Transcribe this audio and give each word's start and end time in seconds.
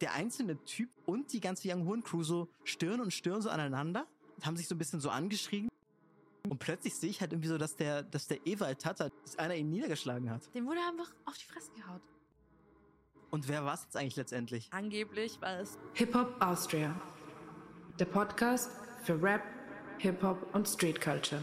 der 0.00 0.14
einzelne 0.14 0.62
Typ 0.64 0.90
und 1.06 1.32
die 1.32 1.40
ganze 1.40 1.68
Young 1.72 1.86
Horn 1.86 2.02
Crew 2.02 2.22
so 2.22 2.48
Stirn 2.64 3.00
und 3.00 3.12
Stirn 3.12 3.40
so 3.42 3.50
aneinander, 3.50 4.06
haben 4.42 4.56
sich 4.56 4.68
so 4.68 4.74
ein 4.74 4.78
bisschen 4.78 5.00
so 5.00 5.10
angeschrien. 5.10 5.68
Und 6.48 6.58
plötzlich 6.58 6.94
sehe 6.94 7.10
ich 7.10 7.20
halt 7.20 7.32
irgendwie 7.32 7.48
so, 7.48 7.58
dass 7.58 7.74
der, 7.76 8.02
dass 8.02 8.28
der 8.28 8.46
Ewald 8.46 8.80
Tata, 8.80 9.10
dass 9.24 9.38
einer 9.38 9.56
ihn 9.56 9.70
niedergeschlagen 9.70 10.30
hat. 10.30 10.54
Dem 10.54 10.66
wurde 10.66 10.78
einfach 10.80 11.12
auf 11.24 11.36
die 11.36 11.44
Fresse 11.44 11.72
gehaut. 11.72 12.02
Und 13.30 13.48
wer 13.48 13.64
war 13.64 13.74
es 13.74 13.82
jetzt 13.82 13.96
eigentlich 13.96 14.16
letztendlich? 14.16 14.68
Angeblich 14.70 15.40
war 15.40 15.58
es 15.58 15.76
Hip-Hop 15.94 16.40
Austria. 16.40 16.94
Der 17.98 18.04
Podcast 18.04 18.70
für 19.02 19.20
Rap, 19.20 19.42
Hip-Hop 19.98 20.54
und 20.54 20.68
Street 20.68 21.00
Culture. 21.00 21.42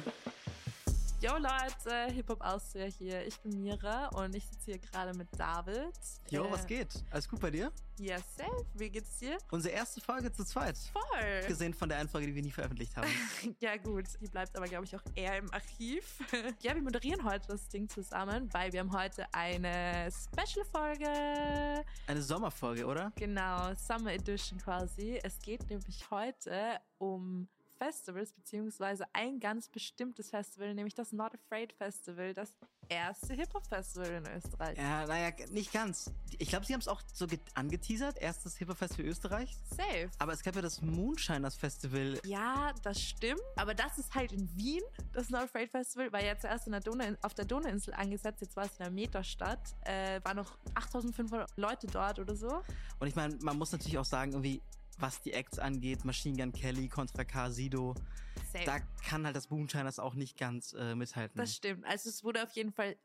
Yo 1.24 1.38
Leute, 1.38 2.12
Hip-Hop 2.14 2.42
Austria 2.42 2.84
hier. 2.84 3.26
Ich 3.26 3.40
bin 3.40 3.62
Mira 3.62 4.08
und 4.10 4.36
ich 4.36 4.46
sitze 4.46 4.72
hier 4.72 4.78
gerade 4.80 5.18
mit 5.18 5.30
David. 5.40 5.94
Jo, 6.30 6.44
Äh, 6.44 6.52
was 6.52 6.68
geht? 6.68 7.02
Alles 7.12 7.30
gut 7.30 7.40
bei 7.40 7.50
dir? 7.50 7.72
Ja, 7.98 8.18
safe. 8.18 8.66
Wie 8.74 8.90
geht's 8.90 9.20
dir? 9.20 9.38
Unsere 9.50 9.74
erste 9.74 10.02
Folge 10.02 10.34
zu 10.34 10.44
zweit. 10.44 10.78
Voll. 10.78 11.48
Gesehen 11.48 11.74
von 11.74 11.88
der 11.88 12.00
einen 12.00 12.10
Folge, 12.10 12.28
die 12.28 12.36
wir 12.36 12.42
nie 12.42 12.52
veröffentlicht 12.52 12.98
haben. 12.98 13.08
Ja 13.62 13.78
gut, 13.78 14.04
die 14.20 14.28
bleibt 14.28 14.54
aber, 14.58 14.68
glaube 14.68 14.84
ich, 14.84 14.94
auch 14.98 15.04
eher 15.16 15.38
im 15.38 15.50
Archiv. 15.54 16.20
Ja, 16.62 16.76
wir 16.76 16.82
moderieren 16.82 17.24
heute 17.24 17.48
das 17.48 17.70
Ding 17.70 17.88
zusammen, 17.88 18.54
weil 18.54 18.74
wir 18.74 18.82
haben 18.82 18.92
heute 18.92 19.26
eine 19.34 20.10
Special-Folge. 20.12 21.86
Eine 22.06 22.22
Sommerfolge, 22.22 22.86
oder? 22.86 23.14
Genau, 23.16 23.74
Summer 23.76 24.12
Edition 24.12 24.60
quasi. 24.60 25.22
Es 25.24 25.40
geht 25.40 25.70
nämlich 25.70 26.12
heute 26.12 26.82
um 26.98 27.48
Festivals, 27.84 28.32
beziehungsweise 28.34 29.06
ein 29.14 29.40
ganz 29.40 29.68
bestimmtes 29.68 30.30
Festival, 30.30 30.74
nämlich 30.74 30.94
das 30.94 31.12
Not 31.12 31.34
Afraid 31.36 31.74
Festival, 31.74 32.34
das 32.34 32.56
erste 32.88 33.34
Hip-Hop-Festival 33.34 34.10
in 34.10 34.26
Österreich. 34.38 34.78
Ja, 34.78 35.06
naja, 35.06 35.32
nicht 35.52 35.72
ganz. 35.74 36.12
Ich 36.40 36.50
glaube, 36.50 36.66
sie 36.66 36.74
haben 36.74 36.80
es 36.82 36.88
auch 36.88 37.02
so 37.14 37.28
ge- 37.28 37.40
angeteasert. 37.56 38.18
Erstes 38.20 38.56
Hip-Hop-Fest 38.58 38.96
für 38.96 39.04
Österreich. 39.04 39.58
Safe. 39.70 40.10
Aber 40.20 40.32
es 40.34 40.44
gab 40.44 40.56
ja 40.56 40.62
das 40.62 40.82
Moonshiners 40.82 41.56
Festival. 41.56 42.20
Ja, 42.26 42.74
das 42.84 43.02
stimmt. 43.02 43.42
Aber 43.58 43.74
das 43.74 43.98
ist 43.98 44.14
halt 44.16 44.32
in 44.32 44.50
Wien, 44.58 44.82
das 45.12 45.30
Not 45.30 45.44
Afraid 45.44 45.70
Festival, 45.72 46.12
war 46.14 46.24
ja 46.24 46.38
zuerst 46.38 46.66
in 46.68 46.72
der 46.72 46.82
Donau, 46.82 47.06
auf 47.22 47.34
der 47.34 47.46
Donauinsel 47.46 47.94
angesetzt, 47.94 48.42
jetzt 48.42 48.56
war 48.56 48.66
es 48.66 48.72
in 48.72 48.78
der 48.80 48.92
Metastadt. 48.92 49.76
Äh, 49.82 50.22
waren 50.24 50.38
noch 50.38 50.58
8500 50.76 51.50
Leute 51.58 51.88
dort 51.88 52.20
oder 52.20 52.36
so. 52.36 52.62
Und 53.00 53.08
ich 53.08 53.16
meine, 53.16 53.36
man 53.42 53.58
muss 53.58 53.72
natürlich 53.72 53.98
auch 53.98 54.06
sagen, 54.06 54.32
irgendwie, 54.32 54.62
was 55.00 55.22
die 55.22 55.34
Acts 55.34 55.60
angeht, 55.60 56.06
Machine 56.06 56.38
Gun 56.38 56.52
Kelly, 56.52 56.88
Contra 56.90 57.24
K, 57.24 57.50
Sido, 57.52 57.96
Safe. 58.52 58.66
da 58.66 58.80
kann 59.08 59.26
halt 59.26 59.36
das 59.36 59.50
Moonshiners 59.50 60.00
auch 60.00 60.14
nicht 60.14 60.38
ganz 60.38 60.74
äh, 60.74 60.96
mithalten. 60.96 61.38
Das 61.38 61.56
stimmt. 61.56 61.86
Also 61.86 62.10
es 62.10 62.24
wurde 62.24 62.44
auf 62.44 62.52
jeden 62.52 62.72
Fall 62.72 62.96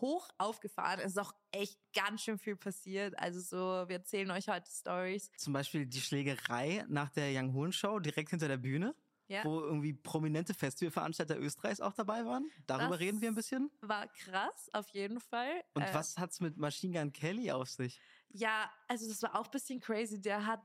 hoch 0.00 0.28
aufgefahren. 0.38 1.00
Es 1.00 1.12
ist 1.12 1.18
auch 1.18 1.34
echt 1.52 1.78
ganz 1.94 2.22
schön 2.22 2.38
viel 2.38 2.56
passiert. 2.56 3.18
Also 3.18 3.40
so, 3.40 3.88
wir 3.88 3.96
erzählen 3.96 4.30
euch 4.30 4.48
heute 4.48 4.70
Stories. 4.70 5.30
Zum 5.38 5.52
Beispiel 5.52 5.86
die 5.86 6.00
Schlägerei 6.00 6.84
nach 6.88 7.08
der 7.10 7.30
Young 7.32 7.54
Horn 7.54 7.72
Show 7.72 7.98
direkt 7.98 8.30
hinter 8.30 8.48
der 8.48 8.58
Bühne. 8.58 8.94
Ja. 9.28 9.42
Wo 9.44 9.58
irgendwie 9.58 9.92
prominente 9.92 10.54
Festivalveranstalter 10.54 11.36
Österreichs 11.36 11.80
auch 11.80 11.94
dabei 11.94 12.24
waren. 12.24 12.48
Darüber 12.68 12.90
Das 12.90 13.00
reden 13.00 13.20
wir 13.20 13.28
ein 13.28 13.34
bisschen. 13.34 13.72
War 13.80 14.06
krass, 14.06 14.70
auf 14.72 14.86
jeden 14.90 15.18
Fall. 15.18 15.64
Und 15.74 15.82
Äh, 15.82 15.92
was 15.94 16.16
hat's 16.16 16.38
mit 16.38 16.56
Machine 16.58 16.96
Gun 16.96 17.12
Kelly 17.12 17.50
auf 17.50 17.68
sich? 17.68 18.00
Ja, 18.30 18.70
also 18.86 19.08
das 19.08 19.20
war 19.22 19.34
auch 19.34 19.46
ein 19.46 19.50
bisschen 19.50 19.80
crazy. 19.80 20.20
Der 20.20 20.46
hat 20.46 20.62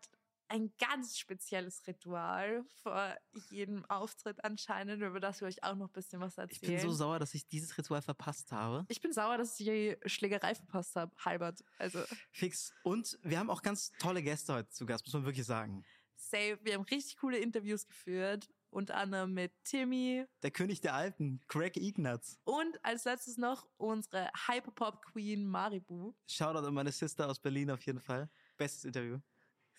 ein 0.52 0.72
ganz 0.78 1.18
spezielles 1.18 1.86
Ritual 1.88 2.64
vor 2.84 3.16
jedem 3.50 3.86
Auftritt 3.86 4.44
anscheinend, 4.44 5.02
über 5.02 5.20
das 5.20 5.42
wir 5.42 5.48
euch 5.48 5.64
auch 5.64 5.76
noch 5.76 5.88
ein 5.88 5.94
bisschen 5.94 6.20
was 6.22 6.34
Ich 6.34 6.40
erzählen. 6.40 6.74
bin 6.74 6.82
so 6.82 6.92
sauer, 6.92 7.20
dass 7.20 7.34
ich 7.34 7.48
dieses 7.48 7.78
Ritual 7.78 8.02
verpasst 8.02 8.52
habe. 8.52 8.86
Ich 8.90 9.02
bin 9.02 9.14
sauer, 9.14 9.38
dass 9.38 9.60
ich 9.60 9.66
die 9.66 9.98
Schlägerei 10.10 10.54
verpasst 10.56 10.96
habe, 10.96 11.16
halbert. 11.24 11.64
Also 11.78 12.00
Fix. 12.32 12.74
Und 12.84 13.18
wir 13.24 13.40
haben 13.40 13.50
auch 13.50 13.62
ganz 13.62 13.92
tolle 14.00 14.22
Gäste 14.22 14.54
heute 14.54 14.70
zu 14.70 14.86
Gast, 14.86 15.06
muss 15.06 15.14
man 15.14 15.26
wirklich 15.26 15.46
sagen. 15.46 15.84
safe. 16.16 16.60
Wir 16.64 16.76
haben 16.76 16.84
richtig 16.84 17.18
coole 17.18 17.38
Interviews 17.40 17.86
geführt, 17.88 18.48
unter 18.70 18.96
anderem 18.96 19.34
mit 19.34 19.52
Timmy, 19.64 20.26
Der 20.44 20.52
König 20.52 20.80
der 20.82 20.94
Alpen, 20.94 21.42
Craig 21.48 21.76
Ignatz. 21.78 22.40
Und 22.46 22.80
als 22.84 23.06
letztes 23.06 23.38
noch 23.38 23.68
unsere 23.78 24.30
Hyperpop 24.48 25.02
Queen 25.02 25.46
Maribu. 25.46 26.14
Shoutout 26.28 26.66
an 26.68 26.74
meine 26.74 26.92
Sister 26.92 27.30
aus 27.30 27.40
Berlin 27.40 27.72
auf 27.72 27.82
jeden 27.86 28.00
Fall. 28.00 28.30
Bestes 28.58 28.86
Interview. 28.86 29.20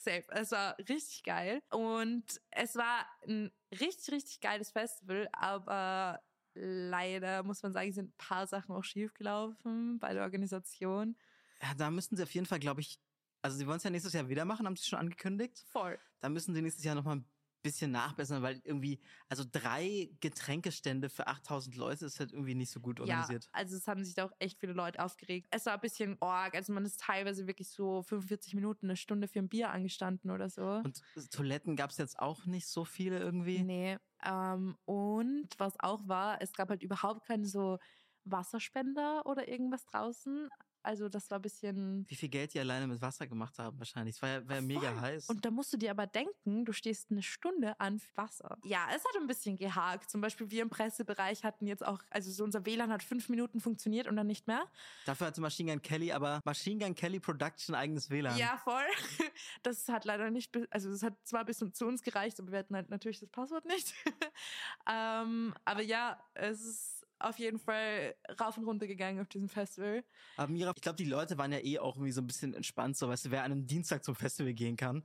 Safe. 0.02 0.24
Es 0.30 0.50
war 0.50 0.76
richtig 0.78 1.22
geil. 1.22 1.62
Und 1.70 2.40
es 2.50 2.76
war 2.76 3.06
ein 3.26 3.52
richtig, 3.70 4.14
richtig 4.14 4.40
geiles 4.40 4.70
Festival, 4.70 5.28
aber 5.32 6.20
leider 6.54 7.42
muss 7.42 7.62
man 7.62 7.72
sagen, 7.72 7.92
sind 7.92 8.10
ein 8.10 8.16
paar 8.18 8.46
Sachen 8.46 8.74
auch 8.74 8.84
schiefgelaufen 8.84 9.98
bei 9.98 10.12
der 10.12 10.22
Organisation. 10.22 11.16
Ja, 11.62 11.74
da 11.74 11.90
müssen 11.90 12.16
sie 12.16 12.22
auf 12.22 12.34
jeden 12.34 12.46
Fall, 12.46 12.58
glaube 12.58 12.80
ich, 12.80 12.98
also 13.42 13.56
sie 13.56 13.66
wollen 13.66 13.78
es 13.78 13.84
ja 13.84 13.90
nächstes 13.90 14.12
Jahr 14.12 14.28
wieder 14.28 14.44
machen, 14.44 14.66
haben 14.66 14.76
sie 14.76 14.84
schon 14.84 14.98
angekündigt. 14.98 15.64
Voll. 15.70 15.98
Da 16.20 16.28
müssen 16.28 16.54
sie 16.54 16.62
nächstes 16.62 16.84
Jahr 16.84 16.94
nochmal 16.94 17.16
ein 17.16 17.31
bisschen 17.62 17.90
nachbessern, 17.92 18.42
weil 18.42 18.60
irgendwie, 18.64 19.00
also 19.28 19.44
drei 19.50 20.10
Getränkestände 20.20 21.08
für 21.10 21.26
8000 21.28 21.76
Leute 21.76 22.06
ist 22.06 22.20
halt 22.20 22.32
irgendwie 22.32 22.54
nicht 22.54 22.70
so 22.70 22.80
gut 22.80 23.00
Ja, 23.00 23.02
organisiert. 23.24 23.50
also 23.52 23.76
es 23.76 23.86
haben 23.88 24.04
sich 24.04 24.14
da 24.14 24.24
auch 24.26 24.32
echt 24.38 24.58
viele 24.60 24.72
Leute 24.72 25.02
aufgeregt. 25.04 25.48
Es 25.50 25.66
war 25.66 25.74
ein 25.74 25.80
bisschen 25.80 26.16
org, 26.20 26.54
also 26.54 26.72
man 26.72 26.84
ist 26.84 27.00
teilweise 27.00 27.46
wirklich 27.46 27.68
so 27.70 28.02
45 28.02 28.54
Minuten, 28.54 28.86
eine 28.86 28.96
Stunde 28.96 29.28
für 29.28 29.40
ein 29.40 29.48
Bier 29.48 29.70
angestanden 29.70 30.30
oder 30.30 30.48
so. 30.50 30.84
Und 30.84 31.02
Toiletten 31.30 31.76
gab's 31.76 31.98
jetzt 31.98 32.18
auch 32.18 32.46
nicht 32.46 32.66
so 32.66 32.84
viele 32.84 33.18
irgendwie. 33.18 33.58
Nee. 33.58 33.98
Ähm, 34.24 34.76
und 34.84 35.48
was 35.58 35.78
auch 35.80 36.06
war, 36.08 36.40
es 36.40 36.54
gab 36.54 36.68
halt 36.70 36.82
überhaupt 36.82 37.26
keine 37.26 37.46
so 37.46 37.78
Wasserspender 38.24 39.26
oder 39.26 39.48
irgendwas 39.48 39.84
draußen. 39.86 40.48
Also 40.82 41.08
das 41.08 41.30
war 41.30 41.38
ein 41.38 41.42
bisschen. 41.42 42.04
Wie 42.08 42.14
viel 42.14 42.28
Geld 42.28 42.54
die 42.54 42.60
alleine 42.60 42.86
mit 42.86 43.00
Wasser 43.00 43.26
gemacht 43.26 43.58
haben 43.58 43.78
wahrscheinlich. 43.78 44.16
Es 44.16 44.22
war 44.22 44.28
ja, 44.28 44.48
war 44.48 44.56
ja 44.56 44.62
mega 44.62 45.00
heiß. 45.00 45.28
Und 45.28 45.44
da 45.44 45.50
musst 45.50 45.72
du 45.72 45.76
dir 45.76 45.90
aber 45.90 46.06
denken, 46.06 46.64
du 46.64 46.72
stehst 46.72 47.10
eine 47.10 47.22
Stunde 47.22 47.78
an 47.80 48.00
Wasser. 48.14 48.58
Ja, 48.64 48.86
es 48.88 49.04
hat 49.04 49.16
ein 49.20 49.26
bisschen 49.26 49.56
gehakt. 49.56 50.10
Zum 50.10 50.20
Beispiel 50.20 50.50
wir 50.50 50.62
im 50.62 50.70
Pressebereich 50.70 51.44
hatten 51.44 51.66
jetzt 51.66 51.86
auch, 51.86 52.00
also 52.10 52.30
so 52.30 52.44
unser 52.44 52.66
WLAN 52.66 52.90
hat 52.90 53.02
fünf 53.02 53.28
Minuten 53.28 53.60
funktioniert 53.60 54.06
und 54.06 54.16
dann 54.16 54.26
nicht 54.26 54.46
mehr. 54.46 54.64
Dafür 55.06 55.28
hatte 55.28 55.40
Machine 55.40 55.72
Gun 55.72 55.82
Kelly 55.82 56.12
aber 56.12 56.40
Machine 56.44 56.84
Gun 56.84 56.94
Kelly 56.94 57.20
Production 57.20 57.74
eigenes 57.74 58.10
WLAN. 58.10 58.36
Ja, 58.36 58.56
voll. 58.58 58.82
Das 59.62 59.88
hat 59.88 60.04
leider 60.04 60.30
nicht, 60.30 60.56
also 60.70 60.90
es 60.90 61.02
hat 61.02 61.14
zwar 61.24 61.44
bis 61.44 61.58
zu 61.58 61.86
uns 61.86 62.02
gereicht, 62.02 62.38
aber 62.40 62.52
wir 62.52 62.58
hatten 62.58 62.74
halt 62.74 62.90
natürlich 62.90 63.20
das 63.20 63.28
Passwort 63.28 63.64
nicht. 63.64 63.94
ähm, 64.90 65.54
aber 65.64 65.82
ja, 65.82 66.18
es 66.34 66.60
ist 66.60 67.01
auf 67.28 67.38
jeden 67.38 67.58
Fall 67.58 68.14
rauf 68.40 68.56
und 68.56 68.64
runter 68.64 68.86
gegangen 68.86 69.20
auf 69.20 69.28
diesem 69.28 69.48
Festival. 69.48 70.04
Aber 70.36 70.52
Mira, 70.52 70.72
ich 70.74 70.82
glaube, 70.82 70.96
die 70.96 71.04
Leute 71.04 71.38
waren 71.38 71.52
ja 71.52 71.58
eh 71.58 71.78
auch 71.78 71.96
irgendwie 71.96 72.12
so 72.12 72.20
ein 72.20 72.26
bisschen 72.26 72.54
entspannt, 72.54 72.96
so 72.96 73.08
weißt 73.08 73.26
du, 73.26 73.30
wer 73.30 73.44
an 73.44 73.52
einem 73.52 73.66
Dienstag 73.66 74.04
zum 74.04 74.14
Festival 74.14 74.54
gehen 74.54 74.76
kann. 74.76 75.04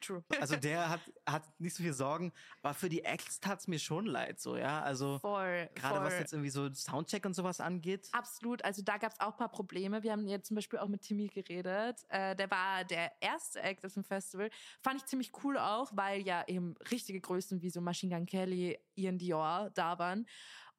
True. 0.00 0.22
Also 0.40 0.56
der 0.56 0.88
hat, 0.88 1.00
hat 1.26 1.60
nicht 1.60 1.74
so 1.74 1.82
viel 1.82 1.92
Sorgen, 1.92 2.32
aber 2.62 2.74
für 2.74 2.88
die 2.88 3.04
Acts 3.04 3.40
tat's 3.40 3.66
mir 3.66 3.78
schon 3.78 4.06
leid, 4.06 4.40
so, 4.40 4.56
ja. 4.56 4.80
Also 4.82 5.18
gerade 5.22 6.00
was 6.00 6.14
jetzt 6.14 6.32
irgendwie 6.32 6.50
so 6.50 6.72
Soundcheck 6.72 7.24
und 7.26 7.34
sowas 7.34 7.60
angeht. 7.60 8.08
Absolut, 8.12 8.64
also 8.64 8.82
da 8.82 8.98
gab's 8.98 9.18
auch 9.20 9.36
paar 9.36 9.50
Probleme. 9.50 10.02
Wir 10.02 10.12
haben 10.12 10.26
jetzt 10.28 10.48
zum 10.48 10.54
Beispiel 10.54 10.78
auch 10.78 10.88
mit 10.88 11.02
Timmy 11.02 11.28
geredet. 11.28 12.04
Äh, 12.08 12.36
der 12.36 12.50
war 12.50 12.84
der 12.84 13.12
erste 13.20 13.60
Act 13.60 13.84
auf 13.84 13.94
dem 13.94 14.04
Festival. 14.04 14.50
Fand 14.82 15.00
ich 15.00 15.06
ziemlich 15.06 15.32
cool 15.42 15.58
auch, 15.58 15.90
weil 15.94 16.22
ja 16.22 16.44
eben 16.46 16.76
richtige 16.90 17.20
Größen 17.20 17.62
wie 17.62 17.70
so 17.70 17.80
Machine 17.80 18.14
Gun 18.14 18.26
Kelly, 18.26 18.78
Ian 18.94 19.18
Dior 19.18 19.70
da 19.74 19.98
waren. 19.98 20.26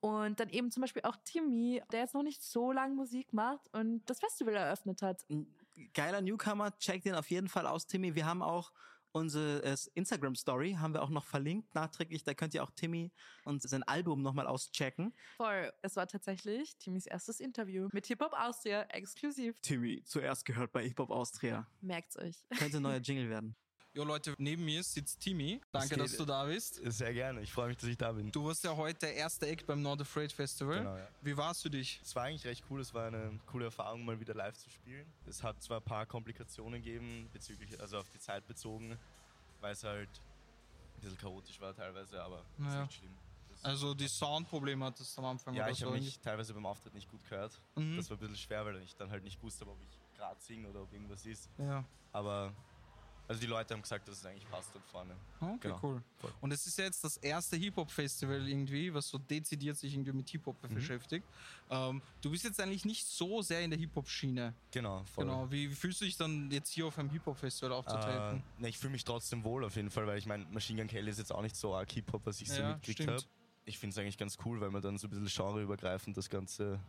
Und 0.01 0.39
dann 0.39 0.49
eben 0.49 0.71
zum 0.71 0.81
Beispiel 0.81 1.01
auch 1.03 1.17
Timmy, 1.25 1.81
der 1.91 2.01
jetzt 2.01 2.13
noch 2.13 2.23
nicht 2.23 2.41
so 2.41 2.71
lange 2.71 2.95
Musik 2.95 3.33
macht 3.33 3.67
und 3.73 4.05
das 4.09 4.19
Festival 4.19 4.55
eröffnet 4.55 5.01
hat. 5.01 5.25
Geiler 5.93 6.21
Newcomer, 6.21 6.77
check 6.77 7.03
den 7.03 7.15
auf 7.15 7.29
jeden 7.29 7.49
Fall 7.49 7.67
aus, 7.67 7.85
Timmy. 7.85 8.15
Wir 8.15 8.25
haben 8.25 8.41
auch 8.41 8.71
unsere 9.11 9.63
äh, 9.63 9.75
Instagram 9.95 10.35
Story 10.35 10.73
haben 10.79 10.93
wir 10.93 11.01
auch 11.01 11.09
noch 11.09 11.25
verlinkt 11.25 11.73
nachträglich. 11.75 12.23
Da 12.23 12.33
könnt 12.33 12.53
ihr 12.53 12.63
auch 12.63 12.71
Timmy 12.71 13.11
und 13.43 13.61
sein 13.61 13.83
Album 13.83 14.21
nochmal 14.21 14.47
auschecken. 14.47 15.13
Voll. 15.37 15.71
Es 15.81 15.95
war 15.95 16.07
tatsächlich 16.07 16.77
Timmys 16.77 17.05
erstes 17.05 17.39
Interview 17.39 17.89
mit 17.91 18.05
Hip 18.07 18.21
Hop 18.21 18.33
Austria 18.33 18.83
exklusiv. 18.83 19.59
Timmy, 19.61 20.03
zuerst 20.03 20.45
gehört 20.45 20.71
bei 20.71 20.83
Hip 20.83 20.99
Hop 20.99 21.11
Austria. 21.11 21.67
Merkt's 21.81 22.17
euch. 22.17 22.43
Könnte 22.57 22.77
ein 22.77 22.83
neuer 22.83 22.97
Jingle 23.01 23.29
werden. 23.29 23.55
Jo 23.95 24.03
Leute, 24.03 24.35
neben 24.37 24.65
mir 24.65 24.83
sitzt 24.83 25.19
Timmy. 25.19 25.59
Danke, 25.71 25.97
dass 25.97 26.15
du 26.15 26.23
da 26.23 26.45
bist. 26.45 26.79
Sehr 26.85 27.11
gerne. 27.11 27.41
Ich 27.41 27.51
freue 27.51 27.69
mich, 27.69 27.77
dass 27.77 27.89
ich 27.89 27.97
da 27.97 28.11
bin. 28.11 28.31
Du 28.31 28.45
warst 28.45 28.63
ja 28.63 28.75
heute 28.75 28.99
der 28.99 29.15
erste 29.15 29.47
Act 29.47 29.65
beim 29.65 29.81
Not 29.81 30.01
Afraid 30.01 30.31
Festival. 30.31 30.77
Genau, 30.77 30.95
ja. 30.95 31.07
Wie 31.21 31.35
war's 31.35 31.61
für 31.63 31.71
dich? 31.71 31.99
Es 32.03 32.15
war 32.15 32.23
eigentlich 32.25 32.45
recht 32.45 32.63
cool. 32.69 32.81
Es 32.81 32.93
war 32.93 33.07
eine 33.07 33.39
coole 33.47 33.65
Erfahrung, 33.65 34.05
mal 34.05 34.19
wieder 34.19 34.35
live 34.35 34.55
zu 34.57 34.69
spielen. 34.69 35.11
Es 35.25 35.41
hat 35.41 35.61
zwar 35.63 35.77
ein 35.79 35.83
paar 35.83 36.05
Komplikationen 36.05 36.83
gegeben, 36.83 37.27
bezüglich, 37.33 37.79
also 37.81 37.97
auf 37.97 38.07
die 38.13 38.19
Zeit 38.19 38.45
bezogen, 38.47 38.95
weil 39.59 39.73
es 39.73 39.83
halt 39.83 40.07
ein 40.97 41.01
bisschen 41.01 41.17
chaotisch 41.17 41.59
war 41.59 41.73
teilweise, 41.75 42.21
aber 42.21 42.45
Naja. 42.57 42.83
ist 42.83 42.89
nicht 42.89 42.99
schlimm. 42.99 43.17
Das 43.49 43.65
Also 43.65 43.95
die 43.95 44.07
Soundprobleme 44.07 44.85
hattest 44.85 45.17
du 45.17 45.21
am 45.21 45.29
Anfang 45.29 45.55
ja, 45.55 45.67
ich 45.67 45.79
so. 45.79 45.87
habe 45.87 45.97
mich 45.99 46.19
teilweise 46.19 46.53
beim 46.53 46.67
Auftritt 46.67 46.93
nicht 46.93 47.09
gut 47.09 47.23
gehört. 47.27 47.59
Mhm. 47.75 47.97
Das 47.97 48.07
war 48.11 48.17
ein 48.17 48.19
bisschen 48.19 48.37
schwer, 48.37 48.63
weil 48.65 48.77
ich 48.83 48.95
dann 48.95 49.09
halt 49.09 49.23
nicht 49.23 49.41
wusste, 49.41 49.65
ob 49.67 49.81
ich 49.81 49.99
gerade 50.15 50.39
singe 50.39 50.67
oder 50.69 50.83
ob 50.83 50.93
irgendwas 50.93 51.25
ist. 51.25 51.49
ja. 51.57 51.83
Aber 52.11 52.53
Also 53.29 53.41
die 53.41 53.47
Leute 53.47 53.75
haben 53.75 53.83
gesagt, 53.83 54.07
dass 54.07 54.17
es 54.17 54.25
eigentlich 54.25 54.49
passt 54.49 54.73
dort 54.73 54.83
vorne. 54.87 55.15
Okay, 55.39 55.57
Genau. 55.61 55.79
cool. 55.83 56.03
Voll. 56.17 56.33
Und 56.41 56.51
es 56.51 56.65
ist 56.65 56.79
ja 56.79 56.85
jetzt 56.85 57.03
das 57.03 57.15
erste 57.17 57.57
Hip-Hop-Festival 57.57 58.47
irgendwie, 58.47 58.91
was 58.91 59.07
so 59.07 59.19
dezidiert 59.19 59.77
sich 59.77 59.93
irgendwie 59.93 60.13
mit 60.13 60.27
Hip-Hop 60.29 60.57
Mhm. 60.67 60.73
beschäftigt. 60.73 61.27
Ähm, 61.69 62.01
du 62.21 62.31
bist 62.31 62.43
jetzt 62.43 62.59
eigentlich 62.59 62.85
nicht 62.85 63.05
so 63.05 63.43
sehr 63.43 63.61
in 63.63 63.69
der 63.69 63.79
Hip-Hop-Schiene. 63.79 64.55
Genau, 64.71 65.03
voll. 65.03 65.25
Genau. 65.25 65.51
Wie, 65.51 65.69
wie 65.69 65.75
fühlst 65.75 66.01
du 66.01 66.05
dich 66.05 66.17
dann 66.17 66.49
jetzt 66.49 66.71
hier 66.71 66.87
auf 66.87 66.97
einem 66.97 67.11
Hip-Hop-Festival 67.11 67.71
Äh, 67.71 67.75
aufzutreten? 67.75 68.43
ne, 68.57 68.67
ich 68.67 68.79
fühle 68.79 68.93
mich 68.93 69.03
trotzdem 69.03 69.43
wohl 69.43 69.63
auf 69.63 69.75
jeden 69.75 69.91
Fall, 69.91 70.07
weil 70.07 70.17
ich 70.17 70.25
meine, 70.25 70.45
Machine 70.45 70.81
Gun 70.81 70.87
Kelly 70.89 71.11
ist 71.11 71.19
jetzt 71.19 71.31
auch 71.31 71.43
nicht 71.43 71.55
so 71.55 71.75
arg 71.75 71.91
Hip-Hop, 71.91 72.25
was 72.25 72.41
ich 72.41 72.49
so 72.49 72.61
Ja, 72.63 72.69
mitgekriegt 72.69 73.01
stimmt. 73.03 73.11
habe. 73.11 73.23
Ich 73.65 73.77
finde 73.77 73.93
es 73.93 73.99
eigentlich 73.99 74.17
ganz 74.17 74.39
cool, 74.43 74.59
weil 74.59 74.71
man 74.71 74.81
dann 74.81 74.97
so 74.97 75.05
ein 75.05 75.11
bisschen 75.11 75.27
genreübergreifend 75.27 76.17
das 76.17 76.31
Ganze 76.31 76.79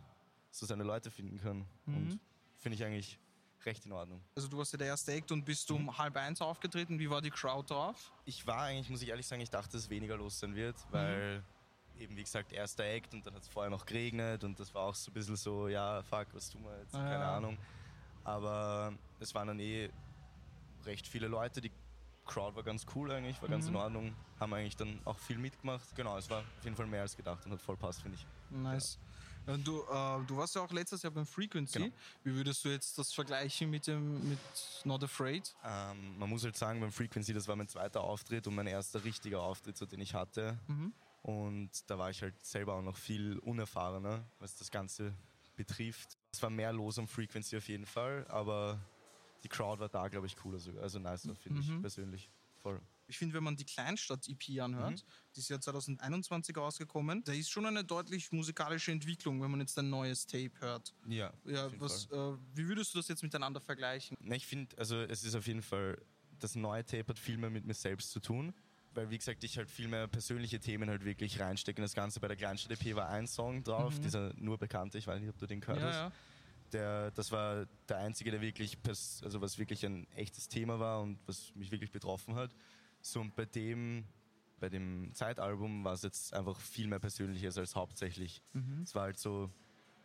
so 0.51 0.65
seine 0.65 0.85
Leute 0.85 1.11
finden 1.11 1.37
kann. 1.39 1.67
Mhm. 1.85 1.95
Und 1.97 2.21
finde 2.57 2.77
ich 2.77 2.85
eigentlich 2.85 3.19
recht 3.67 3.85
in 3.87 3.93
Ordnung. 3.93 4.23
Also 4.35 4.49
du 4.49 4.59
warst 4.59 4.73
ja 4.73 4.79
der 4.79 4.89
erste 4.89 5.12
Act 5.12 5.31
und 5.33 5.45
bist 5.45 5.69
Mhm. 5.71 5.77
um 5.77 5.99
halb 5.99 6.17
eins 6.17 6.41
aufgetreten. 6.41 6.99
Wie 6.99 7.11
war 7.11 7.21
die 7.21 7.31
Crowd 7.31 7.73
drauf? 7.73 8.12
Ich 8.25 8.47
war 8.47 8.62
eigentlich, 8.62 8.89
muss 8.91 9.03
ich 9.03 9.09
ehrlich 9.09 9.27
sagen, 9.27 9.43
ich 9.43 9.51
dachte, 9.51 9.73
dass 9.73 9.89
weniger 9.91 10.17
los 10.17 10.39
sein 10.39 10.55
wird, 10.55 10.77
Mhm. 10.89 10.93
weil 10.93 11.45
eben, 11.99 12.17
wie 12.17 12.23
gesagt, 12.23 12.53
erster 12.53 12.85
Act 12.85 13.12
und 13.12 13.27
dann 13.27 13.35
hat 13.35 13.43
es 13.43 13.49
vorher 13.49 13.71
noch 13.71 13.85
geregnet 13.85 14.43
und 14.45 14.59
das 14.59 14.75
war 14.75 14.83
auch 14.85 14.95
so 14.95 15.11
ein 15.11 15.15
bisschen 15.15 15.37
so, 15.37 15.69
ja, 15.69 16.03
fuck, 16.03 16.29
was 16.33 16.49
tun 16.51 16.62
wir 16.65 16.79
jetzt? 16.79 16.95
Ah, 16.95 16.99
Keine 16.99 17.25
ja. 17.25 17.37
Ahnung. 17.37 17.59
Aber 18.25 18.93
es 19.19 19.35
waren 19.35 19.49
dann 19.49 19.61
eh 19.61 19.91
recht 20.85 21.07
viele 21.07 21.29
Leute, 21.29 21.61
die 21.61 21.71
Crowd 22.27 22.55
war 22.55 22.62
ganz 22.62 22.87
cool 22.95 23.11
eigentlich, 23.11 23.41
war 23.43 23.49
ganz 23.49 23.65
Mhm. 23.67 23.71
in 23.75 23.77
Ordnung, 23.77 24.17
haben 24.39 24.53
eigentlich 24.55 24.77
dann 24.77 25.01
auch 25.05 25.19
viel 25.19 25.37
mitgemacht. 25.39 25.95
Genau, 25.97 26.17
es 26.17 26.31
war 26.31 26.41
auf 26.41 26.65
jeden 26.65 26.77
Fall 26.77 26.87
mehr 26.87 27.03
als 27.03 27.17
gedacht 27.17 27.45
und 27.45 27.53
hat 27.53 27.61
voll 27.61 27.77
passt, 27.77 28.03
finde 28.03 28.17
ich. 28.19 28.27
Nice. 28.51 28.97
Und 28.97 29.10
du, 29.47 29.83
äh, 29.83 30.27
du 30.27 30.37
warst 30.37 30.55
ja 30.55 30.63
auch 30.63 30.71
letztes 30.73 31.03
Jahr 31.03 31.13
beim 31.13 31.27
Frequency. 31.27 31.79
Genau. 31.79 31.95
Wie 32.25 32.35
würdest 32.35 32.65
du 32.65 32.69
jetzt 32.69 32.97
das 32.99 33.13
vergleichen 33.13 33.71
mit 33.71 33.87
dem 33.87 34.29
mit 34.29 34.39
Not 34.85 35.05
Afraid? 35.05 35.55
Ähm, 35.65 36.19
man 36.19 36.29
muss 36.29 36.45
halt 36.45 36.57
sagen, 36.57 36.81
beim 36.81 36.93
Frequency, 36.93 37.33
das 37.33 37.49
war 37.49 37.57
mein 37.57 37.69
zweiter 37.69 38.03
Auftritt 38.03 38.47
und 38.47 38.55
mein 38.55 38.67
erster 38.67 39.03
richtiger 39.05 39.41
Auftritt, 39.43 39.77
so, 39.77 39.87
den 39.87 40.01
ich 40.01 40.15
hatte. 40.15 40.59
Mhm. 40.69 40.93
Und 41.23 41.71
da 41.91 41.99
war 41.99 42.11
ich 42.11 42.23
halt 42.23 42.35
selber 42.45 42.75
auch 42.75 42.83
noch 42.83 42.97
viel 42.97 43.39
unerfahrener, 43.41 44.25
was 44.39 44.57
das 44.57 44.71
Ganze 44.71 45.15
betrifft. 45.57 46.17
Es 46.33 46.43
war 46.43 46.49
mehr 46.51 46.73
los 46.73 46.99
am 46.99 47.07
Frequency 47.09 47.57
auf 47.59 47.69
jeden 47.69 47.85
Fall, 47.87 48.27
aber 48.29 48.79
die 49.43 49.49
Crowd 49.49 49.81
war 49.81 49.89
da, 49.89 50.09
glaube 50.09 50.27
ich, 50.27 50.37
cooler 50.37 50.59
sogar. 50.59 50.83
Also 50.83 50.99
nicer, 50.99 51.35
finde 51.35 51.61
Mhm. 51.63 51.75
ich 51.77 51.81
persönlich. 51.81 52.31
Voll. 52.63 52.81
Ich 53.11 53.19
finde, 53.19 53.35
wenn 53.35 53.43
man 53.45 53.57
die 53.57 53.65
Kleinstadt-EP 53.65 54.61
anhört, 54.62 54.93
Mhm. 55.05 55.11
die 55.35 55.41
ist 55.41 55.51
ja 55.51 55.61
2021 55.61 56.57
rausgekommen, 56.57 57.25
da 57.25 57.33
ist 57.33 57.51
schon 57.51 57.67
eine 57.67 57.85
deutlich 57.85 58.31
musikalische 58.33 58.93
Entwicklung, 58.93 59.43
wenn 59.43 59.51
man 59.51 59.61
jetzt 59.61 59.77
ein 59.79 59.91
neues 59.91 60.27
Tape 60.27 60.53
hört. 60.61 60.95
Ja, 61.09 61.33
Ja, 61.45 61.69
was, 61.81 62.07
äh, 62.07 62.17
wie 62.55 62.69
würdest 62.69 62.95
du 62.95 62.99
das 62.99 63.09
jetzt 63.09 63.23
miteinander 63.23 63.61
vergleichen? 63.61 64.17
Na, 64.21 64.37
ich 64.37 64.47
finde, 64.47 64.79
also 64.79 64.97
es 65.01 65.25
ist 65.25 65.35
auf 65.35 65.47
jeden 65.49 65.62
Fall, 65.62 66.01
das 66.39 66.55
neue 66.55 66.85
Tape 66.85 67.07
hat 67.09 67.19
viel 67.19 67.37
mehr 67.37 67.51
mit 67.51 67.65
mir 67.67 67.75
selbst 67.75 68.11
zu 68.12 68.21
tun. 68.21 68.55
Weil, 68.93 69.09
wie 69.11 69.19
gesagt, 69.19 69.45
ich 69.45 69.57
halt 69.57 69.71
viel 69.71 69.87
mehr 69.87 70.09
persönliche 70.09 70.59
Themen 70.59 70.89
halt 70.91 71.05
wirklich 71.05 71.39
reinstecke. 71.39 71.79
in 71.79 71.83
Das 71.85 71.95
Ganze 71.95 72.19
bei 72.19 72.27
der 72.27 72.37
Kleinstadt-EP 72.37 72.97
war 72.97 73.09
ein 73.09 73.27
Song 73.29 73.62
drauf, 73.62 73.97
Mhm. 73.99 74.03
dieser 74.03 74.35
nur 74.35 74.59
bekannte, 74.59 74.99
ich 74.99 75.07
weiß 75.07 75.21
nicht, 75.21 75.31
ob 75.31 75.39
du 75.39 75.47
den 75.47 75.61
gehört 75.61 75.79
Ja, 75.81 75.87
hast. 75.89 75.97
ja. 75.97 76.12
Der, 76.73 77.11
das 77.12 77.31
war 77.33 77.67
der 77.89 77.99
einzige, 77.99 78.31
der 78.33 78.41
wirklich, 78.41 78.79
also 79.23 79.41
was 79.41 79.59
wirklich 79.59 79.85
ein 79.87 80.07
echtes 80.12 80.49
Thema 80.49 80.79
war 80.81 81.03
und 81.03 81.19
was 81.27 81.53
mich 81.55 81.71
wirklich 81.71 81.91
betroffen 81.93 82.35
hat. 82.35 82.55
So 83.02 83.20
und 83.20 83.35
bei 83.35 83.47
dem, 83.47 84.05
bei 84.58 84.69
dem 84.69 85.11
Zeitalbum 85.14 85.85
war 85.85 85.94
es 85.94 86.02
jetzt 86.02 86.35
einfach 86.35 86.58
viel 86.61 86.87
mehr 86.87 86.99
Persönliches 86.99 87.56
als 87.58 87.75
hauptsächlich. 87.75 88.43
Mhm. 88.52 88.82
Es 88.82 88.94
war 88.94 89.02
halt 89.05 89.19
so, 89.19 89.50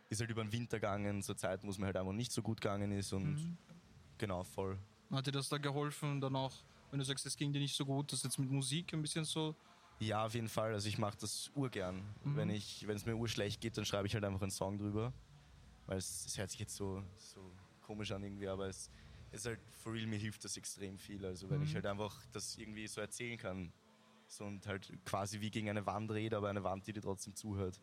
ist 0.08 0.20
halt 0.20 0.30
über 0.30 0.42
den 0.42 0.52
Winter 0.52 0.78
gegangen, 0.78 1.22
zur 1.22 1.36
Zeit, 1.36 1.62
wo 1.62 1.70
es 1.70 1.78
mir 1.78 1.86
halt 1.86 1.96
einfach 1.96 2.12
nicht 2.12 2.32
so 2.32 2.42
gut 2.42 2.60
gegangen 2.60 2.92
ist 2.92 3.12
und 3.12 3.34
Mhm. 3.34 3.56
genau, 4.18 4.44
voll. 4.44 4.78
Hat 5.10 5.26
dir 5.26 5.32
das 5.32 5.48
da 5.48 5.58
geholfen, 5.58 6.20
dann 6.20 6.34
auch, 6.36 6.52
wenn 6.90 6.98
du 6.98 7.04
sagst, 7.04 7.26
es 7.26 7.36
ging 7.36 7.52
dir 7.52 7.60
nicht 7.60 7.76
so 7.76 7.84
gut, 7.84 8.12
das 8.12 8.22
jetzt 8.22 8.38
mit 8.38 8.50
Musik 8.50 8.92
ein 8.92 9.02
bisschen 9.02 9.24
so. 9.24 9.54
Ja, 9.98 10.26
auf 10.26 10.34
jeden 10.34 10.48
Fall. 10.48 10.74
Also 10.74 10.88
ich 10.88 10.98
mache 10.98 11.16
das 11.20 11.50
urgern. 11.54 12.02
Mhm. 12.24 12.36
Wenn 12.36 12.50
ich, 12.50 12.86
wenn 12.86 12.96
es 12.96 13.06
mir 13.06 13.14
urschlecht 13.16 13.60
geht, 13.60 13.78
dann 13.78 13.84
schreibe 13.84 14.06
ich 14.06 14.14
halt 14.14 14.24
einfach 14.24 14.42
einen 14.42 14.50
Song 14.50 14.78
drüber. 14.78 15.12
Weil 15.86 15.98
es, 15.98 16.26
es 16.26 16.36
hört 16.36 16.50
sich 16.50 16.60
jetzt 16.60 16.74
so, 16.74 17.02
so 17.16 17.50
komisch 17.82 18.10
an 18.10 18.22
irgendwie, 18.22 18.48
aber 18.48 18.66
es 18.66 18.90
ist 19.32 19.46
halt, 19.46 19.60
for 19.72 19.92
real, 19.92 20.06
mir 20.06 20.18
hilft 20.18 20.44
das 20.44 20.56
extrem 20.56 20.98
viel. 20.98 21.24
Also 21.24 21.48
wenn 21.50 21.58
Mhm. 21.58 21.64
ich 21.64 21.74
halt 21.74 21.86
einfach 21.86 22.14
das 22.32 22.56
irgendwie 22.58 22.86
so 22.86 23.00
erzählen 23.00 23.38
kann. 23.38 23.72
So 24.28 24.44
und 24.44 24.66
halt 24.66 24.92
quasi 25.04 25.40
wie 25.40 25.50
gegen 25.50 25.68
eine 25.70 25.86
Wand 25.86 26.10
rede, 26.10 26.36
aber 26.36 26.48
eine 26.48 26.64
Wand, 26.64 26.86
die 26.86 26.92
dir 26.92 27.00
trotzdem 27.02 27.34
zuhört. 27.36 27.80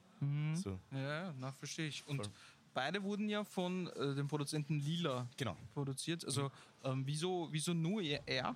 So, 0.55 0.79
Ja, 0.91 1.33
na, 1.37 1.51
verstehe 1.53 1.87
ich. 1.87 2.05
Und 2.07 2.17
Voll. 2.25 2.33
beide 2.73 3.01
wurden 3.03 3.29
ja 3.29 3.43
von 3.45 3.87
äh, 3.87 4.13
dem 4.15 4.27
Produzenten 4.27 4.79
Lila 4.79 5.27
genau. 5.37 5.55
produziert. 5.73 6.25
Also, 6.25 6.51
ähm, 6.83 7.03
wieso, 7.05 7.47
wieso 7.51 7.73
nur 7.73 8.01
er? 8.01 8.55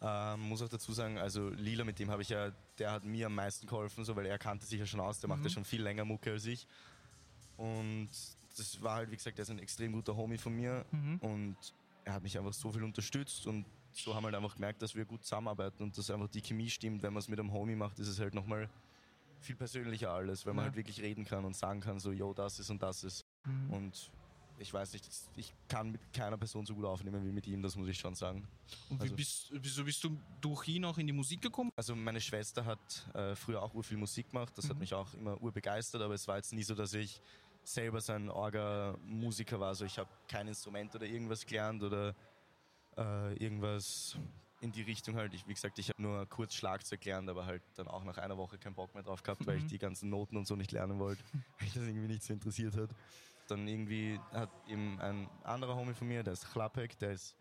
Ähm, 0.00 0.40
muss 0.42 0.62
auch 0.62 0.68
dazu 0.68 0.92
sagen, 0.92 1.18
also 1.18 1.48
Lila, 1.48 1.82
mit 1.84 1.98
dem 1.98 2.10
habe 2.10 2.22
ich 2.22 2.28
ja, 2.28 2.52
der 2.78 2.92
hat 2.92 3.04
mir 3.04 3.26
am 3.26 3.34
meisten 3.34 3.66
geholfen, 3.66 4.04
so, 4.04 4.14
weil 4.14 4.26
er 4.26 4.38
kannte 4.38 4.66
sich 4.66 4.78
ja 4.78 4.86
schon 4.86 5.00
aus, 5.00 5.18
der 5.20 5.28
macht 5.28 5.42
ja 5.42 5.50
schon 5.50 5.64
viel 5.64 5.82
länger 5.82 6.04
Mucke 6.04 6.30
als 6.32 6.44
ich. 6.46 6.66
Und 7.56 8.10
das 8.56 8.82
war 8.82 8.96
halt, 8.96 9.10
wie 9.10 9.16
gesagt, 9.16 9.38
er 9.38 9.42
ist 9.42 9.50
ein 9.50 9.58
extrem 9.58 9.92
guter 9.92 10.14
Homie 10.14 10.38
von 10.38 10.54
mir 10.54 10.84
und 11.20 11.56
er 12.06 12.14
hat 12.14 12.22
mich 12.22 12.38
einfach 12.38 12.52
so 12.54 12.70
viel 12.72 12.84
unterstützt 12.84 13.46
und 13.46 13.66
so 13.92 14.14
haben 14.14 14.22
wir 14.22 14.26
halt 14.28 14.36
einfach 14.36 14.54
gemerkt, 14.54 14.80
dass 14.80 14.94
wir 14.94 15.04
gut 15.04 15.24
zusammenarbeiten 15.24 15.82
und 15.82 15.98
dass 15.98 16.10
einfach 16.10 16.28
die 16.28 16.40
Chemie 16.40 16.70
stimmt. 16.70 17.02
Wenn 17.02 17.12
man 17.12 17.20
es 17.20 17.28
mit 17.28 17.38
einem 17.40 17.52
Homie 17.52 17.74
macht, 17.74 17.98
ist 17.98 18.06
es 18.08 18.20
halt 18.20 18.32
nochmal 18.34 18.70
viel 19.40 19.56
persönlicher 19.56 20.10
alles, 20.12 20.46
weil 20.46 20.54
man 20.54 20.62
Ja. 20.64 20.66
halt 20.68 20.76
wirklich 20.76 21.00
reden 21.00 21.24
kann 21.24 21.44
und 21.44 21.56
sagen 21.56 21.80
kann, 21.80 21.98
so, 21.98 22.12
yo, 22.12 22.32
das 22.32 22.58
ist 22.60 22.70
und 22.70 22.80
das 22.82 23.02
ist. 23.04 23.24
Mhm. 23.44 23.70
Und 23.72 24.10
ich 24.58 24.72
weiß 24.72 24.92
nicht, 24.92 25.08
ich 25.36 25.52
kann 25.68 25.90
mit 25.90 26.00
keiner 26.12 26.36
Person 26.38 26.64
so 26.64 26.74
gut 26.74 26.84
aufnehmen 26.84 27.24
wie 27.26 27.32
mit 27.32 27.46
ihm, 27.46 27.60
das 27.62 27.74
muss 27.74 27.88
ich 27.88 27.98
schon 27.98 28.14
sagen. 28.14 28.46
Und 28.88 28.98
wie 29.00 29.02
Also- 29.04 29.16
bist, 29.16 29.48
wieso 29.52 29.84
bist 29.84 30.04
du 30.04 30.16
durch 30.40 30.68
ihn 30.68 30.84
auch 30.84 30.98
in 30.98 31.06
die 31.08 31.12
Musik 31.12 31.42
gekommen? 31.42 31.70
Also 31.76 31.96
meine 31.96 32.20
Schwester 32.20 32.64
hat 32.64 33.10
äh, 33.14 33.34
früher 33.34 33.62
auch 33.62 33.74
urviel 33.74 33.98
Musik 33.98 34.30
gemacht, 34.30 34.56
das 34.56 34.68
hat 34.70 34.78
mich 34.78 34.94
auch 34.94 35.12
immer 35.14 35.40
urbegeistert, 35.42 36.00
aber 36.02 36.14
es 36.14 36.28
war 36.28 36.36
jetzt 36.36 36.52
nie 36.52 36.62
so, 36.62 36.74
dass 36.74 36.94
ich 36.94 37.20
selber 37.66 38.00
so 38.00 38.12
ein 38.12 38.30
Orga-Musiker 38.30 39.58
war. 39.58 39.68
Also 39.68 39.84
ich 39.84 39.98
habe 39.98 40.08
kein 40.28 40.46
Instrument 40.46 40.94
oder 40.94 41.04
irgendwas 41.04 41.44
gelernt 41.44 41.82
oder 41.82 42.14
äh, 42.96 43.34
irgendwas 43.34 44.16
in 44.60 44.72
die 44.72 44.82
Richtung 44.82 45.16
halt. 45.16 45.34
Ich, 45.34 45.46
wie 45.46 45.54
gesagt, 45.54 45.78
ich 45.78 45.88
habe 45.88 46.00
nur 46.00 46.26
kurz 46.26 46.54
Schlagzeug 46.54 47.00
gelernt, 47.00 47.28
aber 47.28 47.44
halt 47.44 47.62
dann 47.74 47.88
auch 47.88 48.04
nach 48.04 48.18
einer 48.18 48.36
Woche 48.36 48.56
keinen 48.56 48.74
Bock 48.74 48.94
mehr 48.94 49.02
drauf 49.02 49.22
gehabt, 49.22 49.46
weil 49.46 49.58
ich 49.58 49.66
die 49.66 49.78
ganzen 49.78 50.08
Noten 50.08 50.36
und 50.36 50.46
so 50.46 50.54
nicht 50.54 50.72
lernen 50.72 50.98
wollte, 50.98 51.22
weil 51.32 51.42
mich 51.66 51.74
das 51.74 51.86
irgendwie 51.86 52.06
nicht 52.06 52.22
so 52.22 52.32
interessiert 52.32 52.76
hat. 52.76 52.90
Dann 53.48 53.66
irgendwie 53.66 54.18
hat 54.32 54.50
eben 54.68 55.00
ein 55.00 55.28
anderer 55.42 55.74
Homie 55.74 55.94
von 55.94 56.06
mir, 56.08 56.22
der 56.22 56.32
ist 56.34 56.50
Chlapek, 56.52 56.98
der 56.98 57.12
ist, 57.12 57.36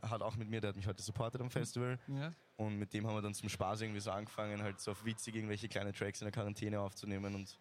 hat 0.00 0.22
auch 0.22 0.36
mit 0.36 0.48
mir, 0.48 0.60
der 0.60 0.68
hat 0.68 0.76
mich 0.76 0.86
heute 0.86 1.02
supportet 1.02 1.40
am 1.40 1.50
Festival. 1.50 1.98
Ja. 2.08 2.32
Und 2.56 2.78
mit 2.78 2.92
dem 2.94 3.06
haben 3.06 3.14
wir 3.14 3.22
dann 3.22 3.34
zum 3.34 3.48
Spaß 3.48 3.82
irgendwie 3.82 4.00
so 4.00 4.10
angefangen, 4.12 4.62
halt 4.62 4.80
so 4.80 4.92
auf 4.92 5.04
witzig 5.04 5.34
irgendwelche 5.34 5.68
kleine 5.68 5.92
Tracks 5.92 6.20
in 6.20 6.26
der 6.26 6.32
Quarantäne 6.32 6.80
aufzunehmen 6.80 7.34
und 7.34 7.58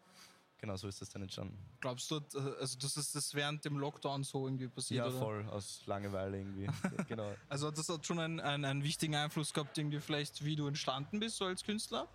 genau 0.58 0.76
so 0.76 0.88
ist 0.88 1.02
das 1.02 1.10
dann 1.10 1.22
entstanden. 1.22 1.58
Glaubst 1.80 2.10
du, 2.12 2.22
also 2.60 2.78
das 2.80 2.98
ist 2.98 3.16
das 3.16 3.34
während 3.34 3.64
dem 3.66 3.78
Lockdown 3.78 4.24
so 4.24 4.48
irgendwie 4.48 4.68
passiert? 4.68 5.06
Ja, 5.06 5.08
oder? 5.08 5.20
voll, 5.20 5.50
aus 5.50 5.86
Langeweile 5.86 6.40
irgendwie. 6.40 6.68
genau. 7.08 7.34
Also 7.50 7.72
das 7.72 7.90
hat 7.90 8.06
schon 8.06 8.20
einen, 8.20 8.40
einen, 8.40 8.66
einen 8.66 8.84
wichtigen 8.84 9.16
Einfluss 9.16 9.54
gehabt, 9.54 9.78
irgendwie 9.78 10.00
vielleicht, 10.00 10.44
wie 10.44 10.56
du 10.56 10.68
entstanden 10.68 11.20
bist, 11.20 11.38
so 11.38 11.46
als 11.46 11.64
Künstler? 11.64 12.08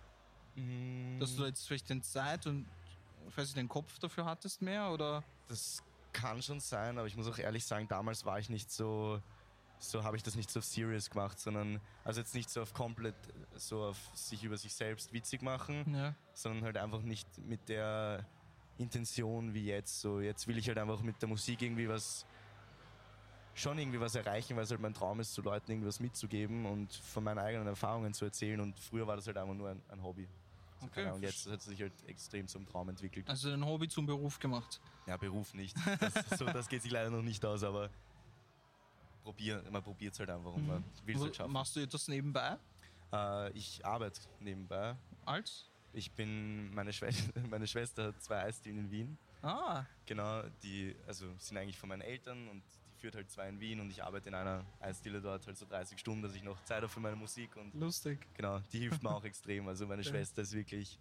Dass 1.19 1.35
du 1.35 1.43
da 1.43 1.47
jetzt 1.47 1.65
vielleicht 1.65 1.89
den 1.89 2.03
Zeit 2.03 2.45
und 2.45 2.67
weiß 3.35 3.49
ich, 3.49 3.53
den 3.53 3.69
Kopf 3.69 3.99
dafür 3.99 4.25
hattest 4.25 4.61
mehr? 4.61 4.91
Oder? 4.91 5.23
Das 5.47 5.81
kann 6.13 6.41
schon 6.41 6.59
sein, 6.59 6.97
aber 6.97 7.07
ich 7.07 7.15
muss 7.15 7.27
auch 7.27 7.37
ehrlich 7.37 7.65
sagen, 7.65 7.87
damals 7.87 8.25
war 8.25 8.39
ich 8.39 8.49
nicht 8.49 8.71
so, 8.71 9.21
so 9.83 10.03
habe 10.03 10.15
ich 10.15 10.23
das 10.23 10.35
nicht 10.35 10.49
so 10.51 10.59
auf 10.59 10.65
serious 10.65 11.09
gemacht, 11.09 11.39
sondern 11.39 11.81
also 12.03 12.19
jetzt 12.21 12.35
nicht 12.35 12.49
so 12.49 12.61
auf 12.61 12.73
komplett 12.73 13.15
so 13.55 13.83
auf 13.83 13.97
sich 14.13 14.43
über 14.43 14.57
sich 14.57 14.73
selbst 14.73 15.11
witzig 15.11 15.41
machen, 15.41 15.93
Ja. 15.93 16.13
sondern 16.33 16.63
halt 16.63 16.77
einfach 16.77 17.01
nicht 17.01 17.27
mit 17.39 17.67
der 17.67 18.25
Intention 18.77 19.53
wie 19.53 19.65
jetzt. 19.65 20.01
So 20.01 20.19
jetzt 20.19 20.47
will 20.47 20.57
ich 20.57 20.67
halt 20.67 20.77
einfach 20.77 21.01
mit 21.01 21.21
der 21.21 21.29
Musik 21.29 21.61
irgendwie 21.61 21.89
was 21.89 22.25
schon 23.53 23.77
irgendwie 23.77 23.99
was 23.99 24.15
erreichen, 24.15 24.55
weil 24.55 24.63
es 24.63 24.71
halt 24.71 24.79
mein 24.81 24.93
Traum 24.93 25.19
ist, 25.19 25.33
zu 25.33 25.41
Leuten 25.41 25.71
irgendwas 25.71 25.99
mitzugeben 25.99 26.65
und 26.65 26.93
von 26.93 27.23
meinen 27.23 27.39
eigenen 27.39 27.67
Erfahrungen 27.67 28.13
zu 28.13 28.25
erzählen. 28.25 28.59
Und 28.61 28.79
früher 28.79 29.05
war 29.07 29.15
das 29.17 29.27
halt 29.27 29.37
einfach 29.37 29.53
nur 29.53 29.69
ein, 29.69 29.81
ein 29.89 30.01
Hobby. 30.03 30.25
So, 30.79 30.85
Okay. 30.87 31.05
Ahnung, 31.05 31.21
jetzt 31.21 31.45
hat 31.47 31.59
es 31.59 31.65
sich 31.65 31.79
halt 31.79 31.93
extrem 32.07 32.47
zum 32.47 32.65
Traum 32.65 32.89
entwickelt. 32.89 33.29
Also 33.29 33.51
ein 33.51 33.63
Hobby 33.63 33.87
zum 33.87 34.07
Beruf 34.07 34.39
gemacht. 34.39 34.79
Ja, 35.05 35.15
Beruf 35.17 35.53
nicht. 35.53 35.75
Das, 35.99 36.39
so, 36.39 36.45
das 36.45 36.69
geht 36.69 36.81
sich 36.81 36.91
leider 36.91 37.11
noch 37.11 37.21
nicht 37.21 37.45
aus, 37.45 37.63
aber 37.63 37.89
probier, 39.21 39.63
man 39.71 39.81
probiert 39.83 40.13
es 40.13 40.19
halt 40.19 40.29
einfach 40.29 40.53
und 40.53 40.67
man 40.67 40.83
will 41.05 41.15
es 41.15 41.21
halt 41.21 41.35
schaffen. 41.35 41.51
Machst 41.53 41.75
du 41.75 41.79
etwas 41.79 42.07
nebenbei? 42.07 42.57
Äh, 43.13 43.51
ich 43.51 43.85
arbeite 43.85 44.21
nebenbei. 44.39 44.95
Als? 45.25 45.65
Ich 45.93 46.11
bin, 46.11 46.73
meine, 46.73 46.93
Schwe 46.93 47.09
meine 47.49 47.67
Schwester 47.67 48.07
hat 48.07 48.21
zwei 48.21 48.43
Eisdielen 48.43 48.79
in 48.79 48.91
Wien. 48.91 49.17
Ah, 49.41 49.85
Genau, 50.05 50.43
die 50.63 50.95
also 51.07 51.25
sind 51.37 51.57
eigentlich 51.57 51.77
von 51.77 51.89
meinen 51.89 52.01
Eltern 52.01 52.47
und 52.47 52.61
die 52.95 52.99
führt 53.01 53.15
halt 53.15 53.29
zwei 53.31 53.49
in 53.49 53.59
Wien 53.59 53.79
und 53.79 53.89
ich 53.89 54.03
arbeite 54.03 54.29
in 54.29 54.35
einer 54.35 54.63
Eisdiele 54.79 55.19
dort 55.21 55.45
halt 55.47 55.57
so 55.57 55.65
30 55.65 55.97
Stunden, 55.97 56.21
dass 56.21 56.35
ich 56.35 56.43
noch 56.43 56.63
Zeit 56.63 56.77
habe 56.77 56.89
für 56.89 56.99
meine 56.99 57.15
Musik 57.15 57.55
und 57.55 57.73
lustig. 57.73 58.19
genau, 58.35 58.59
die 58.71 58.79
hilft 58.79 59.01
mir 59.01 59.09
auch 59.15 59.23
extrem. 59.23 59.67
Also 59.67 59.87
meine 59.87 60.03
Schwester 60.03 60.43
ist 60.43 60.53
wirklich 60.53 60.99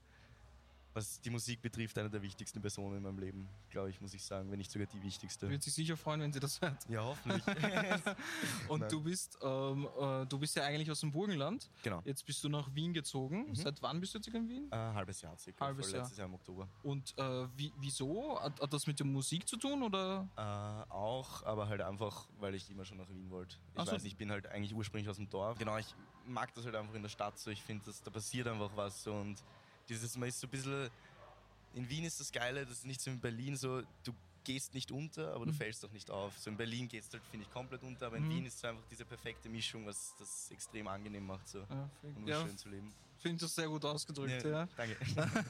was 0.92 1.20
die 1.20 1.30
Musik 1.30 1.62
betrifft, 1.62 1.97
eine 1.99 2.11
der 2.11 2.23
wichtigsten 2.23 2.61
Personen 2.61 2.97
in 2.97 3.02
meinem 3.02 3.18
Leben, 3.18 3.49
glaube 3.68 3.90
ich, 3.90 4.00
muss 4.00 4.14
ich 4.14 4.25
sagen, 4.25 4.50
wenn 4.50 4.59
nicht 4.59 4.70
sogar 4.70 4.87
die 4.87 5.02
wichtigste. 5.02 5.49
Wird 5.49 5.62
sich 5.62 5.75
sicher 5.75 5.97
freuen, 5.97 6.20
wenn 6.20 6.32
sie 6.32 6.40
das 6.40 6.61
hört. 6.61 6.88
Ja, 6.88 7.04
hoffentlich. 7.04 7.47
Und 8.68 8.80
Nein. 8.80 8.90
du 8.90 9.02
bist, 9.02 9.38
ähm, 9.42 9.88
äh, 9.99 10.26
du 10.26 10.38
bist 10.38 10.56
ja 10.56 10.64
eigentlich 10.64 10.90
aus 10.90 11.00
dem 11.00 11.12
Burgenland. 11.12 11.70
genau. 11.82 12.02
Jetzt 12.04 12.25
bist 12.26 12.42
du 12.42 12.49
nach 12.49 12.75
Wien 12.75 12.92
gezogen. 12.92 13.54
Seit 13.54 13.80
wann 13.82 14.00
bist 14.00 14.14
du 14.14 14.18
jetzt 14.18 14.28
in 14.28 14.49
Wien? 14.49 14.68
Äh, 14.70 14.76
halbes 14.76 15.20
Jahr 15.20 15.37
circa. 15.38 15.64
Halbes 15.64 15.90
Jahr. 15.92 16.00
Letztes 16.02 16.18
Jahr 16.18 16.26
im 16.26 16.35
Oktober. 16.35 16.68
Und 16.82 17.16
äh, 17.18 17.47
wie, 17.56 17.73
wieso? 17.78 18.40
Hat, 18.40 18.61
hat 18.61 18.73
das 18.73 18.87
mit 18.87 18.99
der 18.99 19.06
Musik 19.06 19.49
zu 19.49 19.56
tun 19.56 19.82
oder? 19.82 20.28
Äh, 20.37 20.92
auch, 20.92 21.44
aber 21.44 21.68
halt 21.68 21.80
einfach, 21.80 22.28
weil 22.38 22.54
ich 22.54 22.70
immer 22.70 22.85
schon 22.85 22.99
nach 22.99 23.09
Wien 23.11 23.30
wollte. 23.30 23.56
Ich 23.76 23.85
so. 23.85 23.92
weiß 23.92 24.04
ich 24.04 24.16
bin 24.16 24.30
halt 24.30 24.47
eigentlich 24.47 24.75
ursprünglich 24.75 25.09
aus 25.09 25.16
dem 25.16 25.28
Dorf. 25.28 25.59
Genau, 25.59 25.78
ich 25.78 25.94
mag 26.26 26.52
das 26.54 26.64
halt 26.64 26.75
einfach 26.75 26.94
in 26.94 27.02
der 27.02 27.09
Stadt 27.09 27.38
so. 27.38 27.50
Ich 27.50 27.62
finde, 27.62 27.85
dass 27.85 28.02
da 28.02 28.11
passiert 28.11 28.47
einfach 28.47 28.70
was 28.75 29.06
und 29.06 29.42
dieses, 29.90 30.16
man 30.16 30.28
ist 30.28 30.40
so 30.40 30.47
ein 30.47 30.50
bisschen, 30.50 30.88
in 31.75 31.88
Wien 31.88 32.04
ist 32.04 32.18
das 32.20 32.32
Geile, 32.32 32.64
das 32.64 32.78
ist 32.78 32.87
nicht 32.87 33.00
so 33.00 33.11
in 33.11 33.20
Berlin 33.20 33.56
so, 33.56 33.82
du 34.04 34.14
gehst 34.42 34.73
nicht 34.73 34.90
unter, 34.90 35.35
aber 35.35 35.44
du 35.44 35.52
fällst 35.52 35.85
doch 35.85 35.92
nicht 35.92 36.11
auf. 36.11 36.32
So 36.38 36.49
in 36.50 36.56
Berlin 36.56 36.88
gehst 36.88 37.12
du 37.12 37.18
halt, 37.18 37.26
finde 37.30 37.44
ich, 37.47 37.52
komplett 37.52 37.82
unter, 37.82 38.06
aber 38.06 38.16
in 38.16 38.25
Mhm. 38.25 38.30
Wien 38.30 38.47
ist 38.47 38.59
so 38.59 38.68
einfach 38.68 38.82
diese 38.90 39.04
perfekte 39.04 39.49
Mischung, 39.50 39.85
was 39.85 40.14
das 40.18 40.50
extrem 40.50 40.88
angenehm 40.88 41.26
macht, 41.26 41.47
so. 41.49 41.59
Ja, 41.59 41.90
Und 42.02 42.26
ja 42.26 42.40
schön 42.47 42.56
zu 42.56 42.68
leben. 42.70 42.90
finde 43.18 43.44
das 43.44 43.54
sehr 43.54 43.68
gut 43.68 43.85
ausgedrückt. 43.85 44.42
Ja. 44.44 44.66
Danke. 44.76 44.97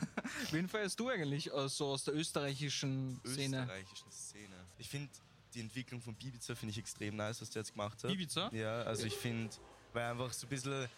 Wen 0.51 0.69
feierst 0.69 0.99
du 0.99 1.09
eigentlich 1.09 1.53
äh, 1.53 1.69
so 1.69 1.87
aus 1.93 2.03
der 2.05 2.15
österreichischen 2.15 3.21
Szene? 3.25 3.61
österreichischen 3.61 4.11
Szene. 4.11 4.55
Ich 4.79 4.89
finde 4.89 5.09
die 5.55 5.61
Entwicklung 5.61 6.01
von 6.03 6.15
Bibiza 6.15 6.55
finde 6.55 6.73
ich 6.73 6.79
extrem 6.79 7.17
nice, 7.17 7.41
was 7.41 7.51
der 7.51 7.61
jetzt 7.63 7.73
gemacht 7.73 8.03
hat. 8.03 8.11
Ibiza? 8.11 8.51
Ja, 8.53 8.83
also 8.83 9.05
ich 9.07 9.15
finde, 9.15 9.55
weil 9.93 10.11
einfach 10.11 10.33
so 10.33 10.47
ein 10.47 10.51
bisschen 10.51 10.89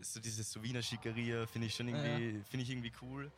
so 0.00 0.20
dieses 0.20 0.50
so 0.50 0.62
Wiener 0.62 0.82
Schickeria 0.82 1.46
finde 1.46 1.66
ich 1.68 1.74
schon 1.74 1.88
irgendwie, 1.88 2.42
finde 2.48 2.62
ich 2.64 2.70
irgendwie 2.70 2.92
cool. 3.02 3.30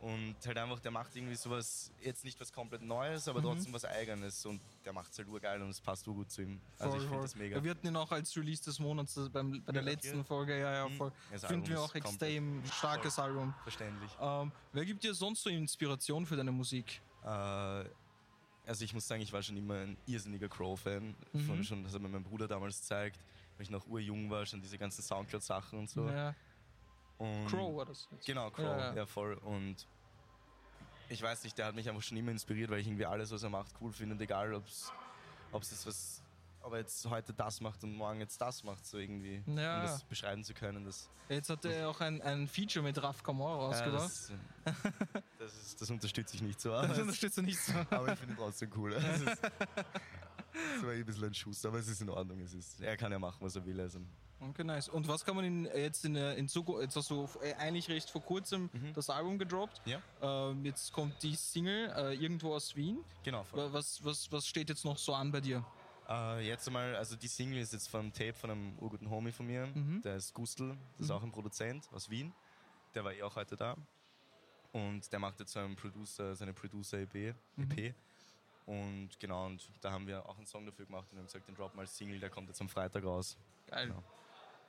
Und 0.00 0.36
halt 0.44 0.58
einfach, 0.58 0.80
der 0.80 0.90
macht 0.90 1.16
irgendwie 1.16 1.34
sowas, 1.34 1.90
jetzt 2.02 2.24
nicht 2.24 2.38
was 2.38 2.52
komplett 2.52 2.82
Neues, 2.82 3.26
aber 3.26 3.40
Mhm. 3.40 3.44
trotzdem 3.44 3.72
was 3.72 3.86
Eigenes. 3.86 4.44
Und 4.44 4.60
der 4.84 4.92
macht 4.92 5.10
es 5.10 5.16
halt 5.18 5.28
urgeil 5.28 5.62
und 5.62 5.70
es 5.70 5.80
passt 5.80 6.06
urgut 6.06 6.30
zu 6.30 6.42
ihm. 6.42 6.60
Also 6.78 6.90
Voll, 6.90 6.98
ich 6.98 7.02
voll. 7.04 7.08
finde 7.08 7.22
das 7.22 7.34
mega. 7.36 7.56
Ja, 7.56 7.64
wir 7.64 7.70
hatten 7.70 7.86
ihn 7.86 7.96
auch 7.96 8.12
als 8.12 8.36
Release 8.36 8.62
des 8.62 8.78
Monats 8.78 9.16
äh, 9.16 9.30
beim, 9.30 9.62
bei 9.64 9.72
der 9.72 9.82
Ja, 9.82 9.88
letzten 9.90 10.18
okay. 10.18 10.24
Folge. 10.28 10.58
Ja, 10.58 10.74
ja, 10.74 10.88
Mhm. 10.88 10.96
voll. 10.96 11.12
Finden 11.38 11.68
wir 11.68 11.80
auch 11.80 11.94
extrem 11.94 12.62
starkes 12.66 13.18
Album. 13.18 13.54
Verständlich. 13.62 14.10
Ähm, 14.20 14.52
wer 14.72 14.84
gibt 14.84 15.02
dir 15.04 15.14
sonst 15.14 15.42
so 15.42 15.48
Inspiration 15.48 16.26
für 16.26 16.36
deine 16.36 16.52
Musik? 16.52 17.00
Äh, 17.22 17.26
also 18.66 18.84
ich 18.84 18.92
muss 18.92 19.08
sagen, 19.08 19.22
ich 19.22 19.32
war 19.32 19.42
schon 19.42 19.56
immer 19.56 19.76
ein 19.76 19.96
irrsinniger 20.04 20.50
Crow-Fan. 20.50 21.14
Mhm. 21.32 21.40
Von 21.46 21.64
Schon, 21.64 21.82
das 21.82 21.94
hat 21.94 22.02
mir 22.02 22.08
mein 22.10 22.24
Bruder 22.24 22.46
damals 22.46 22.78
gezeigt, 22.80 23.18
weil 23.56 23.62
ich 23.62 23.70
noch 23.70 23.86
urjung 23.86 24.30
war, 24.30 24.44
schon 24.46 24.60
diese 24.60 24.78
ganzen 24.78 25.02
Soundcloud-Sachen 25.02 25.78
und 25.78 25.90
so. 25.90 26.08
Ja. 26.08 26.34
Und 27.18 27.46
Crow 27.46 27.76
war 27.76 27.84
das. 27.84 28.08
jetzt. 28.10 28.26
Genau, 28.26 28.50
Crow, 28.50 28.64
Ja, 28.64 28.94
ja, 28.94 29.06
voll. 29.06 29.34
Und 29.34 29.86
ich 31.08 31.22
weiß 31.22 31.44
nicht, 31.44 31.56
der 31.56 31.66
hat 31.66 31.74
mich 31.74 31.88
einfach 31.88 32.02
schon 32.02 32.16
immer 32.16 32.30
inspiriert, 32.32 32.70
weil 32.70 32.80
ich 32.80 32.86
irgendwie 32.86 33.06
alles, 33.06 33.30
was 33.30 33.42
er 33.42 33.50
macht, 33.50 33.72
cool 33.80 33.92
finde. 33.92 34.14
Und 34.14 34.20
egal, 34.20 34.54
ob 34.54 34.66
es 34.66 34.90
jetzt 35.70 35.86
was, 35.86 36.22
ob 36.62 36.72
er 36.72 36.80
jetzt 36.80 37.08
heute 37.08 37.32
das 37.32 37.60
macht 37.60 37.84
und 37.84 37.94
morgen 37.94 38.20
jetzt 38.20 38.40
das 38.40 38.64
macht, 38.64 38.84
so 38.86 38.98
irgendwie. 38.98 39.42
Ja. 39.46 39.76
Um 39.80 39.82
das 39.86 40.04
beschreiben 40.04 40.42
zu 40.42 40.54
können. 40.54 40.84
Das, 40.84 41.08
Jetzt 41.28 41.48
hat 41.48 41.64
er 41.64 41.88
auch 41.88 42.00
ein, 42.00 42.20
ein 42.20 42.46
Feature 42.46 42.82
mit 42.82 43.02
Raf 43.02 43.22
Kamora 43.22 43.56
ja, 43.56 43.66
rausgebracht. 43.66 44.10
das, 44.10 44.32
das, 45.38 45.54
ist, 45.54 45.80
das 45.80 45.90
unterstütze 45.90 46.36
ich 46.36 46.42
nicht 46.42 46.60
so. 46.60 46.70
das 46.70 46.90
Aber, 46.90 47.00
unterstützt 47.00 47.38
du 47.38 47.42
nicht 47.42 47.58
so. 47.58 47.72
aber 47.90 48.12
ich 48.12 48.18
finde 48.18 48.34
ihn 48.34 48.38
trotzdem 48.38 48.70
cool. 48.76 48.92
Es 50.76 50.82
war 50.84 50.90
ein 50.92 51.04
bisschen 51.04 51.24
ein 51.24 51.34
Schuss, 51.34 51.64
aber 51.64 51.78
es 51.78 51.88
ist 51.88 52.00
in 52.00 52.08
Ordnung. 52.10 52.40
Es 52.40 52.54
ist, 52.54 52.80
er 52.80 52.96
kann 52.96 53.10
ja 53.12 53.18
machen, 53.18 53.38
was 53.40 53.56
er 53.56 53.64
will. 53.66 53.80
Also. 53.80 54.00
Okay, 54.40 54.64
nice. 54.64 54.88
Und 54.88 55.08
was 55.08 55.24
kann 55.24 55.36
man 55.36 55.44
in, 55.44 55.64
jetzt 55.66 56.04
in, 56.04 56.14
der- 56.14 56.36
in 56.36 56.48
Zukunft, 56.48 56.82
jetzt 56.82 56.96
hast 56.96 57.10
du 57.10 57.28
äh, 57.42 57.54
eigentlich 57.54 57.88
recht 57.88 58.10
vor 58.10 58.22
kurzem 58.22 58.68
das 58.94 59.08
Album 59.10 59.38
gedroppt. 59.38 59.80
Ja, 59.86 60.00
Ähm, 60.20 60.64
jetzt 60.64 60.92
kommt 60.92 61.22
die 61.22 61.34
Single 61.34 61.90
äh, 61.96 62.14
irgendwo 62.14 62.54
aus 62.54 62.76
Wien. 62.76 62.98
genau. 63.22 63.44
Voll. 63.44 63.72
Was, 63.72 64.04
was, 64.04 64.30
was 64.30 64.46
steht 64.46 64.68
jetzt 64.68 64.84
noch 64.84 64.98
so 64.98 65.14
an 65.14 65.32
bei 65.32 65.40
dir? 65.40 65.64
Äh, 66.08 66.46
jetzt 66.46 66.66
einmal, 66.66 66.94
also 66.96 67.16
die 67.16 67.28
Single 67.28 67.58
ist 67.58 67.72
jetzt 67.72 67.88
vom 67.88 68.12
Tape 68.12 68.34
von 68.34 68.50
einem 68.50 68.78
urguten 68.78 69.08
Homie 69.08 69.32
von 69.32 69.46
mir, 69.46 69.66
Mhm. 69.68 70.02
der 70.02 70.16
ist 70.16 70.34
Gustl, 70.34 70.76
das 70.98 71.06
ist 71.06 71.10
auch 71.10 71.22
ein 71.22 71.32
Produzent 71.32 71.88
aus 71.92 72.10
Wien. 72.10 72.32
Der 72.94 73.02
war 73.04 73.12
eh 73.14 73.22
auch 73.22 73.34
heute 73.36 73.56
da. 73.56 73.76
Und 74.72 75.10
der 75.12 75.18
macht 75.20 75.38
jetzt 75.40 75.52
so 75.52 75.60
einen 75.60 75.76
Producer, 75.76 76.34
seine 76.34 76.52
Producer-EP. 76.52 77.34
Mhm. 77.56 77.70
EP. 77.70 77.94
Und 78.66 79.10
genau, 79.20 79.46
und 79.46 79.68
da 79.82 79.92
haben 79.92 80.06
wir 80.06 80.26
auch 80.26 80.36
einen 80.38 80.46
Song 80.46 80.64
dafür 80.64 80.86
gemacht 80.86 81.06
und 81.12 81.18
haben 81.18 81.26
gesagt, 81.26 81.46
den 81.48 81.54
droppen 81.54 81.80
als 81.80 81.96
Single, 81.96 82.18
der 82.18 82.30
kommt 82.30 82.48
jetzt 82.48 82.60
am 82.60 82.68
Freitag 82.68 83.04
raus. 83.04 83.36
Geil. 83.66 83.88
Genau. 83.88 84.02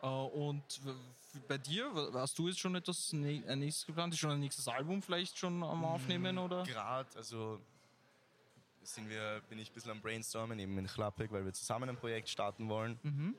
Äh, 0.01 0.37
und 0.37 0.81
bei 1.47 1.57
dir, 1.57 1.89
hast 2.13 2.37
du 2.37 2.47
jetzt 2.49 2.59
schon 2.59 2.75
etwas 2.75 3.13
nä- 3.13 3.55
nächstes 3.55 3.85
geplant? 3.85 4.13
Ist 4.13 4.19
schon 4.19 4.31
ein 4.31 4.39
nächstes 4.41 4.67
Album 4.67 5.01
vielleicht 5.01 5.37
schon 5.37 5.63
am 5.63 5.81
Mm, 5.81 5.85
Aufnehmen 5.85 6.37
oder? 6.37 6.63
Gerade, 6.63 7.07
also 7.15 7.61
sind 8.83 9.09
wir, 9.09 9.41
bin 9.49 9.59
ich 9.59 9.69
ein 9.71 9.73
bisschen 9.73 9.91
am 9.91 10.01
Brainstormen, 10.01 10.59
eben 10.59 10.77
in 10.77 10.87
Chlappig, 10.87 11.31
weil 11.31 11.45
wir 11.45 11.53
zusammen 11.53 11.89
ein 11.89 11.97
Projekt 11.97 12.29
starten 12.29 12.67
wollen. 12.69 12.99
Mhm. 13.03 13.35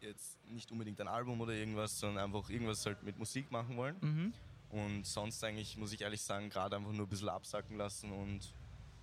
Jetzt 0.00 0.38
nicht 0.46 0.70
unbedingt 0.70 1.00
ein 1.00 1.08
Album 1.08 1.40
oder 1.40 1.52
irgendwas, 1.52 1.98
sondern 1.98 2.24
einfach 2.32 2.48
irgendwas 2.48 2.86
halt 2.86 3.02
mit 3.02 3.18
Musik 3.18 3.50
machen 3.50 3.76
wollen. 3.76 3.96
Mhm. 4.00 4.32
Und 4.70 5.06
sonst 5.06 5.42
eigentlich, 5.44 5.76
muss 5.76 5.92
ich 5.92 6.00
ehrlich 6.00 6.22
sagen, 6.22 6.48
gerade 6.48 6.76
einfach 6.76 6.92
nur 6.92 7.06
ein 7.06 7.08
bisschen 7.08 7.28
absacken 7.28 7.76
lassen 7.76 8.10
und 8.12 8.54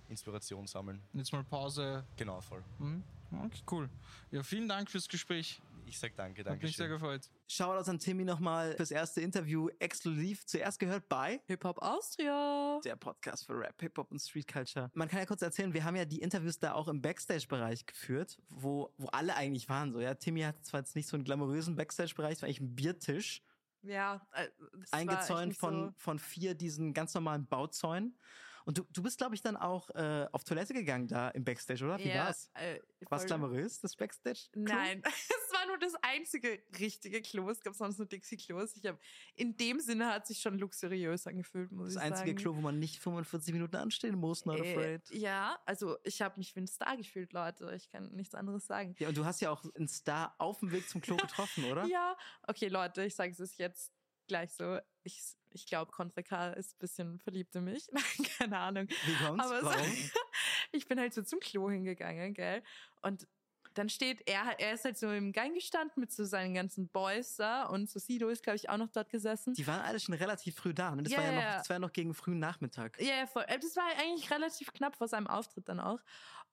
Inspiration 0.08 0.66
sammeln. 0.66 1.02
Jetzt 1.12 1.32
mal 1.32 1.44
Pause. 1.44 2.04
Genau, 2.16 2.40
voll. 2.40 2.62
Mhm. 2.78 3.02
Okay, 3.44 3.62
cool. 3.70 3.88
Ja, 4.30 4.42
vielen 4.42 4.68
Dank 4.68 4.90
fürs 4.90 5.08
Gespräch. 5.08 5.60
Ich 5.86 5.98
sag 5.98 6.14
danke, 6.16 6.40
Hat 6.42 6.46
danke 6.46 6.66
mich 6.66 6.76
sehr 6.76 6.86
gefreut. 6.88 7.28
Shoutouts 7.48 7.88
an 7.88 7.98
Timmy 7.98 8.24
nochmal 8.24 8.76
fürs 8.76 8.90
erste 8.92 9.20
Interview 9.20 9.68
exklusiv. 9.80 10.46
Zuerst 10.46 10.78
gehört 10.78 11.08
bei 11.08 11.40
Hip-Hop 11.46 11.78
Austria. 11.82 12.78
der 12.84 12.94
Podcast 12.96 13.46
für 13.46 13.58
Rap, 13.58 13.80
Hip-Hop 13.80 14.10
und 14.12 14.20
Street 14.20 14.46
Culture. 14.46 14.90
Man 14.94 15.08
kann 15.08 15.18
ja 15.18 15.26
kurz 15.26 15.42
erzählen, 15.42 15.72
wir 15.74 15.82
haben 15.84 15.96
ja 15.96 16.04
die 16.04 16.20
Interviews 16.20 16.58
da 16.58 16.74
auch 16.74 16.88
im 16.88 17.02
Backstage-Bereich 17.02 17.84
geführt, 17.86 18.38
wo, 18.48 18.94
wo 18.96 19.08
alle 19.08 19.34
eigentlich 19.34 19.68
waren. 19.68 19.92
So, 19.92 20.00
ja, 20.00 20.14
Timmy 20.14 20.42
hat 20.42 20.64
zwar 20.64 20.80
jetzt 20.80 20.94
nicht 20.94 21.08
so 21.08 21.16
einen 21.16 21.24
glamourösen 21.24 21.74
Backstage-Bereich, 21.74 22.34
es 22.34 22.42
war 22.42 22.46
eigentlich 22.46 22.60
ein 22.60 22.74
Biertisch, 22.76 23.42
Ja, 23.82 24.24
äh, 24.34 24.46
eingezäunt 24.92 25.48
nicht 25.48 25.60
von, 25.60 25.88
So. 25.88 25.94
von 25.96 26.18
vier 26.20 26.54
diesen 26.54 26.94
ganz 26.94 27.12
normalen 27.14 27.46
Bauzäunen. 27.46 28.16
Und 28.64 28.78
du, 28.78 28.84
du 28.90 29.02
bist, 29.02 29.18
glaube 29.18 29.34
ich, 29.34 29.42
dann 29.42 29.56
auch 29.56 29.90
äh, 29.90 30.26
auf 30.32 30.44
Toilette 30.44 30.72
gegangen 30.74 31.08
da 31.08 31.28
im 31.30 31.44
Backstage, 31.44 31.84
oder? 31.84 31.98
Wie 31.98 32.08
ja, 32.08 32.26
war's? 32.26 32.50
Äh, 32.54 32.80
War's 33.08 33.26
glamourös, 33.26 33.80
das 33.80 33.96
Backstage? 33.96 34.48
Nein, 34.54 35.02
es 35.06 35.52
war 35.52 35.66
nur 35.66 35.78
das 35.78 35.94
einzige 36.02 36.62
richtige 36.78 37.20
Klo. 37.22 37.48
Es 37.50 37.60
gab 37.60 37.74
sonst 37.74 37.98
nur 37.98 38.06
Dixie-Klos. 38.06 38.76
Ich 38.76 38.86
hab, 38.86 38.98
in 39.34 39.56
dem 39.56 39.80
Sinne 39.80 40.06
hat 40.12 40.26
sich 40.26 40.40
schon 40.40 40.58
luxuriös 40.58 41.26
angefühlt, 41.26 41.72
muss 41.72 41.94
Das 41.94 41.96
ich 41.96 42.00
einzige 42.10 42.30
sagen. 42.30 42.38
Klo, 42.38 42.56
wo 42.56 42.60
man 42.60 42.78
nicht 42.78 42.98
45 43.00 43.52
Minuten 43.52 43.76
anstehen 43.76 44.16
muss, 44.16 44.44
not 44.46 44.60
Äh, 44.60 44.72
afraid. 44.72 45.10
ja, 45.10 45.58
also 45.66 45.96
ich 46.04 46.22
habe 46.22 46.38
mich 46.38 46.54
wie 46.54 46.60
ein 46.60 46.66
Star 46.68 46.96
gefühlt, 46.96 47.32
Leute. 47.32 47.72
Ich 47.74 47.90
kann 47.90 48.12
nichts 48.12 48.34
anderes 48.34 48.66
sagen. 48.66 48.94
Ja, 48.98 49.08
und 49.08 49.16
du 49.16 49.24
hast 49.24 49.40
ja 49.40 49.50
auch 49.50 49.64
einen 49.74 49.88
Star 49.88 50.34
auf 50.38 50.60
dem 50.60 50.70
Weg 50.70 50.88
zum 50.88 51.00
Klo 51.00 51.16
getroffen, 51.16 51.64
oder? 51.64 51.84
Ja, 51.92 52.16
okay, 52.46 52.68
Leute, 52.68 53.04
ich 53.04 53.14
sage 53.14 53.34
es 53.38 53.56
jetzt 53.58 53.92
gleich 54.28 54.52
so. 54.52 54.78
Ich, 55.02 55.20
ich 55.54 55.66
glaube, 55.66 55.92
Contra 55.92 56.22
K 56.22 56.50
ist 56.52 56.74
ein 56.74 56.78
bisschen 56.78 57.18
verliebt 57.20 57.54
in 57.54 57.64
mich. 57.64 57.88
Keine 58.38 58.58
Ahnung. 58.58 58.88
Wie 58.88 59.14
kommt's? 59.24 59.44
Aber 59.44 59.62
Warum? 59.62 59.96
ich 60.72 60.86
bin 60.86 60.98
halt 60.98 61.14
so 61.14 61.22
zum 61.22 61.40
Klo 61.40 61.70
hingegangen, 61.70 62.34
gell? 62.34 62.62
Und 63.02 63.26
dann 63.74 63.88
steht 63.88 64.28
er, 64.28 64.58
er 64.58 64.74
ist 64.74 64.84
halt 64.84 64.98
so 64.98 65.10
im 65.10 65.32
Gang 65.32 65.54
gestanden 65.54 66.00
mit 66.00 66.12
so 66.12 66.24
seinen 66.24 66.54
ganzen 66.54 66.88
Boys 66.88 67.36
da 67.36 67.64
und 67.64 67.88
so 67.88 67.98
Sido 67.98 68.28
ist, 68.28 68.42
glaube 68.42 68.56
ich, 68.56 68.68
auch 68.68 68.76
noch 68.76 68.90
dort 68.90 69.08
gesessen. 69.08 69.54
Die 69.54 69.66
waren 69.66 69.80
alle 69.80 69.98
schon 69.98 70.14
relativ 70.14 70.56
früh 70.56 70.74
da. 70.74 70.94
Ne? 70.94 71.04
Das 71.04 71.12
Ja, 71.12 71.18
war 71.18 71.24
ja 71.24 71.32
noch, 71.32 71.56
das 71.58 71.68
war 71.70 71.76
ja 71.76 71.80
noch 71.80 71.92
gegen 71.92 72.12
frühen 72.14 72.38
Nachmittag. 72.38 73.00
Ja, 73.00 73.16
ja, 73.16 73.26
voll. 73.26 73.44
Äh, 73.48 73.58
Das 73.58 73.74
war 73.76 73.84
eigentlich 73.98 74.30
relativ 74.30 74.72
knapp 74.72 74.96
vor 74.96 75.08
seinem 75.08 75.26
Auftritt 75.26 75.68
dann 75.68 75.80
auch. 75.80 76.00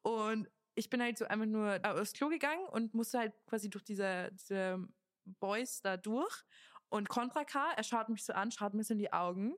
Und 0.01 0.49
ich 0.75 0.89
bin 0.89 1.01
halt 1.01 1.17
so 1.17 1.25
einfach 1.25 1.45
nur 1.45 1.79
aufs 1.83 2.13
Klo 2.13 2.29
gegangen 2.29 2.65
und 2.69 2.93
musste 2.93 3.19
halt 3.19 3.33
quasi 3.47 3.69
durch 3.69 3.83
diese, 3.83 4.29
diese 4.31 4.87
Boys 5.25 5.81
da 5.81 5.97
durch. 5.97 6.43
Und 6.89 7.07
Contra 7.09 7.43
K, 7.45 7.71
er 7.75 7.83
schaut 7.83 8.09
mich 8.09 8.23
so 8.25 8.33
an, 8.33 8.51
schaut 8.51 8.73
mir 8.73 8.83
so 8.83 8.93
in 8.93 8.99
die 8.99 9.13
Augen, 9.13 9.55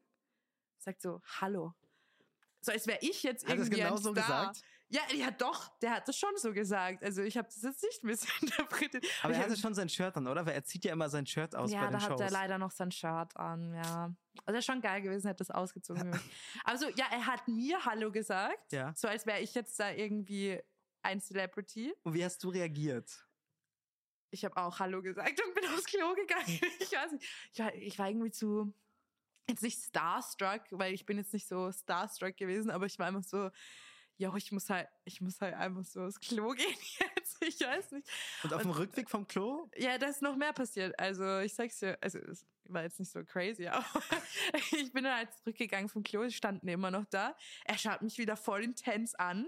sagt 0.77 1.01
so, 1.01 1.21
hallo. 1.39 1.73
So 2.61 2.71
als 2.71 2.85
wäre 2.87 2.99
ich 3.01 3.23
jetzt 3.23 3.43
Hat 3.45 3.51
er 3.51 3.55
es 3.55 3.67
irgendwie 3.67 3.81
genau 3.81 3.95
ein 3.95 4.01
so 4.01 4.11
Star. 4.13 4.45
gesagt? 4.47 4.61
Ja, 4.89 5.01
ja 5.15 5.31
doch, 5.31 5.69
der 5.79 5.91
hat 5.91 6.07
das 6.07 6.17
schon 6.17 6.35
so 6.35 6.51
gesagt. 6.53 7.01
Also 7.01 7.21
ich 7.23 7.37
habe 7.37 7.47
das 7.47 7.61
jetzt 7.63 7.81
nicht 7.81 8.03
missinterpretiert. 8.03 9.05
Aber 9.23 9.31
ich 9.31 9.39
er 9.39 9.45
hatte 9.45 9.55
schon 9.57 9.73
sein 9.73 9.87
Shirt 9.87 10.15
an, 10.17 10.27
oder? 10.27 10.45
Weil 10.45 10.53
er 10.53 10.63
zieht 10.65 10.83
ja 10.83 10.91
immer 10.91 11.09
sein 11.09 11.25
Shirt 11.25 11.55
aus 11.55 11.71
ja, 11.71 11.79
bei 11.79 11.85
den 11.87 11.93
da 11.93 11.99
Shows. 12.01 12.11
hat 12.11 12.19
er 12.19 12.29
leider 12.31 12.57
noch 12.57 12.71
sein 12.71 12.91
Shirt 12.91 13.35
an, 13.37 13.73
ja. 13.73 14.13
Also 14.45 14.59
ist 14.59 14.65
schon 14.65 14.81
geil 14.81 15.01
gewesen, 15.01 15.27
hätte 15.27 15.37
das 15.39 15.49
ausgezogen. 15.51 16.19
Also 16.65 16.89
ja, 16.97 17.05
er 17.09 17.25
hat 17.25 17.47
mir 17.47 17.83
Hallo 17.85 18.11
gesagt, 18.11 18.73
Ja. 18.73 18.93
so 18.95 19.07
als 19.07 19.25
wäre 19.25 19.39
ich 19.39 19.55
jetzt 19.55 19.79
da 19.79 19.91
irgendwie 19.91 20.61
ein 21.03 21.21
Celebrity. 21.21 21.93
Und 22.03 22.13
wie 22.13 22.23
hast 22.25 22.43
du 22.43 22.49
reagiert? 22.49 23.25
Ich 24.31 24.43
habe 24.45 24.57
auch 24.57 24.79
Hallo 24.79 25.01
gesagt 25.01 25.41
und 25.45 25.53
bin 25.53 25.63
aufs 25.73 25.85
Klo 25.85 26.13
gegangen. 26.15 26.59
Ich 26.79 26.91
weiß 26.91 27.11
nicht, 27.11 27.25
ich 27.53 27.59
war, 27.59 27.73
ich 27.75 27.99
war 27.99 28.07
irgendwie 28.09 28.31
zu, 28.31 28.73
jetzt 29.49 29.61
nicht 29.63 29.79
starstruck, 29.81 30.63
weil 30.71 30.93
ich 30.93 31.05
bin 31.05 31.17
jetzt 31.17 31.33
nicht 31.33 31.47
so 31.47 31.71
starstruck 31.71 32.35
gewesen, 32.37 32.71
aber 32.71 32.85
ich 32.85 32.97
war 32.99 33.07
einfach 33.07 33.23
so, 33.23 33.49
ja, 34.17 34.33
ich 34.35 34.51
muss 34.51 34.69
halt, 34.69 34.87
ich 35.03 35.19
muss 35.21 35.41
halt 35.41 35.53
einfach 35.55 35.83
so 35.83 36.01
aufs 36.03 36.19
Klo 36.19 36.51
gehen 36.53 36.75
jetzt. 36.99 37.37
ich 37.41 37.59
weiß 37.59 37.91
nicht. 37.91 38.07
Und 38.43 38.53
auf 38.53 38.61
dem 38.61 38.71
Und- 38.71 38.77
Rückweg 38.77 39.09
vom 39.09 39.27
Klo? 39.27 39.69
Ja, 39.75 39.97
da 39.97 40.07
ist 40.07 40.21
noch 40.21 40.35
mehr 40.35 40.53
passiert. 40.53 40.97
Also 40.99 41.39
ich 41.39 41.53
sag's 41.53 41.79
dir, 41.79 41.97
also 42.01 42.19
es 42.19 42.45
war 42.65 42.83
jetzt 42.83 42.99
nicht 42.99 43.11
so 43.11 43.23
crazy, 43.25 43.67
aber 43.67 43.83
ich 44.71 44.93
bin 44.93 45.03
dann 45.03 45.15
halt 45.17 45.33
zurückgegangen 45.33 45.89
vom 45.89 46.03
Klo, 46.03 46.29
standen 46.29 46.67
immer 46.67 46.91
noch 46.91 47.05
da. 47.05 47.35
Er 47.65 47.77
schaut 47.77 48.01
mich 48.01 48.17
wieder 48.17 48.37
voll 48.37 48.63
intens 48.63 49.15
an 49.15 49.47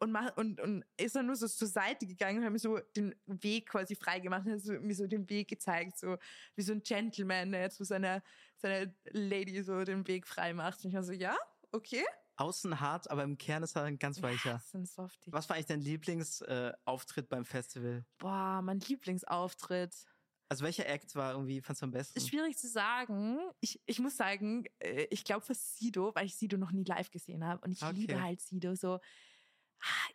und, 0.00 0.12
macht, 0.12 0.36
und, 0.36 0.60
und 0.60 0.84
ist 0.96 1.14
dann 1.14 1.26
nur 1.26 1.36
so 1.36 1.46
zur 1.46 1.68
Seite 1.68 2.06
gegangen 2.06 2.38
und 2.38 2.44
hat 2.44 2.52
mir 2.52 2.58
so 2.58 2.78
den 2.96 3.14
Weg 3.26 3.68
quasi 3.68 3.94
freigemacht, 3.94 4.46
hat 4.46 4.60
so, 4.60 4.72
mir 4.72 4.94
so 4.94 5.06
den 5.06 5.28
Weg 5.28 5.48
gezeigt, 5.48 5.98
so 5.98 6.16
wie 6.56 6.62
so 6.62 6.72
ein 6.72 6.82
Gentleman, 6.82 7.52
der 7.52 7.62
jetzt 7.62 7.76
so 7.78 7.84
seiner, 7.84 8.22
seiner 8.56 8.92
Lady 9.10 9.62
so 9.62 9.84
den 9.84 10.06
Weg 10.08 10.26
frei 10.26 10.52
macht. 10.54 10.84
Und 10.84 10.90
ich 10.90 10.96
war 10.96 11.04
so, 11.04 11.12
ja, 11.12 11.36
okay. 11.72 12.04
Außen 12.36 12.80
hart, 12.80 13.10
aber 13.10 13.22
im 13.22 13.36
Kern 13.36 13.62
ist 13.62 13.76
er 13.76 13.82
ein 13.84 13.98
ganz 13.98 14.16
Ja, 14.16 14.22
weicher. 14.22 14.52
das 14.54 14.66
ist 14.66 14.74
ein 14.74 14.86
Softie. 14.86 15.30
Was 15.32 15.48
war 15.48 15.56
eigentlich 15.56 15.66
dein 15.66 15.82
Lieblingsauftritt 15.82 17.24
äh, 17.26 17.28
beim 17.28 17.44
Festival? 17.44 18.04
Boah, 18.16 18.62
mein 18.62 18.80
Lieblingsauftritt. 18.80 20.06
Also 20.48 20.64
welcher 20.64 20.86
Act 20.88 21.14
war 21.14 21.32
irgendwie, 21.34 21.60
fandst 21.60 21.82
du 21.82 21.84
am 21.84 21.92
besten? 21.92 22.18
Ist 22.18 22.28
schwierig 22.28 22.56
zu 22.58 22.66
sagen. 22.66 23.38
Ich, 23.60 23.80
ich 23.86 24.00
muss 24.00 24.16
sagen, 24.16 24.64
äh, 24.80 25.06
ich 25.10 25.22
glaube 25.22 25.44
für 25.44 25.54
Sido, 25.54 26.12
weil 26.14 26.26
ich 26.26 26.34
Sido 26.34 26.56
noch 26.56 26.72
nie 26.72 26.82
live 26.82 27.10
gesehen 27.10 27.44
habe. 27.44 27.60
Und 27.64 27.72
ich 27.72 27.82
Okay. 27.82 27.92
liebe 27.94 28.20
halt 28.20 28.40
Sido 28.40 28.74
so. 28.74 28.98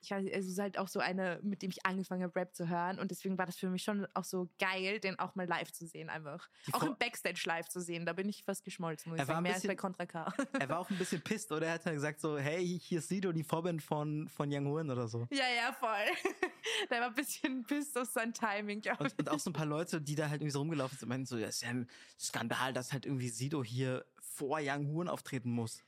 Ich 0.01 0.11
weiß, 0.11 0.25
also 0.25 0.29
es 0.31 0.45
ist 0.47 0.59
halt 0.59 0.77
auch 0.77 0.87
so 0.87 0.99
eine, 0.99 1.39
mit 1.41 1.61
dem 1.61 1.71
ich 1.71 1.85
angefangen 1.85 2.21
habe, 2.23 2.35
Rap 2.35 2.55
zu 2.55 2.69
hören. 2.69 2.99
Und 2.99 3.09
deswegen 3.11 3.37
war 3.37 3.45
das 3.47 3.55
für 3.57 3.69
mich 3.69 3.83
schon 3.83 4.07
auch 4.13 4.23
so 4.23 4.49
geil, 4.59 4.99
den 4.99 5.17
auch 5.17 5.33
mal 5.35 5.47
live 5.47 5.71
zu 5.71 5.87
sehen, 5.87 6.09
einfach. 6.09 6.47
Die 6.67 6.73
auch 6.73 6.83
im 6.83 6.95
Backstage 6.97 7.41
live 7.45 7.67
zu 7.67 7.81
sehen. 7.81 8.05
Da 8.05 8.13
bin 8.13 8.29
ich 8.29 8.43
fast 8.43 8.63
geschmolzen, 8.63 9.11
muss 9.11 9.19
Er 9.19 9.23
ich 9.23 9.27
war 9.27 9.35
sagen. 9.35 9.43
Mehr 9.43 9.53
als 9.53 9.61
bisschen- 9.63 9.75
bei 9.75 9.81
Contra 9.81 10.05
K. 10.05 10.33
er 10.59 10.69
war 10.69 10.79
auch 10.79 10.89
ein 10.89 10.97
bisschen 10.97 11.21
pisst, 11.21 11.51
oder? 11.51 11.67
Er 11.67 11.73
hat 11.73 11.85
dann 11.85 11.95
gesagt 11.95 12.19
so, 12.19 12.37
hey, 12.37 12.79
hier 12.79 12.99
ist 12.99 13.07
Sido, 13.07 13.31
die 13.31 13.43
Vorband 13.43 13.81
von, 13.81 14.27
von 14.29 14.51
Young 14.53 14.67
Horn 14.67 14.91
oder 14.91 15.07
so. 15.07 15.27
ja, 15.31 15.45
ja, 15.55 15.73
voll. 15.73 15.89
Der 16.89 17.01
war 17.01 17.07
ein 17.07 17.15
bisschen 17.15 17.63
pisst 17.65 17.97
auf 17.97 18.07
sein 18.07 18.33
Timing, 18.33 18.81
glaube. 18.81 19.03
Und, 19.05 19.17
und 19.19 19.29
auch 19.29 19.39
so 19.39 19.49
ein 19.49 19.53
paar 19.53 19.65
Leute, 19.65 19.99
die 20.01 20.15
da 20.15 20.29
halt 20.29 20.41
irgendwie 20.41 20.51
so 20.51 20.59
rumgelaufen 20.59 20.97
sind, 20.97 21.09
meinten 21.09 21.25
so, 21.25 21.39
das 21.39 21.55
ist 21.55 21.61
ja 21.61 21.69
ein 21.69 21.89
Skandal, 22.19 22.73
dass 22.73 22.93
halt 22.93 23.05
irgendwie 23.05 23.29
Sido 23.29 23.63
hier 23.63 24.05
vor 24.19 24.59
Young 24.61 24.87
Horn 24.93 25.07
auftreten 25.07 25.49
muss. 25.51 25.83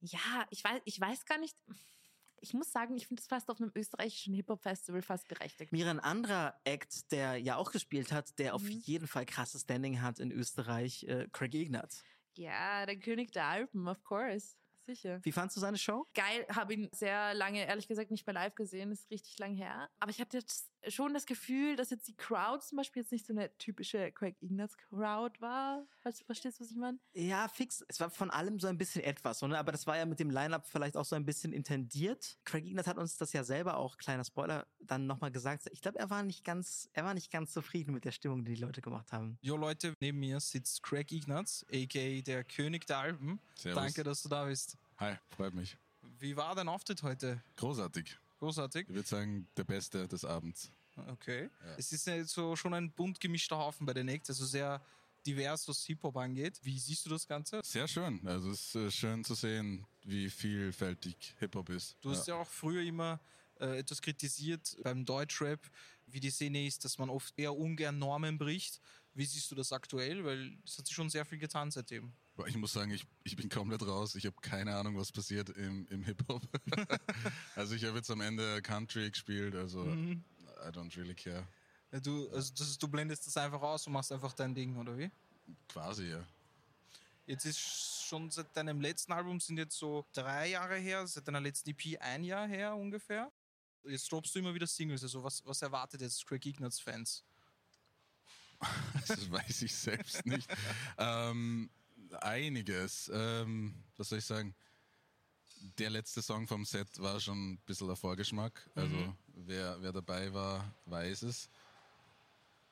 Ja, 0.00 0.46
ich 0.50 0.62
weiß, 0.64 0.80
ich 0.84 1.00
weiß 1.00 1.24
gar 1.24 1.38
nicht. 1.38 1.56
Ich 2.40 2.54
muss 2.54 2.70
sagen, 2.70 2.96
ich 2.96 3.06
finde 3.06 3.20
es 3.22 3.26
fast 3.26 3.50
auf 3.50 3.60
einem 3.60 3.72
österreichischen 3.74 4.34
Hip-Hop-Festival 4.34 5.02
fast 5.02 5.26
berechtigt. 5.28 5.72
Mira, 5.72 5.90
ein 5.90 6.00
anderer 6.00 6.54
Act, 6.64 7.10
der 7.12 7.36
ja 7.36 7.56
auch 7.56 7.72
gespielt 7.72 8.12
hat, 8.12 8.38
der 8.38 8.54
auf 8.54 8.62
Mhm. 8.62 8.70
jeden 8.70 9.06
Fall 9.08 9.26
krasses 9.26 9.62
Standing 9.62 10.02
hat 10.02 10.18
in 10.18 10.30
Österreich, 10.30 11.04
äh, 11.04 11.28
Craig 11.32 11.54
Ignatz. 11.54 12.02
Ja, 12.34 12.84
der 12.86 12.98
König 12.98 13.32
der 13.32 13.46
Alpen, 13.46 13.88
of 13.88 14.02
course. 14.04 14.56
Sicher. 14.86 15.18
Wie 15.24 15.32
fandst 15.32 15.56
du 15.56 15.60
seine 15.60 15.78
Show? 15.78 16.06
Geil, 16.14 16.46
habe 16.54 16.74
ihn 16.74 16.88
sehr 16.92 17.34
lange, 17.34 17.66
ehrlich 17.66 17.88
gesagt, 17.88 18.12
nicht 18.12 18.24
mehr 18.24 18.34
live 18.34 18.54
gesehen, 18.54 18.92
ist 18.92 19.10
richtig 19.10 19.36
lang 19.40 19.54
her. 19.54 19.88
Aber 19.98 20.10
ich 20.12 20.20
hatte 20.20 20.36
jetzt 20.36 20.70
schon 20.88 21.14
das 21.14 21.26
Gefühl, 21.26 21.76
dass 21.76 21.90
jetzt 21.90 22.08
die 22.08 22.16
Crowd 22.16 22.64
zum 22.64 22.76
Beispiel 22.76 23.02
jetzt 23.02 23.12
nicht 23.12 23.26
so 23.26 23.32
eine 23.32 23.56
typische 23.58 24.12
Craig 24.12 24.36
Ignatz 24.40 24.76
Crowd 24.76 25.40
war. 25.40 25.86
Falls 26.02 26.18
du 26.18 26.24
verstehst, 26.24 26.60
was 26.60 26.70
ich 26.70 26.76
meine? 26.76 26.98
Ja, 27.14 27.48
fix. 27.48 27.84
Es 27.88 28.00
war 28.00 28.10
von 28.10 28.30
allem 28.30 28.60
so 28.60 28.66
ein 28.68 28.78
bisschen 28.78 29.02
etwas, 29.02 29.42
ne? 29.42 29.58
aber 29.58 29.72
das 29.72 29.86
war 29.86 29.96
ja 29.96 30.06
mit 30.06 30.20
dem 30.20 30.30
Line-Up 30.30 30.66
vielleicht 30.66 30.96
auch 30.96 31.04
so 31.04 31.16
ein 31.16 31.24
bisschen 31.24 31.52
intendiert. 31.52 32.38
Craig 32.44 32.64
Ignatz 32.64 32.86
hat 32.86 32.98
uns 32.98 33.16
das 33.16 33.32
ja 33.32 33.44
selber 33.44 33.76
auch, 33.76 33.96
kleiner 33.96 34.24
Spoiler, 34.24 34.66
dann 34.80 35.06
nochmal 35.06 35.30
gesagt. 35.30 35.68
Ich 35.72 35.80
glaube, 35.80 35.98
er 35.98 36.10
war 36.10 36.22
nicht 36.22 36.44
ganz, 36.44 36.88
er 36.92 37.04
war 37.04 37.14
nicht 37.14 37.30
ganz 37.30 37.52
zufrieden 37.52 37.92
mit 37.92 38.04
der 38.04 38.12
Stimmung, 38.12 38.44
die 38.44 38.54
die 38.54 38.60
Leute 38.60 38.80
gemacht 38.80 39.12
haben. 39.12 39.38
Jo 39.42 39.56
Leute, 39.56 39.94
neben 40.00 40.18
mir 40.18 40.40
sitzt 40.40 40.82
Craig 40.82 41.10
Ignatz, 41.12 41.64
a.k.a. 41.70 42.22
der 42.22 42.44
König 42.44 42.86
der 42.86 42.98
Alpen. 42.98 43.40
Servus. 43.54 43.82
Danke, 43.82 44.04
dass 44.04 44.22
du 44.22 44.28
da 44.28 44.44
bist. 44.44 44.76
Hi, 44.98 45.16
freut 45.28 45.54
mich. 45.54 45.76
Wie 46.18 46.36
war 46.36 46.54
dein 46.54 46.68
Auftritt 46.68 47.02
heute? 47.02 47.42
Großartig. 47.56 48.18
Großartig. 48.38 48.88
Ich 48.88 48.94
würde 48.94 49.08
sagen, 49.08 49.48
der 49.56 49.64
Beste 49.64 50.06
des 50.08 50.24
Abends. 50.24 50.70
Okay. 51.08 51.50
Ja. 51.64 51.74
Es 51.76 51.92
ist 51.92 52.06
ja 52.06 52.24
so 52.24 52.56
schon 52.56 52.74
ein 52.74 52.90
bunt 52.92 53.20
gemischter 53.20 53.58
Haufen 53.58 53.86
bei 53.86 53.94
den 53.94 54.08
Acts, 54.08 54.30
also 54.30 54.44
sehr 54.46 54.80
divers, 55.26 55.66
was 55.68 55.84
Hip-Hop 55.84 56.16
angeht. 56.16 56.58
Wie 56.62 56.78
siehst 56.78 57.04
du 57.06 57.10
das 57.10 57.26
Ganze? 57.26 57.60
Sehr 57.64 57.88
schön. 57.88 58.20
Also 58.26 58.50
es 58.50 58.66
ist 58.66 58.74
äh, 58.76 58.90
schön 58.90 59.24
zu 59.24 59.34
sehen, 59.34 59.84
wie 60.04 60.30
vielfältig 60.30 61.34
Hip-Hop 61.38 61.68
ist. 61.70 61.96
Du 62.00 62.10
hast 62.10 62.26
ja 62.28 62.36
auch 62.36 62.48
früher 62.48 62.82
immer 62.82 63.20
äh, 63.60 63.78
etwas 63.78 64.00
kritisiert 64.00 64.76
beim 64.82 65.04
Deutschrap, 65.04 65.60
wie 66.06 66.20
die 66.20 66.30
Szene 66.30 66.66
ist, 66.66 66.84
dass 66.84 66.98
man 66.98 67.10
oft 67.10 67.34
eher 67.36 67.56
ungern 67.56 67.98
Normen 67.98 68.38
bricht. 68.38 68.80
Wie 69.14 69.24
siehst 69.24 69.50
du 69.50 69.54
das 69.54 69.72
aktuell? 69.72 70.24
Weil 70.24 70.56
es 70.64 70.78
hat 70.78 70.86
sich 70.86 70.94
schon 70.94 71.10
sehr 71.10 71.24
viel 71.24 71.38
getan 71.38 71.70
seitdem. 71.70 72.12
Ich 72.46 72.56
muss 72.56 72.74
sagen, 72.74 72.90
ich, 72.90 73.04
ich 73.24 73.34
bin 73.34 73.48
komplett 73.48 73.82
raus. 73.82 74.14
Ich 74.14 74.26
habe 74.26 74.36
keine 74.42 74.76
Ahnung, 74.76 74.96
was 74.98 75.10
passiert 75.10 75.48
im, 75.50 75.86
im 75.86 76.04
Hip-Hop. 76.04 76.42
also 77.56 77.74
ich 77.74 77.84
habe 77.86 77.96
jetzt 77.96 78.10
am 78.10 78.20
Ende 78.20 78.60
Country 78.62 79.10
gespielt, 79.10 79.54
also 79.54 79.84
Mhm. 79.84 80.22
I 80.56 80.70
don't 80.70 80.94
really 80.96 81.14
care. 81.14 81.46
Du, 82.02 82.28
also 82.30 82.52
das 82.54 82.76
du 82.78 82.88
blendest 82.88 83.26
das 83.26 83.36
einfach 83.36 83.62
aus 83.62 83.86
und 83.86 83.92
machst 83.92 84.12
einfach 84.12 84.32
dein 84.32 84.54
Ding, 84.54 84.76
oder 84.76 84.96
wie? 84.98 85.10
Quasi, 85.68 86.10
ja. 86.10 86.24
Jetzt 87.26 87.44
ist 87.44 87.58
schon 87.58 88.30
seit 88.30 88.56
deinem 88.56 88.80
letzten 88.80 89.12
Album 89.12 89.40
sind 89.40 89.58
jetzt 89.58 89.76
so 89.76 90.06
drei 90.12 90.50
Jahre 90.50 90.76
her, 90.76 91.06
seit 91.06 91.26
deiner 91.26 91.40
letzten 91.40 91.70
EP 91.70 92.00
ein 92.00 92.22
Jahr 92.22 92.46
her 92.46 92.74
ungefähr. 92.76 93.32
Jetzt 93.84 94.10
droppst 94.10 94.34
du 94.34 94.38
immer 94.38 94.54
wieder 94.54 94.66
Singles. 94.66 95.02
Also 95.02 95.22
was, 95.22 95.44
was 95.44 95.62
erwartet 95.62 96.00
jetzt 96.00 96.26
Craig 96.26 96.44
Ignatz 96.46 96.80
Fans? 96.80 97.24
Das 99.06 99.30
weiß 99.30 99.62
ich 99.62 99.74
selbst 99.74 100.24
nicht. 100.24 100.48
ähm, 100.98 101.70
einiges. 102.20 103.10
Ähm, 103.12 103.74
was 103.96 104.08
soll 104.08 104.18
ich 104.18 104.24
sagen? 104.24 104.54
Der 105.78 105.90
letzte 105.90 106.22
Song 106.22 106.46
vom 106.46 106.64
Set 106.64 106.88
war 107.00 107.18
schon 107.20 107.52
ein 107.52 107.58
bisschen 107.66 107.88
ein 107.90 107.96
Vorgeschmack. 107.96 108.68
Also 108.74 108.94
Mhm. 108.96 109.16
wer, 109.34 109.80
wer 109.82 109.92
dabei 109.92 110.32
war, 110.32 110.72
weiß 110.86 111.22
es. 111.22 111.48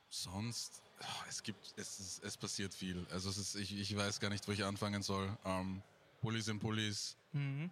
Sonst, 0.09 0.83
ah, 1.01 1.25
es 1.29 1.43
gibt, 1.43 1.75
es, 1.77 1.99
ist, 1.99 2.25
es 2.25 2.37
passiert 2.37 2.73
viel. 2.75 3.05
Also 3.11 3.31
es 3.31 3.39
ist, 3.39 3.55
ich, 3.57 3.77
ich 3.77 3.97
weiß 3.97 4.21
gar 4.21 4.31
nicht, 4.31 4.47
wo 4.47 4.53
ich 4.53 4.65
anfangen 4.65 5.03
soll. 5.03 5.37
Ähm, 5.45 5.83
Pullis 6.21 6.47
in 6.49 6.59
Pullis. 6.61 7.17
Ähm, 7.33 7.71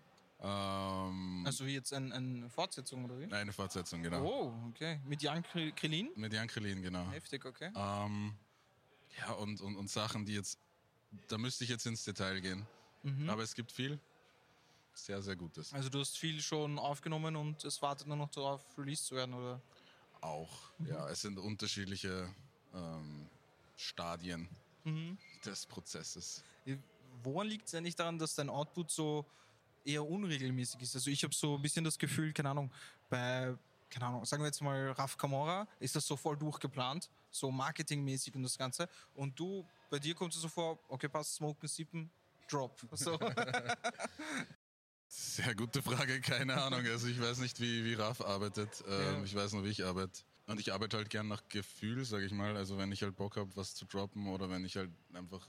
Also 1.46 1.64
wie 1.66 1.74
jetzt 1.74 1.92
ein, 1.92 2.12
eine 2.12 2.50
Fortsetzung, 2.50 3.04
oder 3.04 3.18
wie? 3.20 3.32
eine 3.32 3.52
Fortsetzung, 3.52 4.02
genau. 4.02 4.24
Oh, 4.24 4.68
okay. 4.70 5.00
Mit 5.06 5.22
Jan 5.22 5.42
Kri- 5.44 5.72
Krillin? 5.72 6.10
Mit 6.16 6.32
Jan 6.32 6.48
Krillin, 6.48 6.82
genau. 6.82 7.08
Heftig, 7.10 7.44
okay. 7.44 7.70
Ähm, 7.76 8.34
ja, 9.18 9.32
und, 9.34 9.60
und, 9.60 9.76
und 9.76 9.88
Sachen, 9.88 10.26
die 10.26 10.34
jetzt, 10.34 10.58
da 11.28 11.38
müsste 11.38 11.62
ich 11.64 11.70
jetzt 11.70 11.86
ins 11.86 12.02
Detail 12.04 12.40
gehen. 12.40 12.66
Mhm. 13.04 13.30
Aber 13.30 13.42
es 13.42 13.54
gibt 13.54 13.70
viel 13.70 14.00
sehr, 14.94 15.22
sehr 15.22 15.36
Gutes. 15.36 15.72
Also 15.72 15.88
du 15.88 16.00
hast 16.00 16.18
viel 16.18 16.40
schon 16.40 16.78
aufgenommen 16.78 17.36
und 17.36 17.64
es 17.64 17.80
wartet 17.82 18.06
nur 18.06 18.16
noch 18.16 18.30
darauf, 18.30 18.64
released 18.78 19.06
zu 19.06 19.14
werden, 19.16 19.34
oder? 19.34 19.60
Auch, 20.20 20.50
Mhm. 20.78 20.86
ja, 20.88 21.08
es 21.08 21.22
sind 21.22 21.38
unterschiedliche 21.38 22.32
ähm, 22.74 23.28
Stadien 23.76 24.48
Mhm. 24.84 25.18
des 25.44 25.66
Prozesses. 25.66 26.42
Woran 27.22 27.46
liegt 27.46 27.66
es 27.68 27.74
eigentlich 27.74 27.94
daran, 27.94 28.18
dass 28.18 28.34
dein 28.34 28.48
Output 28.48 28.90
so 28.90 29.24
eher 29.84 30.04
unregelmäßig 30.04 30.80
ist? 30.82 30.94
Also 30.94 31.10
ich 31.10 31.22
habe 31.22 31.34
so 31.34 31.56
ein 31.56 31.62
bisschen 31.62 31.84
das 31.84 31.98
Gefühl, 31.98 32.32
keine 32.32 32.50
Ahnung, 32.50 32.72
bei, 33.08 33.56
keine 33.90 34.06
Ahnung, 34.06 34.24
sagen 34.24 34.42
wir 34.42 34.46
jetzt 34.46 34.60
mal 34.60 34.90
Raf 34.92 35.16
Camora, 35.16 35.68
ist 35.78 35.94
das 35.94 36.06
so 36.06 36.16
voll 36.16 36.36
durchgeplant, 36.36 37.10
so 37.30 37.50
marketingmäßig 37.50 38.34
und 38.34 38.42
das 38.42 38.56
Ganze. 38.58 38.88
Und 39.14 39.38
du, 39.38 39.64
bei 39.90 39.98
dir 39.98 40.14
kommt 40.14 40.34
es 40.34 40.40
so 40.40 40.48
vor, 40.48 40.78
okay, 40.88 41.08
passt, 41.08 41.34
smoken, 41.34 41.68
sippen, 41.68 42.10
drop. 42.48 42.80
So. 42.92 43.18
Sehr 45.14 45.54
gute 45.54 45.82
Frage, 45.82 46.22
keine 46.22 46.54
Ahnung. 46.62 46.86
Also 46.86 47.06
ich 47.06 47.20
weiß 47.20 47.40
nicht, 47.40 47.60
wie, 47.60 47.84
wie 47.84 47.92
Raf 47.92 48.22
arbeitet. 48.22 48.82
Ähm, 48.88 49.16
Ja. 49.18 49.24
Ich 49.24 49.34
weiß 49.34 49.52
nur, 49.52 49.62
wie 49.62 49.68
ich 49.68 49.84
arbeite. 49.84 50.22
Und 50.46 50.58
ich 50.58 50.72
arbeite 50.72 50.96
halt 50.96 51.10
gern 51.10 51.28
nach 51.28 51.42
Gefühl, 51.50 52.06
sage 52.06 52.24
ich 52.24 52.32
mal. 52.32 52.56
Also 52.56 52.78
wenn 52.78 52.90
ich 52.92 53.02
halt 53.02 53.14
Bock 53.14 53.36
habe, 53.36 53.54
was 53.54 53.74
zu 53.74 53.84
droppen 53.84 54.26
oder 54.28 54.48
wenn 54.48 54.64
ich 54.64 54.74
halt 54.76 54.90
einfach, 55.12 55.46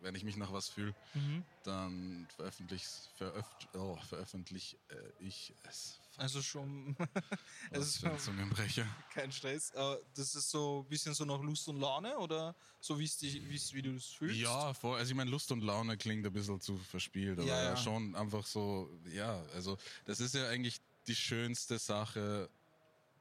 wenn 0.00 0.14
ich 0.14 0.24
mich 0.24 0.36
nach 0.36 0.52
was 0.52 0.68
fühle, 0.68 0.94
Mhm. 1.14 1.44
dann 1.62 2.28
veröffentliche 2.34 2.86
veröf 3.16 3.46
oh, 3.74 3.96
veröffentlich 4.08 4.78
äh, 4.88 5.12
ich 5.18 5.54
es. 5.64 6.00
Also 6.16 6.40
schon, 6.42 6.96
es 7.70 7.96
ist 7.96 8.04
ein 8.04 8.18
Zungenbrecher. 8.18 8.86
kein 9.10 9.30
Stress. 9.30 9.74
Aber 9.74 10.00
das 10.14 10.34
ist 10.34 10.50
so 10.50 10.82
ein 10.84 10.88
bisschen 10.88 11.14
so 11.14 11.24
nach 11.24 11.40
Lust 11.40 11.68
und 11.68 11.76
Laune 11.78 12.16
oder 12.18 12.54
so, 12.80 12.98
wie's 12.98 13.18
dich, 13.18 13.42
wie's, 13.48 13.72
wie 13.72 13.82
du 13.82 13.94
es 13.96 14.06
fühlst? 14.06 14.40
Ja, 14.40 14.72
voll. 14.74 14.98
Also 14.98 15.10
ich 15.10 15.16
meine, 15.16 15.30
Lust 15.30 15.50
und 15.52 15.62
Laune 15.62 15.96
klingt 15.96 16.26
ein 16.26 16.32
bisschen 16.32 16.60
zu 16.60 16.76
verspielt, 16.76 17.38
aber 17.38 17.48
Ja, 17.48 17.62
ja, 17.62 17.76
schon 17.76 18.14
einfach 18.14 18.46
so, 18.46 18.90
ja, 19.12 19.42
also 19.54 19.76
das 20.06 20.20
ist 20.20 20.34
ja 20.34 20.48
eigentlich 20.48 20.80
die 21.06 21.16
schönste 21.16 21.78
Sache 21.78 22.48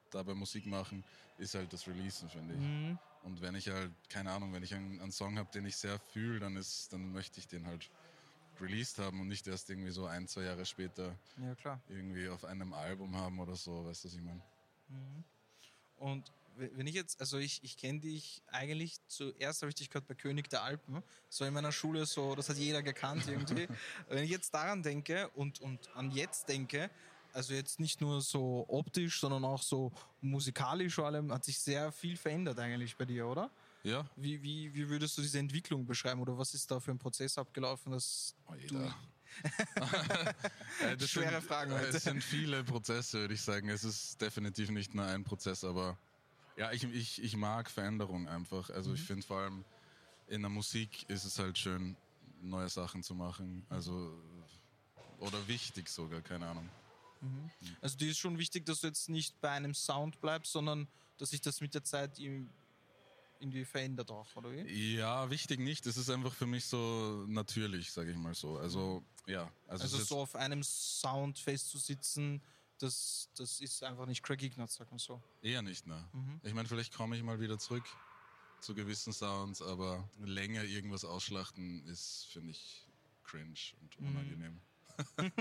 da 0.09 0.23
beim 0.23 0.37
Musik 0.37 0.65
machen, 0.65 1.03
ist 1.37 1.53
halt 1.53 1.71
das 1.73 1.87
Releasen, 1.87 2.29
finde 2.29 2.55
ich. 2.55 2.61
Mhm. 2.61 2.97
Und 3.27 3.41
wenn 3.41 3.55
ich 3.55 3.67
halt, 3.67 3.91
keine 4.09 4.31
Ahnung, 4.31 4.53
wenn 4.53 4.63
ich 4.63 4.73
einen, 4.73 5.01
einen 5.01 5.11
Song 5.11 5.37
habe, 5.37 5.51
den 5.51 5.65
ich 5.65 5.75
sehr 5.75 5.99
fühle, 6.13 6.39
dann 6.39 6.55
ist, 6.55 6.93
dann 6.93 7.11
möchte 7.11 7.41
ich 7.41 7.47
den 7.49 7.67
halt 7.67 7.91
released 8.61 8.99
haben 8.99 9.19
und 9.19 9.27
nicht 9.27 9.45
erst 9.47 9.69
irgendwie 9.69 9.91
so 9.91 10.05
ein, 10.05 10.29
zwei 10.29 10.43
Jahre 10.43 10.65
später 10.65 11.13
Ja, 11.37 11.81
irgendwie 11.89 12.29
auf 12.29 12.45
einem 12.45 12.71
Album 12.73 13.17
haben 13.17 13.37
oder 13.39 13.55
so, 13.57 13.85
weißt 13.85 14.05
du, 14.05 14.07
was 14.07 14.15
ich 14.15 14.21
meine? 14.21 14.41
Und 15.97 16.31
w- 16.55 16.69
wenn 16.75 16.87
ich 16.87 16.95
jetzt, 16.95 17.19
also 17.19 17.37
ich, 17.37 17.61
ich 17.65 17.75
kenne 17.75 17.99
dich 17.99 18.41
eigentlich 18.47 18.95
zuerst 19.07 19.61
habe 19.61 19.69
ich 19.69 19.75
dich 19.75 19.89
gehört 19.89 20.07
bei 20.07 20.15
König 20.15 20.49
der 20.49 20.63
Alpen. 20.63 21.03
So 21.29 21.43
in 21.43 21.53
meiner 21.53 21.73
Schule 21.73 22.05
so, 22.05 22.33
das 22.33 22.47
hat 22.47 22.55
jeder 22.57 22.81
gekannt 22.81 23.27
irgendwie. 23.27 23.67
wenn 24.07 24.23
ich 24.23 24.31
jetzt 24.31 24.53
daran 24.53 24.83
denke 24.83 25.27
und, 25.31 25.59
und 25.59 25.93
an 25.95 26.11
jetzt 26.11 26.47
denke, 26.47 26.89
Also 27.37 27.53
jetzt 27.53 27.79
nicht 27.79 28.01
nur 28.01 28.19
so 28.21 28.65
optisch, 28.67 29.19
sondern 29.19 29.45
auch 29.45 29.61
so 29.61 29.91
musikalisch 30.21 30.95
vor 30.95 31.05
allem 31.05 31.31
hat 31.31 31.45
sich 31.45 31.59
sehr 31.59 31.91
viel 31.91 32.17
verändert 32.17 32.57
eigentlich 32.57 32.97
bei 32.97 33.05
dir, 33.05 33.27
oder? 33.27 33.51
Ja, 33.83 34.03
Wie, 34.15 34.41
wie, 34.41 34.73
wie 34.73 34.89
würdest 34.89 35.15
du 35.17 35.21
diese 35.21 35.37
Entwicklung 35.37 35.85
beschreiben 35.85 36.19
oder 36.19 36.35
was 36.35 36.55
ist 36.55 36.71
da 36.71 36.79
für 36.79 36.89
ein 36.89 36.97
Prozess 36.97 37.37
abgelaufen, 37.37 37.91
dass 37.91 38.33
Alter. 38.47 38.95
Äh, 40.81 40.97
das 40.97 41.09
Schwere 41.11 41.33
sind, 41.41 41.43
Fragen 41.43 41.71
äh, 41.71 41.75
heute. 41.75 41.97
Es 41.97 42.03
sind 42.03 42.23
viele 42.23 42.63
Prozesse, 42.63 43.19
würde 43.19 43.35
ich 43.35 43.41
sagen. 43.41 43.69
Es 43.69 43.83
ist 43.83 44.19
definitiv 44.19 44.71
nicht 44.71 44.95
nur 44.95 45.05
ein 45.05 45.23
Prozess, 45.23 45.63
aber 45.63 45.95
ja, 46.55 46.71
ich, 46.71 46.83
ich, 46.85 47.21
ich 47.21 47.35
mag 47.37 47.69
Veränderung 47.69 48.27
einfach. 48.27 48.71
Also 48.71 48.89
Mhm. 48.89 48.95
ich 48.95 49.01
finde 49.03 49.27
vor 49.27 49.37
allem 49.41 49.63
in 50.27 50.41
der 50.41 50.49
Musik 50.49 51.07
ist 51.07 51.23
es 51.23 51.37
halt 51.37 51.57
schön, 51.59 51.95
neue 52.41 52.69
Sachen 52.69 53.03
zu 53.03 53.13
machen. 53.13 53.63
Also 53.69 54.11
oder 55.19 55.47
wichtig 55.47 55.87
sogar, 55.89 56.21
keine 56.21 56.47
Ahnung. 56.47 56.67
Also 57.81 57.97
dir 57.97 58.09
ist 58.11 58.17
schon 58.17 58.37
wichtig, 58.37 58.65
dass 58.65 58.81
du 58.81 58.87
jetzt 58.87 59.09
nicht 59.09 59.39
bei 59.41 59.49
einem 59.49 59.73
Sound 59.73 60.19
bleibst, 60.21 60.51
sondern 60.51 60.87
dass 61.17 61.31
sich 61.31 61.41
das 61.41 61.61
mit 61.61 61.73
der 61.73 61.83
Zeit 61.83 62.19
irgendwie 62.19 63.65
verändert 63.65 64.11
auch, 64.11 64.35
oder 64.35 64.51
wie? 64.51 64.95
Ja, 64.95 65.29
wichtig 65.29 65.59
nicht. 65.59 65.85
Es 65.85 65.97
ist 65.97 66.09
einfach 66.09 66.33
für 66.33 66.45
mich 66.45 66.65
so 66.65 67.25
natürlich, 67.27 67.91
sage 67.91 68.11
ich 68.11 68.17
mal 68.17 68.33
so. 68.33 68.57
Also 68.57 69.03
ja, 69.25 69.51
also, 69.67 69.83
Also 69.83 69.97
so 70.03 70.19
auf 70.19 70.35
einem 70.35 70.63
Sound 70.63 71.39
festzusitzen, 71.39 72.41
das, 72.79 73.29
das 73.35 73.59
ist 73.59 73.83
einfach 73.83 74.05
nicht 74.05 74.23
Craig 74.23 74.41
Ignatz, 74.43 74.75
sag 74.75 74.91
mal 74.91 74.99
so. 74.99 75.21
eher 75.41 75.61
nicht, 75.61 75.87
ne? 75.87 76.07
Mhm. 76.13 76.39
Ich 76.43 76.53
meine, 76.53 76.67
vielleicht 76.67 76.93
komme 76.93 77.17
ich 77.17 77.23
mal 77.23 77.39
wieder 77.39 77.57
zurück 77.57 77.85
zu 78.59 78.73
gewissen 78.73 79.13
Sounds, 79.13 79.61
aber 79.61 80.09
länger 80.19 80.63
irgendwas 80.63 81.05
ausschlachten 81.05 81.85
ist, 81.87 82.27
finde 82.31 82.51
ich, 82.51 82.85
cringe 83.23 83.53
und 83.81 83.99
Mhm. 83.99 84.61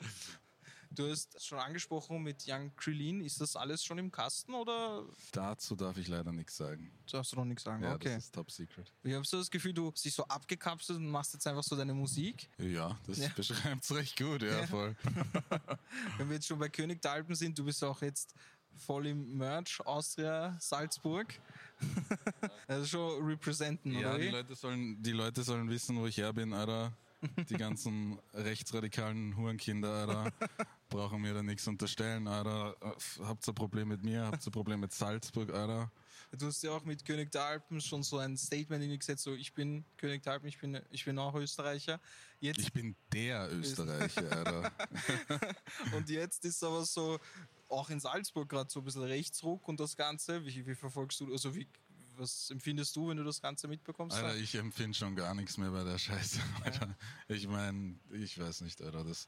Du 0.92 1.08
hast 1.08 1.40
schon 1.44 1.58
angesprochen 1.58 2.20
mit 2.20 2.44
Young 2.48 2.74
Krillin, 2.74 3.20
ist 3.20 3.40
das 3.40 3.54
alles 3.54 3.84
schon 3.84 3.98
im 3.98 4.10
Kasten 4.10 4.52
oder 4.54 5.04
Dazu 5.30 5.76
darf 5.76 5.96
ich 5.98 6.08
leider 6.08 6.32
nichts 6.32 6.56
sagen. 6.56 6.90
darfst 7.10 7.30
du 7.32 7.36
noch 7.36 7.44
nichts 7.44 7.62
sagen? 7.62 7.84
Ja, 7.84 7.94
okay. 7.94 8.14
das 8.14 8.24
ist 8.24 8.34
top 8.34 8.50
secret. 8.50 8.92
Wie 9.04 9.14
hast 9.14 9.32
du 9.32 9.36
das 9.36 9.48
Gefühl, 9.50 9.72
du 9.72 9.92
hast 9.92 10.04
dich 10.04 10.12
so 10.12 10.24
abgekapselt 10.24 10.98
und 10.98 11.06
machst 11.08 11.32
jetzt 11.32 11.46
einfach 11.46 11.62
so 11.62 11.76
deine 11.76 11.94
Musik? 11.94 12.50
Ja, 12.58 12.98
das 13.06 13.18
Ja. 13.18 13.28
beschreibt 13.36 13.84
es 13.84 13.94
recht 13.94 14.18
gut, 14.18 14.42
ja, 14.42 14.60
Ja. 14.62 14.66
voll. 14.66 14.96
Wenn 16.18 16.28
wir 16.28 16.34
jetzt 16.34 16.48
schon 16.48 16.58
bei 16.58 16.68
König 16.68 17.00
der 17.00 17.12
Alpen 17.12 17.36
sind, 17.36 17.56
du 17.56 17.64
bist 17.64 17.84
auch 17.84 18.02
jetzt 18.02 18.34
voll 18.76 19.06
im 19.06 19.36
Merch 19.38 19.80
Austria 19.86 20.56
Salzburg. 20.60 21.32
also 22.66 22.84
schon 22.86 23.24
representen, 23.26 23.92
Ja, 23.92 24.10
oder 24.10 24.18
die 24.18 24.24
wie? 24.24 24.30
Leute, 24.30 24.54
sollen, 24.56 25.00
die 25.00 25.12
Leute 25.12 25.44
sollen 25.44 25.68
wissen, 25.70 25.96
wo 25.98 26.06
ich 26.06 26.16
her 26.16 26.32
bin, 26.32 26.52
Alter. 26.52 26.92
Die 27.48 27.56
ganzen 27.56 28.18
rechtsradikalen 28.32 29.36
Hurenkinder, 29.36 29.90
Alter, 29.90 30.32
brauchen 30.88 31.20
mir 31.20 31.34
da 31.34 31.42
nichts 31.42 31.66
unterstellen, 31.66 32.26
Alter. 32.26 32.76
Habt 33.22 33.46
ihr 33.46 33.52
ein 33.52 33.54
Problem 33.54 33.88
mit 33.88 34.02
mir? 34.02 34.26
Habt 34.26 34.44
ihr 34.44 34.48
ein 34.48 34.52
Problem 34.52 34.80
mit 34.80 34.92
Salzburg, 34.92 35.52
Alter? 35.52 35.90
Du 36.32 36.46
hast 36.46 36.62
ja 36.62 36.70
auch 36.70 36.84
mit 36.84 37.04
König 37.04 37.32
der 37.32 37.42
Alpen 37.42 37.80
schon 37.80 38.02
so 38.04 38.18
ein 38.18 38.36
Statement 38.36 38.84
in 38.84 38.90
die 38.90 38.98
gesetzt, 38.98 39.24
so 39.24 39.34
ich 39.34 39.52
bin 39.52 39.84
König 39.96 40.22
der 40.22 40.34
Alpen, 40.34 40.46
ich 40.46 40.58
bin, 40.58 40.80
ich 40.90 41.04
bin 41.04 41.18
auch 41.18 41.34
Österreicher. 41.34 42.00
Jetzt, 42.38 42.60
Ich 42.60 42.72
bin 42.72 42.94
der 43.12 43.52
Österreicher, 43.52 44.30
Alter. 44.30 44.72
und 45.96 46.08
jetzt 46.08 46.44
ist 46.44 46.62
aber 46.62 46.84
so, 46.84 47.18
auch 47.68 47.90
in 47.90 48.00
Salzburg 48.00 48.48
gerade 48.48 48.70
so 48.70 48.80
ein 48.80 48.84
bisschen 48.84 49.02
Rechtsruck 49.02 49.66
und 49.68 49.80
das 49.80 49.96
Ganze. 49.96 50.44
Wie, 50.44 50.66
wie 50.66 50.74
verfolgst 50.74 51.20
du, 51.20 51.32
also 51.32 51.54
wie, 51.54 51.66
was 52.20 52.50
empfindest 52.50 52.94
du, 52.94 53.08
wenn 53.08 53.16
du 53.16 53.24
das 53.24 53.40
Ganze 53.40 53.66
mitbekommst? 53.66 54.16
Alter, 54.16 54.36
ich 54.36 54.54
empfinde 54.54 54.96
schon 54.96 55.16
gar 55.16 55.34
nichts 55.34 55.56
mehr 55.56 55.70
bei 55.70 55.82
der 55.82 55.98
Scheiße. 55.98 56.40
Alter. 56.64 56.94
Ich 57.28 57.48
meine, 57.48 57.98
ich 58.12 58.38
weiß 58.38 58.60
nicht, 58.60 58.80
Alter. 58.82 59.04
Das, 59.04 59.26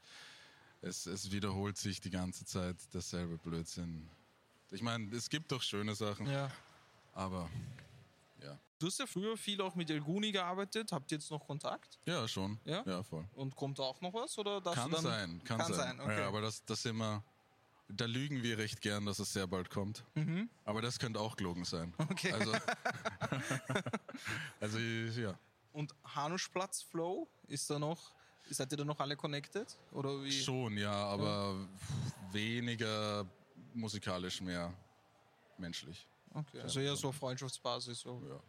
es, 0.81 1.05
es 1.07 1.31
wiederholt 1.31 1.77
sich 1.77 1.99
die 1.99 2.11
ganze 2.11 2.45
Zeit 2.45 2.77
derselbe 2.93 3.37
Blödsinn. 3.37 4.07
Ich 4.69 4.81
meine, 4.81 5.13
es 5.15 5.29
gibt 5.29 5.51
doch 5.51 5.61
schöne 5.61 5.95
Sachen, 5.95 6.27
ja. 6.27 6.51
aber 7.13 7.49
ja. 8.41 8.59
Du 8.79 8.87
hast 8.87 8.99
ja 8.99 9.07
früher 9.07 9.37
viel 9.37 9.61
auch 9.61 9.75
mit 9.75 9.89
Elguni 9.89 10.31
gearbeitet. 10.31 10.91
Habt 10.91 11.11
ihr 11.11 11.17
jetzt 11.17 11.31
noch 11.31 11.45
Kontakt? 11.45 11.99
Ja, 12.05 12.27
schon. 12.27 12.59
Ja? 12.65 12.83
Ja, 12.85 13.03
voll. 13.03 13.25
Und 13.33 13.55
kommt 13.55 13.79
da 13.79 13.83
auch 13.83 14.01
noch 14.01 14.13
was? 14.13 14.37
Oder 14.37 14.61
Kann 14.61 14.91
sein, 14.91 15.41
kann, 15.43 15.57
Kann 15.57 15.73
sein. 15.73 15.97
sein, 15.97 15.99
okay. 15.99 16.19
Ja, 16.19 16.27
aber 16.27 16.41
das, 16.41 16.63
das 16.65 16.85
immer, 16.85 17.23
da 17.87 18.05
lügen 18.05 18.43
wir 18.43 18.57
recht 18.57 18.81
gern, 18.81 19.05
dass 19.05 19.19
es 19.19 19.33
sehr 19.33 19.47
bald 19.47 19.69
kommt. 19.69 20.03
Mhm. 20.15 20.49
Aber 20.65 20.81
das 20.81 20.99
könnte 20.99 21.19
auch 21.19 21.35
gelogen 21.35 21.65
sein. 21.65 21.93
Okay. 21.97 22.31
Also, 22.31 22.51
also 24.59 24.79
ja. 24.79 25.37
Und 25.71 25.93
Hanuschplatz 26.03 26.81
Flow, 26.83 27.27
ist 27.47 27.69
da 27.69 27.79
noch, 27.79 28.13
seid 28.49 28.71
ihr 28.71 28.77
da 28.77 28.85
noch 28.85 28.99
alle 28.99 29.15
connected? 29.15 29.77
Oder 29.91 30.23
wie? 30.23 30.31
Schon, 30.31 30.77
ja, 30.77 30.91
aber 30.91 31.67
weniger 32.31 33.25
musikalisch, 33.73 34.41
mehr 34.41 34.73
menschlich. 35.57 36.07
Okay, 36.33 36.61
also 36.61 36.79
eher 36.79 36.95
so 36.95 37.09
auf 37.09 37.15
Freundschaftsbasis. 37.15 37.99
So. 38.01 38.21
Ja. 38.27 38.39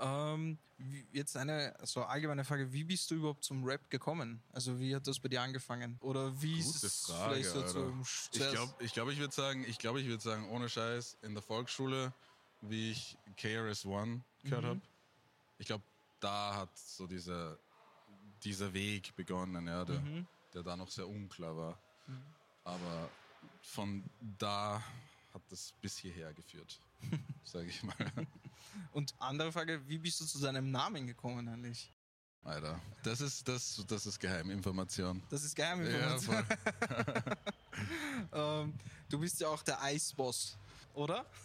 Ähm, 0.00 0.58
wie, 0.78 0.97
jetzt 1.12 1.36
eine 1.36 1.74
so 1.82 2.02
allgemeine 2.02 2.44
Frage, 2.44 2.72
wie 2.72 2.84
bist 2.84 3.10
du 3.10 3.16
überhaupt 3.16 3.44
zum 3.44 3.64
Rap 3.64 3.90
gekommen? 3.90 4.42
Also 4.52 4.78
wie 4.78 4.94
hat 4.94 5.06
das 5.06 5.18
bei 5.20 5.28
dir 5.28 5.42
angefangen? 5.42 5.98
Oder 6.00 6.40
wie 6.40 6.58
ist 6.58 6.66
Gute 6.66 6.86
es 6.86 7.02
Frage, 7.04 7.42
vielleicht 7.42 7.50
so 7.50 7.62
zum 7.62 8.02
Ich 8.32 8.38
glaube, 8.38 8.84
ich, 8.84 8.92
glaub, 8.92 9.08
ich 9.10 9.18
würde 9.18 9.34
sagen, 9.34 9.64
ich 9.64 9.78
glaube, 9.78 10.00
ich 10.00 10.06
würde 10.06 10.22
sagen, 10.22 10.48
ohne 10.50 10.68
Scheiß, 10.68 11.18
in 11.22 11.34
der 11.34 11.42
Volksschule, 11.42 12.12
wie 12.60 12.90
ich 12.92 13.18
KRS-One 13.36 14.22
gehört 14.44 14.64
Mhm. 14.64 14.68
habe, 14.68 14.80
ich 15.58 15.66
glaube, 15.66 15.84
da 16.20 16.56
hat 16.56 16.76
so 16.78 17.06
dieser, 17.06 17.58
dieser 18.42 18.72
Weg 18.72 19.14
begonnen, 19.16 19.66
ja, 19.66 19.84
der, 19.84 20.00
Mhm. 20.00 20.26
der 20.52 20.62
da 20.62 20.76
noch 20.76 20.90
sehr 20.90 21.06
unklar 21.08 21.56
war. 21.56 21.82
Aber 22.64 23.10
von 23.62 24.04
da 24.20 24.82
hat 25.32 25.42
das 25.50 25.72
bis 25.80 25.98
hierher 25.98 26.32
geführt, 26.34 26.80
sage 27.44 27.68
ich 27.68 27.82
mal. 27.82 27.96
Und 28.92 29.14
andere 29.18 29.52
Frage, 29.52 29.86
wie 29.88 29.98
bist 29.98 30.20
du 30.20 30.24
zu 30.26 30.38
deinem 30.40 30.70
Namen 30.70 31.06
gekommen 31.06 31.48
eigentlich? 31.48 31.92
Alter, 32.44 32.80
das 33.02 33.20
ist, 33.20 33.46
das, 33.46 33.84
das 33.86 34.06
ist 34.06 34.18
Geheiminformation. 34.20 35.22
Das 35.28 35.42
ist 35.42 35.58
Ja, 35.58 35.74
Geheiminformation. 35.74 36.44
voll. 36.46 37.36
ähm, 38.32 38.74
du 39.08 39.18
bist 39.18 39.40
ja 39.40 39.48
auch 39.48 39.62
der 39.62 39.82
Eisboss, 39.82 40.56
oder? 40.94 41.26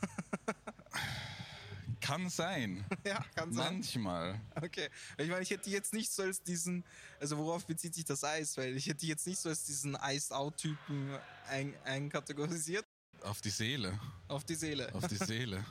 Kann 1.99 2.29
sein. 2.29 2.83
ja, 3.05 3.23
kann 3.33 3.53
sein. 3.53 3.75
Manchmal. 3.75 4.39
Okay. 4.55 4.89
Ich 5.17 5.29
meine, 5.29 5.41
ich 5.41 5.49
hätte 5.49 5.69
jetzt 5.69 5.93
nicht 5.93 6.11
so 6.11 6.23
als 6.23 6.43
diesen, 6.43 6.83
also 7.17 7.37
worauf 7.37 7.65
bezieht 7.65 7.95
sich 7.95 8.03
das 8.03 8.25
Eis? 8.25 8.57
Weil 8.57 8.75
ich 8.75 8.87
hätte 8.87 9.05
jetzt 9.05 9.25
nicht 9.25 9.39
so 9.39 9.47
als 9.47 9.63
diesen 9.63 9.95
Iced-Out-Typen 9.95 11.17
ein, 11.47 11.73
einkategorisiert 11.85 12.85
Auf 13.23 13.41
die 13.41 13.49
Seele. 13.49 13.99
auf 14.27 14.43
die 14.43 14.55
Seele. 14.55 14.93
Auf 14.93 15.07
die 15.07 15.15
Seele. 15.15 15.63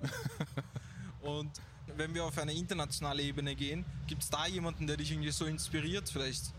Und 1.20 1.50
wenn 1.96 2.14
wir 2.14 2.24
auf 2.24 2.38
eine 2.38 2.52
internationale 2.52 3.22
Ebene 3.22 3.54
gehen, 3.54 3.84
gibt 4.06 4.22
es 4.22 4.30
da 4.30 4.46
jemanden, 4.46 4.86
der 4.86 4.96
dich 4.96 5.10
irgendwie 5.12 5.30
so 5.30 5.44
inspiriert 5.44 6.08
vielleicht? 6.08 6.52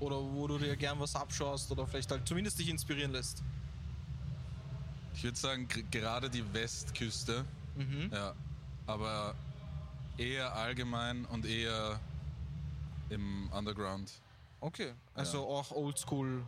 Oder 0.00 0.16
wo 0.16 0.46
du 0.46 0.58
dir 0.58 0.76
gern 0.76 0.98
was 1.00 1.14
abschaust 1.16 1.70
oder 1.70 1.86
vielleicht 1.86 2.10
halt 2.10 2.26
zumindest 2.26 2.58
dich 2.58 2.68
inspirieren 2.68 3.12
lässt? 3.12 3.42
Ich 5.14 5.24
würde 5.24 5.38
sagen, 5.38 5.68
gerade 5.90 6.28
die 6.28 6.44
Westküste. 6.52 7.44
Mhm. 7.76 8.10
Ja. 8.12 8.34
Aber 8.86 9.34
eher 10.18 10.54
allgemein 10.54 11.24
und 11.26 11.46
eher 11.46 11.98
im 13.10 13.48
Underground. 13.52 14.12
Okay. 14.60 14.92
Also 15.14 15.38
Ja. 15.38 15.44
auch 15.44 15.70
Oldschool. 15.72 16.46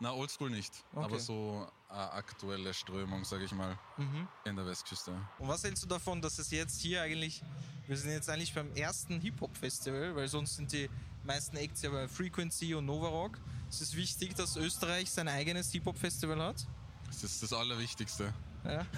Na, 0.00 0.12
Oldschool 0.12 0.50
nicht. 0.50 0.72
Okay. 0.92 1.04
Aber 1.04 1.18
so 1.18 1.66
eine 1.88 2.12
aktuelle 2.12 2.72
Strömung, 2.72 3.24
sage 3.24 3.44
ich 3.44 3.52
mal, 3.52 3.76
Mhm. 3.96 4.28
in 4.44 4.54
der 4.56 4.64
Westküste. 4.66 5.10
Und 5.38 5.48
was 5.48 5.64
hältst 5.64 5.82
du 5.82 5.88
davon, 5.88 6.22
dass 6.22 6.38
es 6.38 6.50
jetzt 6.50 6.80
hier 6.80 7.02
eigentlich, 7.02 7.42
wir 7.86 7.96
sind 7.96 8.10
jetzt 8.10 8.28
eigentlich 8.30 8.54
beim 8.54 8.70
ersten 8.74 9.20
Hip-Hop-Festival, 9.20 10.14
weil 10.14 10.28
sonst 10.28 10.54
sind 10.56 10.70
die 10.72 10.88
meisten 11.24 11.56
Acts 11.56 11.82
ja 11.82 11.90
bei 11.90 12.06
Frequency 12.06 12.74
und 12.74 12.86
Nova 12.86 13.08
Rock. 13.08 13.38
Es 13.68 13.80
ist 13.80 13.96
wichtig, 13.96 14.34
dass 14.36 14.56
Österreich 14.56 15.10
sein 15.10 15.26
eigenes 15.28 15.72
Hip-Hop-Festival 15.72 16.40
hat. 16.42 16.66
Das 17.06 17.24
ist 17.24 17.42
das 17.42 17.52
Allerwichtigste. 17.52 18.32
Ja. 18.64 18.86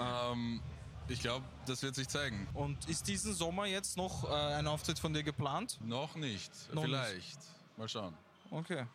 Ähm, 0.00 0.62
ich 1.08 1.20
glaube, 1.20 1.44
das 1.66 1.82
wird 1.82 1.94
sich 1.94 2.08
zeigen. 2.08 2.48
Und 2.54 2.88
ist 2.88 3.06
diesen 3.08 3.34
Sommer 3.34 3.66
jetzt 3.66 3.96
noch 3.96 4.24
äh, 4.24 4.32
ein 4.32 4.66
Auftritt 4.66 4.98
von 4.98 5.12
dir 5.12 5.22
geplant? 5.22 5.78
Noch 5.82 6.14
nicht. 6.14 6.50
Noch 6.72 6.82
Vielleicht. 6.84 7.38
Mal 7.76 7.88
schauen. 7.88 8.14
Okay. 8.50 8.86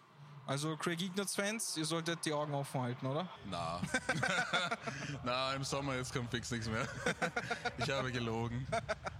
Also 0.47 0.77
Craig 0.77 1.01
Ignatz-Fans, 1.01 1.75
ihr 1.77 1.85
solltet 1.85 2.23
die 2.23 2.31
Augen 2.31 2.53
offen 2.53 2.79
halten, 2.79 3.07
oder? 3.07 3.27
Na. 3.49 3.81
Na, 5.23 5.55
im 5.55 5.63
Sommer 5.63 5.95
jetzt 5.95 6.13
kommt 6.13 6.29
fix 6.29 6.51
nichts 6.51 6.69
mehr. 6.69 6.87
ich 7.79 7.89
habe 7.89 8.11
gelogen. 8.11 8.67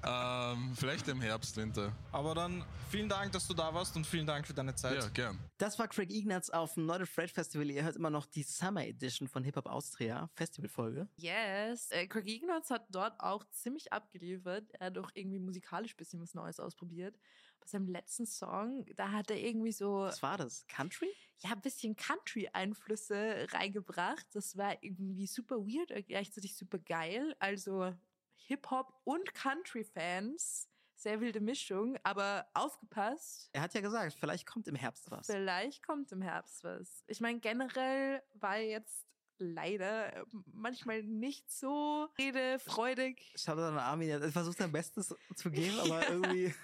Ähm, 0.05 0.73
vielleicht 0.75 1.07
im 1.07 1.19
Herbst, 1.21 1.57
Winter. 1.57 1.91
Aber 2.11 2.35
dann 2.35 2.63
vielen 2.91 3.09
Dank, 3.09 3.31
dass 3.31 3.47
du 3.47 3.55
da 3.55 3.73
warst 3.73 3.95
und 3.95 4.05
vielen 4.05 4.27
Dank 4.27 4.45
für 4.45 4.53
deine 4.53 4.75
Zeit. 4.75 5.01
Ja, 5.01 5.09
gern. 5.09 5.39
Das 5.57 5.79
war 5.79 5.87
Craig 5.87 6.11
Ignatz 6.11 6.51
auf 6.51 6.75
dem 6.75 6.85
Not 6.85 7.01
Afraid 7.01 7.31
Festival. 7.31 7.71
Ihr 7.71 7.83
hört 7.83 7.95
immer 7.95 8.11
noch 8.11 8.27
die 8.27 8.43
Summer 8.43 8.85
Edition 8.85 9.27
von 9.27 9.43
Hip 9.43 9.55
Hop 9.55 9.65
Austria 9.65 10.29
Festivalfolge. 10.35 11.07
Yes. 11.15 11.89
Äh, 11.89 12.05
Craig 12.05 12.27
Ignatz 12.27 12.69
hat 12.69 12.85
dort 12.91 13.19
auch 13.19 13.43
ziemlich 13.49 13.91
abgeliefert. 13.91 14.69
Er 14.79 14.87
hat 14.87 14.97
auch 14.99 15.09
irgendwie 15.15 15.39
musikalisch 15.39 15.93
ein 15.93 15.97
bisschen 15.97 16.21
was 16.21 16.35
Neues 16.35 16.59
ausprobiert. 16.59 17.17
Bei 17.65 17.69
seinem 17.69 17.89
letzten 17.89 18.25
Song, 18.25 18.85
da 18.95 19.11
hat 19.11 19.31
er 19.31 19.37
irgendwie 19.37 19.71
so, 19.71 20.01
Was 20.01 20.21
war 20.21 20.37
das? 20.37 20.65
Country? 20.67 21.09
ja, 21.39 21.51
ein 21.51 21.61
bisschen 21.61 21.95
Country-Einflüsse 21.95 23.47
reingebracht. 23.51 24.25
Das 24.33 24.55
war 24.55 24.81
irgendwie 24.81 25.27
super 25.27 25.57
weird, 25.57 25.91
und 25.91 26.07
gleichzeitig 26.07 26.55
super 26.55 26.79
geil. 26.79 27.35
Also 27.39 27.93
Hip-Hop 28.35 28.93
und 29.03 29.33
Country-Fans. 29.33 30.69
Sehr 30.97 31.19
wilde 31.19 31.41
Mischung, 31.41 31.97
aber 32.03 32.47
aufgepasst. 32.53 33.49
Er 33.51 33.61
hat 33.61 33.73
ja 33.73 33.81
gesagt, 33.81 34.15
vielleicht 34.17 34.45
kommt 34.45 34.67
im 34.69 34.75
Herbst 34.75 35.11
was. 35.11 35.27
Vielleicht 35.27 35.85
kommt 35.85 36.09
im 36.13 36.21
Herbst 36.21 36.63
was. 36.63 37.03
Ich 37.07 37.19
meine, 37.19 37.39
generell 37.41 38.23
war 38.35 38.55
er 38.55 38.67
jetzt 38.67 39.05
leider 39.37 40.15
äh, 40.15 40.23
manchmal 40.53 41.03
nicht 41.03 41.51
so 41.51 42.07
redefreudig. 42.17 43.33
Schaut 43.35 43.57
an 43.57 43.77
Armin, 43.77 44.09
er 44.09 44.31
versucht 44.31 44.57
sein 44.57 44.71
Bestes 44.71 45.13
zu 45.35 45.51
geben, 45.51 45.77
aber 45.81 46.07
irgendwie. 46.09 46.55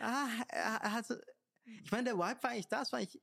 Ah, 0.00 0.28
er, 0.48 0.80
er 0.82 0.92
hatte. 0.92 1.22
Ich 1.84 1.90
meine, 1.90 2.04
der 2.04 2.14
Vibe 2.14 2.42
war 2.42 2.50
eigentlich 2.50 2.68
da, 2.68 2.82
es 2.82 2.92
war 2.92 2.98
eigentlich, 2.98 3.20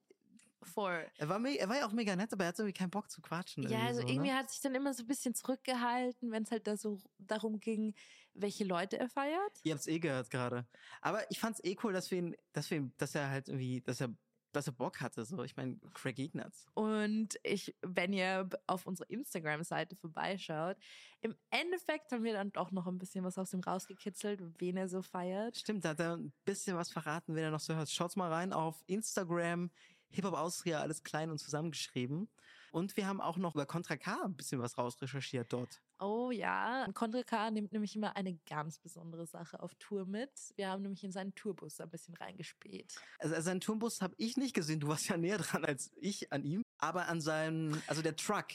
Voll. 0.62 1.06
er, 1.18 1.30
war 1.30 1.44
er 1.44 1.70
war 1.70 1.78
ja 1.78 1.88
auch 1.88 1.92
mega 1.92 2.16
nett, 2.16 2.32
aber 2.34 2.44
er 2.44 2.50
hat 2.50 2.60
irgendwie 2.60 2.74
keinen 2.74 2.90
Bock 2.90 3.10
zu 3.10 3.22
quatschen. 3.22 3.70
Ja, 3.70 3.84
also 3.88 4.02
so, 4.02 4.08
irgendwie 4.08 4.32
ne? 4.32 4.38
hat 4.38 4.50
sich 4.50 4.62
dann 4.62 4.76
immer 4.76 4.94
so 4.94 5.04
ein 5.04 5.08
bisschen 5.08 5.36
zurückgehalten, 5.36 6.32
wenn 6.32 6.44
es 6.44 6.52
halt 6.52 6.68
da 6.68 6.78
so 6.78 7.00
darum 7.18 7.60
ging, 7.60 7.94
welche 8.34 8.64
Leute 8.66 8.98
er 9.00 9.10
feiert. 9.10 9.60
Ihr 9.64 9.74
habt's 9.74 9.88
eh 9.88 10.00
gehört 10.00 10.30
gerade. 10.30 10.66
Aber 11.02 11.30
ich 11.32 11.40
fand's 11.40 11.64
eh 11.64 11.76
cool, 11.84 11.94
dass 11.94 12.12
wir 12.12 12.20
ihn, 12.20 12.36
dass 12.54 12.70
wir 12.70 12.78
ihn, 12.78 12.94
dass 12.98 13.16
er 13.16 13.30
halt 13.30 13.48
irgendwie, 13.48 13.82
dass 13.82 14.02
er, 14.02 14.10
dass 14.56 14.68
er 14.68 14.74
Bock 14.74 15.02
hatte. 15.02 15.26
So, 15.26 15.44
ich 15.44 15.58
meine, 15.58 15.78
Craig 15.94 16.18
Ignatz. 16.20 16.66
Und 16.74 17.40
ich, 17.44 17.76
wenn 17.82 18.14
ihr 18.14 18.50
auf 18.68 18.86
unsere 18.86 19.10
Instagram-Seite 19.10 19.96
vorbeischaut, 19.96 20.78
im 21.22 21.36
Endeffekt 21.50 22.12
haben 22.12 22.24
wir 22.24 22.34
dann 22.34 22.52
doch 22.52 22.72
noch 22.72 22.88
ein 22.88 22.98
bisschen 22.98 23.24
was 23.24 23.38
aus 23.38 23.52
dem 23.52 23.62
rausgekitzelt, 23.62 24.42
wen 24.60 24.78
er 24.78 24.88
so 24.88 25.02
feiert. 25.02 25.58
Stimmt, 25.58 25.86
da 25.86 25.90
hat 25.90 26.00
er 26.00 26.18
ein 26.18 26.34
bisschen 26.46 26.78
was 26.78 26.92
verraten, 26.92 27.36
wenn 27.36 27.44
er 27.44 27.52
noch 27.52 27.60
so 27.60 27.76
hört. 27.76 27.90
Schaut's 27.90 28.16
mal 28.16 28.32
rein 28.32 28.54
auf 28.54 28.84
Instagram, 28.88 29.72
Hip-Hop 30.10 30.34
Austria, 30.34 30.80
alles 30.80 31.04
klein 31.04 31.30
und 31.30 31.40
zusammengeschrieben. 31.40 32.30
Und 32.76 32.98
wir 32.98 33.08
haben 33.08 33.22
auch 33.22 33.38
noch 33.38 33.56
über 33.56 33.66
Contra 33.66 33.96
K 33.96 34.22
ein 34.26 34.36
bisschen 34.36 34.60
was 34.60 34.78
rausrecherchiert 34.78 35.54
dort. 35.54 35.82
Oh 35.98 36.30
ja, 36.30 36.86
Contra 36.94 37.24
K 37.24 37.50
nimmt 37.50 37.72
nämlich 37.72 37.96
immer 37.96 38.18
eine 38.18 38.38
ganz 38.50 38.80
besondere 38.80 39.26
Sache 39.26 39.64
auf 39.64 39.74
Tour 39.76 40.06
mit. 40.06 40.30
Wir 40.58 40.72
haben 40.72 40.82
nämlich 40.82 41.02
in 41.06 41.14
seinen 41.14 41.34
Tourbus 41.36 41.80
ein 41.80 41.90
bisschen 41.90 42.16
reingespäht. 42.16 43.00
Also 43.20 43.40
seinen 43.40 43.62
Turmbus 43.62 44.02
habe 44.02 44.14
ich 44.18 44.36
nicht 44.36 44.54
gesehen, 44.54 44.82
du 44.82 44.90
warst 44.90 45.08
ja 45.08 45.16
näher 45.16 45.38
dran 45.38 45.64
als 45.64 45.90
ich 45.96 46.34
an 46.34 46.44
ihm. 46.44 46.64
Aber 46.78 47.08
an 47.08 47.22
seinem, 47.22 47.82
also 47.88 48.02
der 48.02 48.18
Truck. 48.18 48.48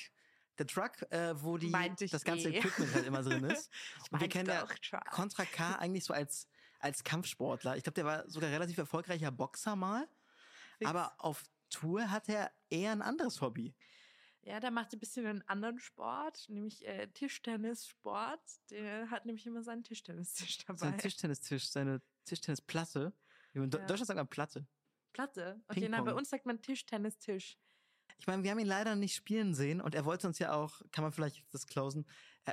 Der 0.58 0.66
Truck, 0.66 1.00
äh, 1.10 1.42
wo 1.42 1.56
die, 1.56 1.72
das 1.72 2.22
ganze 2.22 2.50
eh. 2.50 2.58
Equipment 2.58 2.92
halt 2.92 3.06
immer 3.06 3.22
drin 3.22 3.44
ist. 3.44 3.70
Und 4.10 4.20
wir 4.20 4.28
kennen 4.28 4.50
ja. 4.50 4.66
Contra 5.12 5.46
K 5.46 5.76
eigentlich 5.78 6.04
so 6.04 6.12
als, 6.12 6.46
als 6.78 7.02
Kampfsportler. 7.04 7.78
Ich 7.78 7.84
glaube, 7.84 7.94
der 7.94 8.04
war 8.04 8.28
sogar 8.28 8.50
relativ 8.50 8.76
erfolgreicher 8.76 9.30
Boxer 9.30 9.76
mal. 9.76 10.06
Fix. 10.76 10.90
Aber 10.90 11.14
auf 11.16 11.42
Tour 11.70 12.10
hat 12.10 12.28
er 12.28 12.50
eher 12.68 12.92
ein 12.92 13.00
anderes 13.00 13.40
Hobby. 13.40 13.74
Ja, 14.42 14.58
der 14.58 14.70
macht 14.70 14.92
ein 14.92 14.98
bisschen 14.98 15.26
einen 15.26 15.42
anderen 15.42 15.78
Sport, 15.78 16.48
nämlich 16.48 16.86
äh, 16.86 17.08
Tischtennissport. 17.08 18.40
Der 18.70 19.10
hat 19.10 19.26
nämlich 19.26 19.46
immer 19.46 19.62
seinen 19.62 19.84
Tischtennistisch 19.84 20.58
dabei. 20.66 20.78
Sein 20.78 20.98
Tischtennistisch, 20.98 21.68
seine 21.68 22.00
Tischtennisplatte. 22.24 23.12
In 23.52 23.62
Ja. 23.62 23.66
Deutschland 23.68 24.06
sagt 24.06 24.16
man 24.16 24.28
Platte. 24.28 24.66
Platte. 25.12 25.60
Okay, 25.68 25.88
na, 25.88 26.02
bei 26.02 26.14
uns 26.14 26.30
sagt 26.30 26.46
man 26.46 26.62
Tischtennistisch. 26.62 27.58
Ich 28.18 28.26
meine, 28.26 28.42
wir 28.42 28.50
haben 28.50 28.58
ihn 28.58 28.66
leider 28.66 28.96
nicht 28.96 29.14
spielen 29.14 29.54
sehen 29.54 29.80
und 29.80 29.94
er 29.94 30.04
wollte 30.04 30.26
uns 30.26 30.38
ja 30.38 30.52
auch, 30.52 30.82
kann 30.92 31.02
man 31.02 31.12
vielleicht 31.12 31.52
disclosen, 31.52 32.04
äh, 32.04 32.10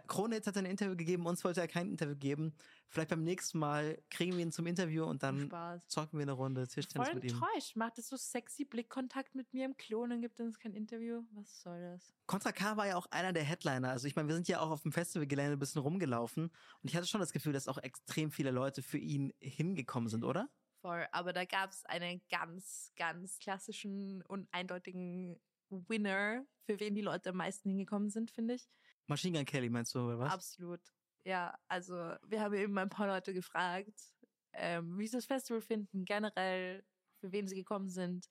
Kronitz 0.07 0.45
hat 0.47 0.57
ein 0.57 0.65
Interview 0.65 0.95
gegeben, 0.95 1.25
uns 1.25 1.43
wollte 1.43 1.61
er 1.61 1.67
kein 1.67 1.89
Interview 1.89 2.15
geben. 2.15 2.53
Vielleicht 2.89 3.09
beim 3.09 3.23
nächsten 3.23 3.57
Mal 3.59 4.01
kriegen 4.09 4.33
wir 4.33 4.43
ihn 4.43 4.51
zum 4.51 4.67
Interview 4.67 5.05
und 5.05 5.23
dann 5.23 5.47
Spaß. 5.47 5.87
zocken 5.87 6.19
wir 6.19 6.23
eine 6.23 6.33
Runde 6.33 6.67
Tischtennis 6.67 7.07
Voll 7.07 7.15
mit 7.15 7.23
ihm. 7.23 7.31
enttäuscht. 7.31 7.75
Macht 7.75 7.97
es 7.97 8.09
so 8.09 8.17
sexy 8.17 8.65
Blickkontakt 8.65 9.33
mit 9.35 9.53
mir 9.53 9.65
im 9.65 9.75
Klo 9.77 10.03
und 10.03 10.21
gibt 10.21 10.39
uns 10.39 10.59
kein 10.59 10.73
Interview. 10.73 11.23
Was 11.31 11.61
soll 11.61 11.79
das? 11.81 12.13
Contra 12.27 12.51
K 12.51 12.77
war 12.77 12.87
ja 12.87 12.95
auch 12.95 13.07
einer 13.11 13.33
der 13.33 13.43
Headliner. 13.43 13.89
Also 13.89 14.07
ich 14.07 14.15
meine, 14.15 14.27
wir 14.27 14.35
sind 14.35 14.47
ja 14.47 14.59
auch 14.59 14.69
auf 14.71 14.81
dem 14.83 14.91
Festivalgelände 14.91 15.53
ein 15.53 15.59
bisschen 15.59 15.81
rumgelaufen 15.81 16.43
und 16.45 16.89
ich 16.89 16.95
hatte 16.95 17.07
schon 17.07 17.21
das 17.21 17.31
Gefühl, 17.31 17.53
dass 17.53 17.67
auch 17.67 17.77
extrem 17.77 18.31
viele 18.31 18.51
Leute 18.51 18.81
für 18.81 18.97
ihn 18.97 19.33
hingekommen 19.39 20.09
sind, 20.09 20.23
oder? 20.23 20.49
Voll. 20.81 21.07
Aber 21.11 21.33
da 21.33 21.45
gab 21.45 21.71
es 21.71 21.85
einen 21.85 22.21
ganz, 22.29 22.91
ganz 22.95 23.39
klassischen 23.39 24.21
und 24.23 24.47
eindeutigen 24.51 25.39
Winner, 25.69 26.45
für 26.65 26.79
wen 26.79 26.95
die 26.95 27.01
Leute 27.01 27.29
am 27.31 27.37
meisten 27.37 27.69
hingekommen 27.69 28.09
sind, 28.09 28.31
finde 28.31 28.55
ich. 28.55 28.69
Machine 29.07 29.37
Gun 29.37 29.45
Kelly 29.45 29.69
meinst 29.69 29.95
du, 29.95 29.99
oder 29.99 30.19
was? 30.19 30.33
Absolut. 30.33 30.81
Ja, 31.23 31.57
also 31.67 31.93
wir 32.25 32.41
haben 32.41 32.53
eben 32.53 32.77
ein 32.77 32.89
paar 32.89 33.07
Leute 33.07 33.33
gefragt, 33.33 34.13
ähm, 34.53 34.97
wie 34.97 35.07
sie 35.07 35.17
das 35.17 35.25
Festival 35.25 35.61
finden, 35.61 36.05
generell, 36.05 36.85
für 37.19 37.31
wen 37.31 37.47
sie 37.47 37.55
gekommen 37.55 37.89
sind. 37.89 38.27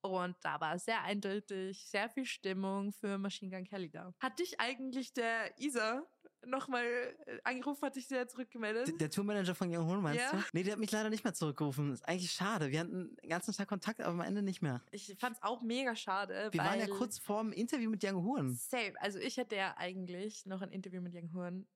Und 0.00 0.36
da 0.42 0.60
war 0.60 0.78
sehr 0.78 1.02
eindeutig, 1.02 1.84
sehr 1.88 2.08
viel 2.08 2.24
Stimmung 2.24 2.92
für 2.92 3.18
Machine 3.18 3.50
Gun 3.50 3.64
Kelly 3.64 3.90
da. 3.90 4.14
Hat 4.20 4.38
dich 4.38 4.60
eigentlich 4.60 5.12
der 5.12 5.58
Isa 5.58 6.06
nochmal 6.46 6.84
äh, 7.26 7.38
angerufen, 7.44 7.82
hat 7.86 7.96
dich 7.96 8.06
sehr 8.06 8.26
zurückgemeldet? 8.28 8.88
D- 8.88 8.92
Der 8.98 9.10
Tourmanager 9.10 9.54
von 9.54 9.68
Young 9.74 9.86
Horn 9.86 10.02
meinst 10.02 10.20
Ja. 10.20 10.30
du? 10.32 10.42
Nee, 10.52 10.62
der 10.62 10.72
hat 10.72 10.80
mich 10.80 10.90
leider 10.90 11.10
nicht 11.10 11.24
mehr 11.24 11.34
zurückgerufen. 11.34 11.92
Ist 11.92 12.06
eigentlich 12.08 12.30
schade. 12.32 12.70
Wir 12.70 12.80
hatten 12.80 13.16
den 13.22 13.28
ganzen 13.30 13.52
Tag 13.54 13.68
Kontakt, 13.68 14.00
aber 14.00 14.12
am 14.12 14.20
Ende 14.20 14.42
nicht 14.42 14.62
mehr. 14.62 14.82
Ich 14.90 15.14
fand's 15.18 15.42
auch 15.42 15.62
mega 15.62 15.94
schade. 15.96 16.48
Wir 16.52 16.60
waren 16.60 16.80
ja 16.80 16.86
kurz 16.86 17.18
vorm 17.18 17.52
Interview 17.52 17.90
mit 17.90 18.02
Young 18.04 18.24
Horn. 18.24 18.54
Same. 18.54 18.92
Also 19.00 19.18
ich 19.18 19.36
hätte 19.36 19.56
ja 19.56 19.74
eigentlich 19.76 20.46
noch 20.46 20.62
ein 20.62 20.70
Interview 20.70 21.00
mit 21.00 21.14
Young 21.14 21.32
Horn. 21.34 21.66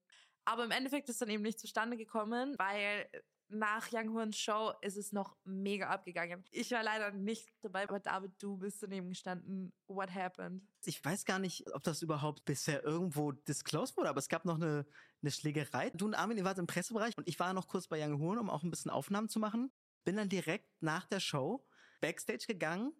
Aber 0.44 0.64
im 0.64 0.70
Endeffekt 0.72 1.08
ist 1.08 1.20
dann 1.22 1.28
eben 1.30 1.42
nicht 1.42 1.60
zustande 1.60 1.96
gekommen, 1.96 2.56
weil 2.58 3.06
nach 3.52 3.88
Young 3.92 4.14
Horns 4.14 4.36
Show 4.36 4.72
ist 4.80 4.96
es 4.96 5.12
noch 5.12 5.36
mega 5.44 5.88
abgegangen. 5.88 6.44
Ich 6.50 6.70
war 6.70 6.82
leider 6.82 7.12
nicht 7.12 7.48
dabei, 7.60 7.84
aber 7.84 8.00
David, 8.00 8.32
du 8.38 8.56
bist 8.56 8.82
daneben 8.82 9.08
gestanden. 9.08 9.72
What 9.86 10.14
happened? 10.14 10.62
Ich 10.84 11.04
weiß 11.04 11.24
gar 11.24 11.38
nicht, 11.38 11.72
ob 11.74 11.82
das 11.82 12.02
überhaupt 12.02 12.44
bisher 12.44 12.82
irgendwo 12.82 13.32
disclosed 13.32 13.96
wurde, 13.96 14.08
aber 14.08 14.18
es 14.18 14.28
gab 14.28 14.44
noch 14.44 14.56
eine, 14.56 14.86
eine 15.20 15.30
Schlägerei. 15.30 15.90
Du 15.90 16.06
und 16.06 16.14
Armin, 16.14 16.38
ihr 16.38 16.44
wart 16.44 16.58
im 16.58 16.66
Pressebereich 16.66 17.16
und 17.16 17.28
ich 17.28 17.38
war 17.38 17.52
noch 17.52 17.68
kurz 17.68 17.86
bei 17.88 18.02
Young 18.02 18.20
Horn, 18.20 18.38
um 18.38 18.50
auch 18.50 18.62
ein 18.62 18.70
bisschen 18.70 18.90
Aufnahmen 18.90 19.28
zu 19.28 19.38
machen. 19.38 19.70
Bin 20.04 20.16
dann 20.16 20.28
direkt 20.28 20.68
nach 20.80 21.06
der 21.06 21.20
Show 21.20 21.64
Backstage 22.00 22.46
gegangen 22.48 22.92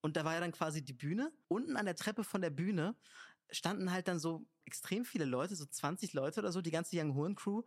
und 0.00 0.16
da 0.16 0.24
war 0.24 0.34
ja 0.34 0.40
dann 0.40 0.52
quasi 0.52 0.84
die 0.84 0.92
Bühne. 0.92 1.32
Unten 1.48 1.76
an 1.76 1.86
der 1.86 1.96
Treppe 1.96 2.24
von 2.24 2.42
der 2.42 2.50
Bühne 2.50 2.94
standen 3.50 3.90
halt 3.90 4.08
dann 4.08 4.18
so 4.18 4.46
extrem 4.64 5.04
viele 5.04 5.24
Leute, 5.24 5.56
so 5.56 5.66
20 5.66 6.12
Leute 6.12 6.40
oder 6.40 6.52
so, 6.52 6.60
die 6.60 6.70
ganze 6.70 6.96
Young 6.98 7.14
Horn 7.14 7.34
Crew. 7.34 7.62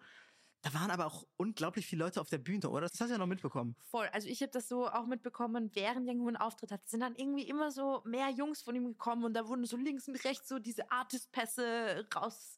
Da 0.61 0.73
waren 0.73 0.91
aber 0.91 1.05
auch 1.05 1.25
unglaublich 1.37 1.85
viele 1.85 2.03
Leute 2.03 2.19
auf 2.19 2.29
der 2.29 2.39
Bühne, 2.39 2.69
oder? 2.69 2.81
Das 2.81 2.99
hast 2.99 3.09
du 3.09 3.13
ja 3.13 3.17
noch 3.17 3.27
mitbekommen. 3.27 3.75
Voll. 3.89 4.07
Also 4.11 4.27
ich 4.27 4.41
habe 4.41 4.51
das 4.51 4.67
so 4.67 4.87
auch 4.87 5.05
mitbekommen, 5.05 5.69
während 5.73 6.09
Young 6.09 6.21
Horn 6.23 6.35
Auftritt 6.35 6.71
hat, 6.71 6.87
sind 6.89 7.01
dann 7.01 7.15
irgendwie 7.15 7.47
immer 7.47 7.71
so 7.71 8.01
mehr 8.05 8.29
Jungs 8.29 8.61
von 8.61 8.75
ihm 8.75 8.85
gekommen 8.85 9.23
und 9.23 9.33
da 9.33 9.47
wurden 9.47 9.65
so 9.65 9.77
links 9.77 10.07
und 10.07 10.15
rechts 10.25 10.49
so 10.49 10.59
diese 10.59 10.91
Artist-Pässe 10.91 12.07
raus 12.15 12.57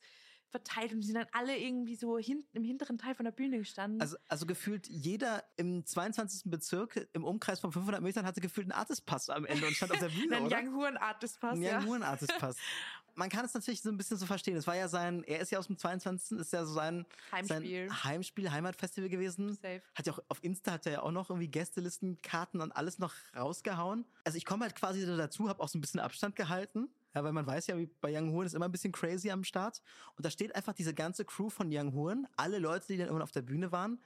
verteilt 0.49 0.93
und 0.93 1.01
die 1.01 1.07
sind 1.07 1.15
dann 1.15 1.27
alle 1.31 1.57
irgendwie 1.57 1.95
so 1.95 2.17
hinten 2.17 2.57
im 2.57 2.63
hinteren 2.63 2.97
Teil 2.97 3.15
von 3.15 3.25
der 3.25 3.31
Bühne 3.31 3.59
gestanden. 3.59 4.01
Also, 4.01 4.17
also 4.27 4.45
gefühlt 4.45 4.87
jeder 4.87 5.43
im 5.57 5.85
22. 5.85 6.49
Bezirk 6.49 7.07
im 7.13 7.23
Umkreis 7.23 7.59
von 7.59 7.71
500 7.71 8.01
Metern 8.01 8.25
hatte 8.25 8.41
gefühlt 8.41 8.65
einen 8.65 8.79
Artist-Pass 8.79 9.29
am 9.29 9.45
Ende 9.45 9.67
und 9.67 9.75
stand 9.75 9.91
auf 9.91 9.99
der 9.99 10.09
Bühne, 10.09 10.37
ein 10.37 10.45
oder? 10.45 10.57
Young 10.57 10.75
Horn 10.75 10.97
Artist-Pass, 10.97 11.53
Ein 11.53 11.61
ja. 11.61 11.79
Young 11.79 11.87
Horn 11.87 12.03
Artist-Pass. 12.03 12.55
Man 13.19 13.29
kann 13.29 13.43
es 13.43 13.53
natürlich 13.53 13.81
so 13.81 13.89
ein 13.89 13.97
bisschen 13.97 14.15
so 14.15 14.25
verstehen. 14.25 14.55
Es 14.55 14.65
war 14.65 14.77
ja 14.77 14.87
sein, 14.87 15.25
er 15.25 15.41
ist 15.41 15.51
ja 15.51 15.59
aus 15.59 15.67
dem 15.67 15.77
22. 15.77 16.39
ist 16.39 16.53
ja 16.53 16.63
so 16.63 16.71
sein 16.71 17.05
Heimspiel. 17.33 17.89
sein 17.89 18.03
Heimspiel, 18.05 18.49
Heimatfestival 18.49 19.09
gewesen. 19.09 19.55
Safe. 19.55 19.81
Hat 19.93 20.07
ja 20.07 20.13
auch 20.13 20.19
auf 20.29 20.41
Insta 20.41 20.71
hat 20.71 20.85
er 20.85 20.91
ja 20.93 21.01
auch 21.01 21.11
noch 21.11 21.29
irgendwie 21.29 21.49
Gästelisten, 21.49 22.21
Karten 22.21 22.61
und 22.61 22.71
alles 22.71 22.97
noch 22.97 23.13
rausgehauen. 23.35 24.05
Also 24.23 24.37
ich 24.37 24.45
komme 24.45 24.63
halt 24.63 24.73
quasi 24.77 25.05
dazu, 25.05 25.49
habe 25.49 25.61
auch 25.61 25.67
so 25.67 25.77
ein 25.77 25.81
bisschen 25.81 25.99
Abstand 25.99 26.37
gehalten. 26.37 26.87
Ja, 27.13 27.21
weil 27.21 27.33
man 27.33 27.45
weiß 27.45 27.67
ja, 27.67 27.77
wie 27.77 27.87
bei 27.99 28.17
Young 28.17 28.31
Horn 28.31 28.45
ist 28.45 28.53
immer 28.53 28.69
ein 28.69 28.71
bisschen 28.71 28.93
crazy 28.93 29.29
am 29.31 29.43
Start. 29.43 29.81
Und 30.15 30.25
da 30.25 30.29
steht 30.29 30.55
einfach 30.55 30.73
diese 30.73 30.93
ganze 30.93 31.25
Crew 31.25 31.49
von 31.49 31.67
Young 31.69 31.93
Horn, 31.93 32.25
alle 32.37 32.57
Leute, 32.57 32.87
die 32.87 32.95
dann 32.95 33.09
immer 33.09 33.21
auf 33.21 33.33
der 33.33 33.41
Bühne 33.41 33.73
waren. 33.73 33.99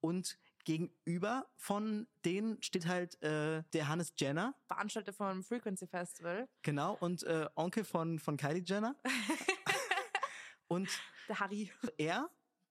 Und 0.00 0.38
gegenüber 0.66 1.46
von 1.56 2.06
denen 2.24 2.60
steht 2.60 2.86
halt 2.86 3.22
äh, 3.22 3.62
der 3.72 3.88
Hannes 3.88 4.12
Jenner, 4.18 4.54
Veranstalter 4.66 5.12
vom 5.12 5.42
Frequency 5.42 5.86
Festival, 5.86 6.48
genau, 6.62 6.96
und 7.00 7.22
äh, 7.22 7.46
Onkel 7.54 7.84
von, 7.84 8.18
von 8.18 8.36
Kylie 8.36 8.64
Jenner. 8.66 8.96
und 10.68 10.88
der 11.28 11.40
Harry. 11.40 11.70
er, 11.96 12.28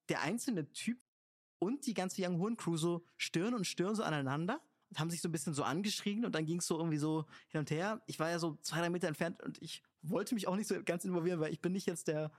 der 0.10 0.22
einzelne 0.22 0.72
Typ 0.74 1.00
und 1.58 1.88
die 1.88 1.94
ganze 1.94 2.22
Young 2.22 2.40
Horn 2.40 2.58
Crew 2.58 2.76
so 2.76 3.06
Stirn 3.18 3.54
und 3.54 3.66
Stirn 3.66 3.96
so 3.96 4.04
aneinander 4.04 4.62
und 4.90 5.00
haben 5.00 5.10
sich 5.10 5.22
so 5.22 5.30
ein 5.30 5.32
bisschen 5.32 5.54
so 5.54 5.64
angeschrien 5.64 6.26
und 6.26 6.36
dann 6.36 6.46
ging 6.46 6.60
es 6.60 6.68
so 6.68 6.78
irgendwie 6.78 6.98
so 6.98 7.26
hin 7.48 7.60
und 7.60 7.72
her. 7.72 8.02
Ich 8.08 8.20
war 8.20 8.30
ja 8.30 8.40
so 8.40 8.58
zwei, 8.62 8.82
drei 8.82 8.90
Meter 8.90 9.08
entfernt 9.08 9.42
und 9.42 9.62
ich 9.62 9.82
wollte 10.02 10.36
mich 10.36 10.50
auch 10.50 10.58
nicht 10.58 10.68
so 10.68 10.76
ganz 10.84 11.06
involvieren, 11.06 11.40
weil 11.40 11.54
ich 11.54 11.62
bin 11.62 11.72
nicht 11.72 11.88
jetzt 11.88 12.10
der, 12.10 12.32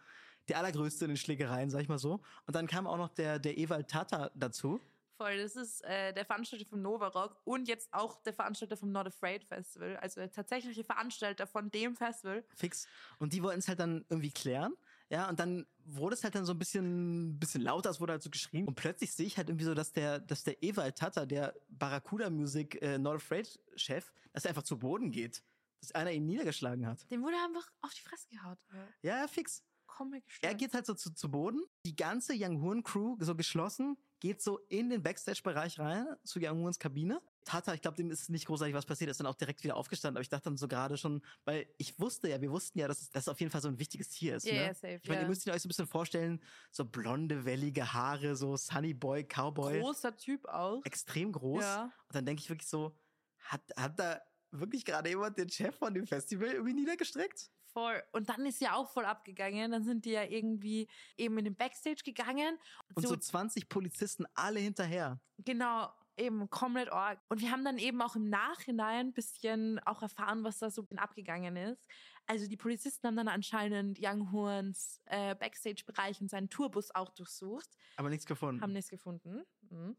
der 0.49 0.59
Allergrößte 0.59 1.07
in 1.07 1.12
den 1.12 1.16
Schlägereien, 1.16 1.71
sag 1.71 1.81
ich 1.81 1.88
mal 1.88 1.99
so. 1.99 2.21
Und 2.47 2.55
dann 2.55 2.66
kam 2.66 2.87
auch 2.87 2.99
noch 2.99 3.09
der, 3.09 3.38
der 3.38 3.57
Ewald 3.57 3.88
Tata 3.88 4.31
dazu. 4.35 4.81
Voll, 5.17 5.39
das 5.39 5.57
ist 5.57 5.83
äh, 5.85 6.13
der 6.13 6.27
Veranstalter 6.27 6.67
vom 6.67 6.83
Nova 6.83 7.09
Rock 7.09 7.41
und 7.45 7.69
jetzt 7.69 7.93
auch 7.93 8.23
der 8.23 8.35
Veranstalter 8.35 8.77
vom 8.77 8.93
Not 8.93 9.07
Afraid 9.07 9.45
Festival, 9.45 9.97
also 9.97 10.21
der 10.21 10.31
tatsächliche 10.31 10.85
Veranstalter 10.85 11.47
von 11.47 11.71
dem 11.71 11.97
Festival. 11.97 12.45
Fix. 12.55 12.87
Und 13.19 13.33
die 13.33 13.43
wollten 13.43 13.61
es 13.61 13.69
halt 13.69 13.81
dann 13.81 14.05
irgendwie 14.11 14.31
klären. 14.31 14.75
Ja, 15.09 15.29
und 15.29 15.41
dann 15.41 15.67
wurde 15.85 16.15
es 16.15 16.25
halt 16.25 16.35
dann 16.35 16.45
so 16.45 16.53
ein 16.53 16.59
bisschen, 16.59 17.39
bisschen 17.39 17.63
lauter, 17.63 17.91
es 17.91 18.01
wurde 18.01 18.13
halt 18.13 18.23
so 18.23 18.29
geschrien. 18.29 18.67
Und 18.67 18.75
plötzlich 18.75 19.13
sehe 19.13 19.27
ich 19.27 19.39
halt 19.39 19.49
irgendwie 19.49 19.65
so, 19.65 19.75
dass 19.75 19.93
der, 19.93 20.19
dass 20.19 20.43
der 20.43 20.63
Ewald 20.63 20.99
Tata, 20.99 21.25
der 21.25 21.55
Barracuda 21.69 22.29
Music 22.29 22.83
äh, 22.83 22.99
Not 22.99 23.17
Afraid 23.17 23.59
Chef, 23.77 24.13
dass 24.33 24.45
er 24.45 24.51
einfach 24.51 24.65
zu 24.65 24.79
Boden 24.79 25.11
geht. 25.11 25.43
Dass 25.81 25.93
einer 25.93 26.11
ihn 26.11 26.27
niedergeschlagen 26.27 26.87
hat. 26.87 27.11
Dem 27.11 27.23
wurde 27.23 27.37
einfach 27.37 27.71
auf 27.83 27.95
die 27.95 28.01
Fresse 28.01 28.29
gehaut. 28.29 28.59
Ja, 29.03 29.21
ja, 29.21 29.29
fix. 29.29 29.63
Komm 29.87 30.15
Er 30.43 30.55
geht 30.55 30.75
halt 30.75 30.85
so 30.85 30.95
zu, 30.95 31.15
zu 31.15 31.31
Boden. 31.31 31.63
Die 31.87 31.97
ganze 31.97 32.35
Young 32.37 32.61
Horn 32.61 32.83
Crew, 32.83 33.17
so 33.21 33.35
geschlossen, 33.35 33.97
geht 34.21 34.43
so 34.43 34.59
in 34.69 34.91
den 34.91 35.03
Backstage-Bereich 35.03 35.79
rein, 35.79 36.07
zu 36.25 36.39
Young 36.41 36.63
Horns 36.63 36.79
Kabine. 36.79 37.21
Tata, 37.45 37.75
ich 37.75 37.81
glaube, 37.81 37.97
dem 37.97 38.11
ist 38.11 38.29
nicht 38.29 38.47
großartig 38.47 38.75
was 38.75 38.87
passiert, 38.87 39.11
ist 39.11 39.21
dann 39.21 39.27
auch 39.27 39.37
direkt 39.37 39.63
wieder 39.63 39.77
aufgestanden. 39.77 40.17
Aber 40.17 40.23
ich 40.23 40.29
dachte 40.29 40.45
dann 40.45 40.57
so 40.57 40.67
gerade 40.67 40.97
schon, 40.97 41.23
weil 41.45 41.69
ich 41.79 41.99
wusste 42.01 42.29
ja, 42.29 42.41
wir 42.41 42.51
wussten 42.51 42.79
ja, 42.79 42.89
dass 42.89 43.03
es, 43.03 43.11
es 43.13 43.29
auf 43.29 43.39
jeden 43.39 43.53
Fall 43.53 43.61
so 43.61 43.69
ein 43.69 43.79
wichtiges 43.79 44.09
Tier 44.09 44.37
ist. 44.37 44.47
Ja, 44.47 44.53
ne? 44.53 44.67
ja, 44.67 44.75
safe, 44.75 45.01
ich 45.03 45.09
meine, 45.09 45.21
ja. 45.21 45.27
ihr 45.27 45.29
müsst 45.29 45.49
euch 45.49 45.63
so 45.63 45.67
ein 45.67 45.69
bisschen 45.69 45.87
vorstellen, 45.87 46.43
so 46.73 46.85
blonde, 46.85 47.45
wellige 47.45 47.93
Haare, 47.93 48.35
so 48.35 48.57
Sunny 48.57 48.95
Boy, 48.95 49.25
Cowboy. 49.25 49.81
Großer 49.81 50.17
Typ 50.17 50.45
auch. 50.47 50.85
Extrem 50.85 51.31
groß. 51.31 51.63
Ja. 51.63 51.85
Und 51.85 52.15
dann 52.15 52.27
denke 52.27 52.43
ich 52.43 52.49
wirklich 52.49 52.69
so, 52.69 52.97
hat, 53.39 53.63
hat 53.77 53.99
da 53.99 54.21
wirklich 54.51 54.85
gerade 54.85 55.09
jemand 55.09 55.39
den 55.39 55.49
Chef 55.49 55.77
von 55.77 55.95
dem 55.95 56.07
Festival 56.07 56.49
irgendwie 56.49 56.75
niedergestreckt? 56.75 57.51
Voll. 57.77 58.03
Und 58.12 58.31
dann 58.31 58.47
ist 58.47 58.59
ja 58.62 58.75
auch 58.75 58.89
voll 58.89 59.05
abgegangen. 59.05 59.71
Dann 59.71 59.85
sind 59.85 60.07
die 60.07 60.12
ja 60.12 60.25
irgendwie 60.25 60.89
eben 61.19 61.37
in 61.37 61.45
den 61.45 61.55
Backstage 61.55 62.01
gegangen. 62.03 62.59
Und 62.95 63.07
so, 63.07 63.15
20 63.15 63.69
Polizisten 63.69 64.25
alle 64.35 64.61
hinterher. 64.61 65.21
Genau, 65.37 65.93
eben 66.17 66.49
komplett 66.49 66.91
arg. 66.91 67.21
Und 67.29 67.43
wir 67.43 67.51
haben 67.51 67.67
dann 67.67 67.77
eben 67.77 68.01
auch 68.01 68.17
im 68.17 68.31
Nachhinein 68.31 69.09
ein 69.09 69.12
bisschen 69.12 69.79
auch 69.81 70.01
erfahren, 70.01 70.43
was 70.43 70.59
da 70.59 70.71
so 70.71 70.87
abgegangen 70.97 71.55
ist. 71.57 71.85
Also 72.27 72.49
die 72.49 72.57
Polizisten 72.57 73.09
haben 73.09 73.17
dann 73.17 73.29
anscheinend 73.29 73.99
Young 74.01 74.33
Horns 74.33 75.03
äh, 75.05 75.35
Backstage-Bereich 75.35 76.23
und 76.23 76.31
seinen 76.31 76.49
Tourbus 76.49 76.95
auch 76.95 77.11
durchsucht, 77.11 77.69
Aber 77.99 78.09
nichts 78.09 78.25
gefunden. 78.25 78.62
haben 78.62 78.73
nichts 78.73 78.91
gefunden. 78.91 79.43
Mhm. 79.69 79.97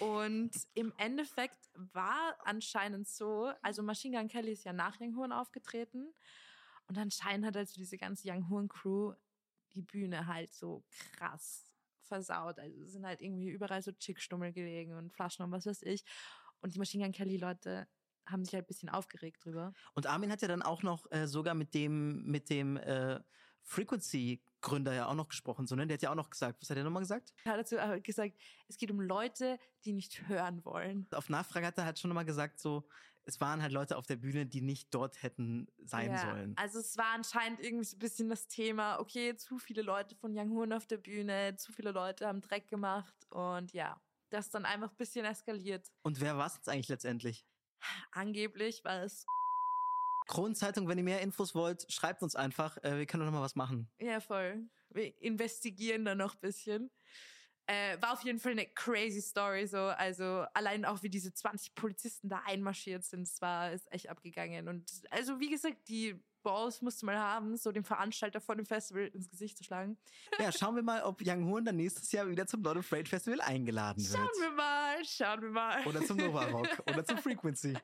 Und 0.00 0.50
im 0.74 0.92
Endeffekt 0.98 1.70
war 1.74 2.36
anscheinend 2.42 3.06
so, 3.06 3.52
also 3.62 3.84
Machine 3.84 4.18
Gun 4.18 4.26
Kelly 4.26 4.50
ist 4.50 4.64
ja 4.64 4.72
nach 4.72 5.00
Young 5.00 5.16
Horn 5.16 5.30
aufgetreten 5.30 6.12
und 6.90 6.98
anscheinend 6.98 7.46
hat 7.46 7.56
also 7.56 7.72
diese 7.76 7.96
ganze 7.96 8.28
Young 8.28 8.50
Horn 8.50 8.68
Crew 8.68 9.14
die 9.74 9.82
Bühne 9.82 10.26
halt 10.26 10.52
so 10.52 10.82
krass 11.12 11.72
versaut. 12.02 12.58
Also 12.58 12.84
sind 12.84 13.06
halt 13.06 13.20
irgendwie 13.20 13.48
überall 13.48 13.80
so 13.80 13.92
Chickstummel 13.92 14.52
gelegen 14.52 14.94
und 14.94 15.12
Flaschen 15.12 15.44
und 15.44 15.52
was 15.52 15.66
weiß 15.66 15.82
ich. 15.82 16.04
Und 16.60 16.74
die 16.74 16.80
Machine 16.80 17.04
Gun 17.04 17.12
Kelly 17.12 17.36
Leute 17.36 17.86
haben 18.26 18.44
sich 18.44 18.54
halt 18.54 18.64
ein 18.64 18.66
bisschen 18.66 18.88
aufgeregt 18.88 19.44
drüber. 19.44 19.72
Und 19.94 20.08
Armin 20.08 20.32
hat 20.32 20.42
ja 20.42 20.48
dann 20.48 20.62
auch 20.62 20.82
noch 20.82 21.08
äh, 21.12 21.28
sogar 21.28 21.54
mit 21.54 21.74
dem, 21.74 22.24
mit 22.24 22.50
dem 22.50 22.76
äh, 22.76 23.20
Frequency-Gründer 23.62 24.92
ja 24.92 25.06
auch 25.06 25.14
noch 25.14 25.28
gesprochen. 25.28 25.68
So, 25.68 25.76
ne? 25.76 25.86
Der 25.86 25.94
hat 25.94 26.02
ja 26.02 26.10
auch 26.10 26.16
noch 26.16 26.30
gesagt, 26.30 26.60
was 26.60 26.70
hat 26.70 26.76
er 26.76 26.82
nochmal 26.82 27.02
gesagt? 27.02 27.32
Er 27.44 27.52
hat 27.52 27.60
dazu 27.60 27.76
gesagt, 28.02 28.34
es 28.66 28.78
geht 28.78 28.90
um 28.90 29.00
Leute, 29.00 29.60
die 29.84 29.92
nicht 29.92 30.26
hören 30.26 30.64
wollen. 30.64 31.06
Auf 31.12 31.28
Nachfrage 31.28 31.68
hat 31.68 31.78
er 31.78 31.84
halt 31.84 32.00
schon 32.00 32.08
nochmal 32.08 32.24
gesagt, 32.24 32.58
so, 32.58 32.88
es 33.30 33.40
waren 33.40 33.62
halt 33.62 33.72
Leute 33.72 33.96
auf 33.96 34.06
der 34.06 34.16
Bühne, 34.16 34.44
die 34.44 34.60
nicht 34.60 34.92
dort 34.92 35.22
hätten 35.22 35.68
sein 35.84 36.10
Ja, 36.10 36.18
sollen. 36.18 36.54
Also 36.56 36.80
es 36.80 36.96
war 36.96 37.14
anscheinend 37.14 37.60
irgendwie 37.60 37.84
so 37.84 37.96
ein 37.96 38.00
bisschen 38.00 38.28
das 38.28 38.48
Thema, 38.48 38.98
okay, 38.98 39.36
zu 39.36 39.58
viele 39.58 39.82
Leute 39.82 40.16
von 40.16 40.36
Young 40.36 40.50
Horn 40.56 40.72
auf 40.72 40.86
der 40.86 40.98
Bühne, 40.98 41.54
zu 41.56 41.72
viele 41.72 41.92
Leute 41.92 42.26
haben 42.26 42.40
Dreck 42.40 42.68
gemacht 42.68 43.14
und 43.30 43.72
ja, 43.72 44.00
das 44.30 44.50
dann 44.50 44.64
einfach 44.64 44.90
ein 44.90 44.96
bisschen 44.96 45.24
eskaliert. 45.24 45.90
Und 46.02 46.20
wer 46.20 46.36
war 46.36 46.46
es 46.46 46.56
jetzt 46.56 46.68
eigentlich 46.68 46.88
letztendlich? 46.88 47.46
Angeblich 48.10 48.84
war 48.84 49.04
es, 49.04 49.24
Kronenzeitung, 50.26 50.86
wenn 50.88 50.98
ihr 50.98 51.04
mehr 51.04 51.22
Infos 51.22 51.54
wollt, 51.54 51.90
schreibt 51.90 52.22
uns 52.22 52.36
einfach. 52.36 52.76
Äh, 52.84 52.98
wir 52.98 53.06
können 53.06 53.22
doch 53.22 53.30
noch 53.30 53.38
mal 53.38 53.44
was 53.44 53.56
machen. 53.56 53.90
ja 54.00 54.20
voll, 54.20 54.68
wir 54.90 55.20
investigieren 55.22 56.04
da 56.04 56.14
noch 56.14 56.34
ein 56.34 56.40
bisschen. 56.40 56.90
Äh, 57.70 58.02
war 58.02 58.14
auf 58.14 58.24
jeden 58.24 58.40
Fall 58.40 58.50
eine 58.52 58.66
crazy 58.66 59.20
Story 59.20 59.64
so, 59.64 59.78
also 59.78 60.44
allein 60.54 60.84
auch 60.84 61.04
wie 61.04 61.08
diese 61.08 61.32
20 61.32 61.76
Polizisten 61.76 62.28
da 62.28 62.42
einmarschiert 62.44 63.04
sind, 63.04 63.22
es 63.22 63.40
war 63.40 63.70
ist 63.70 63.90
echt 63.92 64.08
abgegangen 64.08 64.66
und 64.66 64.90
also 65.10 65.38
wie 65.38 65.50
gesagt, 65.50 65.88
die 65.88 66.20
Balls 66.42 66.82
musste 66.82 67.06
man 67.06 67.16
haben, 67.16 67.56
so 67.56 67.70
dem 67.70 67.84
Veranstalter 67.84 68.40
von 68.40 68.56
dem 68.56 68.66
Festival 68.66 69.06
ins 69.08 69.28
Gesicht 69.28 69.56
zu 69.56 69.62
schlagen. 69.62 69.98
Ja, 70.40 70.50
schauen 70.50 70.74
wir 70.74 70.82
mal, 70.82 71.02
ob 71.04 71.20
Young 71.24 71.46
Horn 71.46 71.64
dann 71.64 71.76
nächstes 71.76 72.10
Jahr 72.10 72.28
wieder 72.28 72.46
zum 72.46 72.62
Not 72.62 72.78
Afraid 72.78 73.08
Festival 73.08 73.40
eingeladen 73.40 74.02
wird. 74.02 74.16
Schauen 74.16 74.40
wir 74.40 74.50
mal, 74.50 75.04
schauen 75.04 75.42
wir 75.42 75.50
mal. 75.50 75.86
Oder 75.86 76.04
zum 76.04 76.16
Nova 76.16 76.46
Rock 76.46 76.82
oder 76.88 77.04
zum 77.04 77.18
Frequency. 77.22 77.74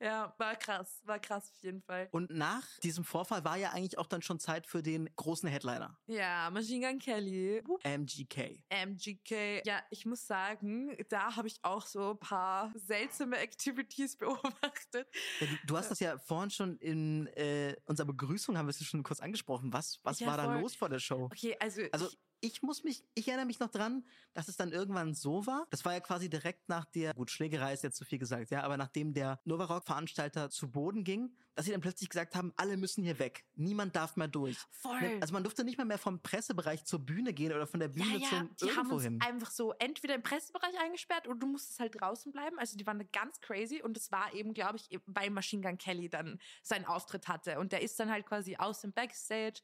Ja, 0.00 0.34
war 0.38 0.56
krass, 0.56 1.02
war 1.04 1.18
krass 1.18 1.50
auf 1.54 1.62
jeden 1.62 1.82
Fall. 1.82 2.08
Und 2.10 2.30
nach 2.30 2.66
diesem 2.78 3.04
Vorfall 3.04 3.44
war 3.44 3.56
ja 3.56 3.70
eigentlich 3.72 3.98
auch 3.98 4.06
dann 4.06 4.22
schon 4.22 4.38
Zeit 4.40 4.66
für 4.66 4.82
den 4.82 5.10
großen 5.16 5.48
Headliner, 5.48 5.98
Ja, 6.06 6.48
Machine 6.50 6.88
Gun 6.88 6.98
Kelly, 6.98 7.62
MGK. 7.82 8.62
MGK. 8.70 9.62
Ja, 9.66 9.82
ich 9.90 10.06
muss 10.06 10.26
sagen, 10.26 10.96
da 11.10 11.36
habe 11.36 11.48
ich 11.48 11.58
auch 11.62 11.84
so 11.86 12.12
ein 12.12 12.18
paar 12.18 12.72
seltsame 12.74 13.36
Activities 13.38 14.16
beobachtet. 14.18 15.06
Ja, 15.40 15.46
du, 15.46 15.56
du 15.66 15.76
hast 15.76 15.90
das 15.90 16.00
ja 16.00 16.18
vorhin 16.18 16.50
schon 16.50 16.78
in 16.78 17.26
äh, 17.28 17.76
unserer 17.84 18.06
Begrüßung, 18.06 18.56
haben 18.56 18.66
wir 18.66 18.70
es 18.70 18.82
schon 18.84 19.02
kurz 19.02 19.20
angesprochen. 19.20 19.72
Was, 19.72 20.00
was 20.02 20.20
Ja, 20.20 20.28
war 20.28 20.36
da 20.38 20.44
voll. 20.44 20.60
los 20.60 20.74
vor 20.74 20.88
der 20.88 20.98
Show? 20.98 21.24
Okay, 21.26 21.56
also, 21.60 21.82
Also 21.92 22.08
ich, 22.08 22.18
ich 22.40 22.62
muss 22.62 22.84
mich, 22.84 23.04
ich 23.14 23.28
erinnere 23.28 23.46
mich 23.46 23.60
noch 23.60 23.70
dran, 23.70 24.04
dass 24.32 24.48
es 24.48 24.56
dann 24.56 24.72
irgendwann 24.72 25.14
so 25.14 25.46
war. 25.46 25.66
Das 25.70 25.84
war 25.84 25.92
ja 25.92 26.00
quasi 26.00 26.28
direkt 26.30 26.68
nach 26.68 26.84
der, 26.86 27.14
gut, 27.14 27.30
Schlägerei 27.30 27.72
ist 27.72 27.82
jetzt 27.82 27.96
zu 27.96 28.04
viel 28.04 28.18
gesagt, 28.18 28.50
ja, 28.50 28.62
aber 28.62 28.76
nachdem 28.76 29.12
der 29.12 29.40
Novarock-Veranstalter 29.44 30.50
zu 30.50 30.70
Boden 30.70 31.04
ging, 31.04 31.34
dass 31.54 31.66
sie 31.66 31.72
dann 31.72 31.80
plötzlich 31.80 32.08
gesagt 32.08 32.34
haben, 32.34 32.52
alle 32.56 32.76
müssen 32.76 33.02
hier 33.02 33.18
weg. 33.18 33.44
Niemand 33.54 33.94
darf 33.96 34.16
mehr 34.16 34.28
durch. 34.28 34.56
voll. 34.70 35.00
Ne, 35.00 35.18
Also 35.20 35.32
man 35.32 35.42
durfte 35.42 35.64
nicht 35.64 35.76
mal 35.78 35.84
mehr 35.84 35.98
vom 35.98 36.22
Pressebereich 36.22 36.84
zur 36.84 37.00
Bühne 37.00 37.34
gehen 37.34 37.52
oder 37.52 37.66
von 37.66 37.80
der 37.80 37.88
Bühne 37.88 38.16
ja, 38.18 38.18
ja, 38.18 38.28
zum 38.28 38.56
die 38.56 38.64
haben 38.76 38.76
irgendwo 38.76 38.94
uns 38.94 39.04
hin. 39.04 39.20
einfach 39.20 39.50
so 39.50 39.72
entweder 39.78 40.14
im 40.14 40.22
Pressebereich 40.22 40.78
eingesperrt 40.80 41.28
oder 41.28 41.38
du 41.38 41.46
musstest 41.46 41.80
halt 41.80 42.00
draußen 42.00 42.32
bleiben. 42.32 42.58
Also 42.58 42.76
die 42.76 42.86
waren 42.86 43.06
ganz 43.12 43.40
crazy 43.40 43.82
und 43.82 43.96
es 43.96 44.10
war 44.10 44.32
eben, 44.34 44.54
glaube 44.54 44.76
ich, 44.76 44.88
weil 45.06 45.30
Machine 45.30 45.62
Gun 45.62 45.76
Kelly 45.76 46.08
dann 46.08 46.38
seinen 46.62 46.86
Auftritt 46.86 47.28
hatte 47.28 47.58
und 47.58 47.72
der 47.72 47.82
ist 47.82 47.98
dann 48.00 48.10
halt 48.10 48.26
quasi 48.26 48.56
aus 48.56 48.80
dem 48.80 48.92
Backstage 48.92 49.60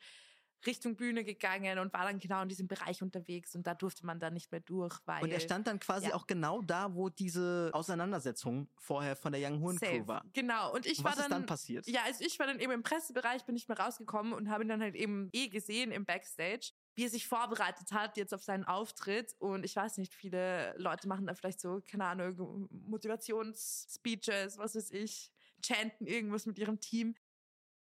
Richtung 0.64 0.96
Bühne 0.96 1.24
gegangen 1.24 1.78
und 1.78 1.92
war 1.92 2.04
dann 2.04 2.18
genau 2.18 2.42
in 2.42 2.48
diesem 2.48 2.68
Bereich 2.68 3.02
unterwegs 3.02 3.54
und 3.54 3.66
da 3.66 3.74
durfte 3.74 4.06
man 4.06 4.18
dann 4.18 4.34
nicht 4.34 4.50
mehr 4.50 4.60
durch, 4.60 4.98
weil 5.04 5.22
Und 5.22 5.30
er 5.30 5.40
stand 5.40 5.66
dann 5.66 5.78
quasi 5.80 6.08
ja. 6.08 6.14
auch 6.14 6.26
genau 6.26 6.62
da, 6.62 6.94
wo 6.94 7.08
diese 7.08 7.70
Auseinandersetzung 7.72 8.68
vorher 8.78 9.16
von 9.16 9.32
der 9.32 9.40
Young 9.42 9.60
Horn 9.60 9.78
Crew 9.78 10.06
war. 10.06 10.24
Genau 10.32 10.74
und 10.74 10.86
ich 10.86 10.98
Und 10.98 11.04
war 11.04 11.12
was 11.12 11.18
dann 11.18 11.26
ist 11.26 11.32
dann 11.32 11.46
passiert? 11.46 11.86
Ja, 11.86 12.00
also 12.04 12.24
ich 12.24 12.38
war 12.38 12.46
dann 12.46 12.58
eben 12.60 12.72
im 12.72 12.82
Pressebereich, 12.82 13.44
bin 13.44 13.54
nicht 13.54 13.68
mehr 13.68 13.78
rausgekommen 13.78 14.32
und 14.32 14.48
habe 14.48 14.64
ihn 14.64 14.68
dann 14.68 14.80
halt 14.80 14.94
eben 14.94 15.28
eh 15.32 15.48
gesehen 15.48 15.90
im 15.90 16.04
Backstage, 16.04 16.72
wie 16.94 17.04
er 17.04 17.10
sich 17.10 17.26
vorbereitet 17.26 17.92
hat 17.92 18.16
jetzt 18.16 18.32
auf 18.34 18.42
seinen 18.42 18.64
Auftritt. 18.64 19.34
Und 19.38 19.64
ich 19.64 19.76
weiß 19.76 19.98
nicht, 19.98 20.14
viele 20.14 20.74
Leute 20.78 21.08
machen 21.08 21.26
da 21.26 21.34
vielleicht 21.34 21.60
so, 21.60 21.82
keine 21.88 22.06
Ahnung, 22.06 22.68
Motivationsspeeches, 22.70 24.58
was 24.58 24.74
weiß 24.74 24.90
ich, 24.92 25.32
chanten 25.64 26.06
irgendwas 26.06 26.46
mit 26.46 26.58
ihrem 26.58 26.80
Team. 26.80 27.14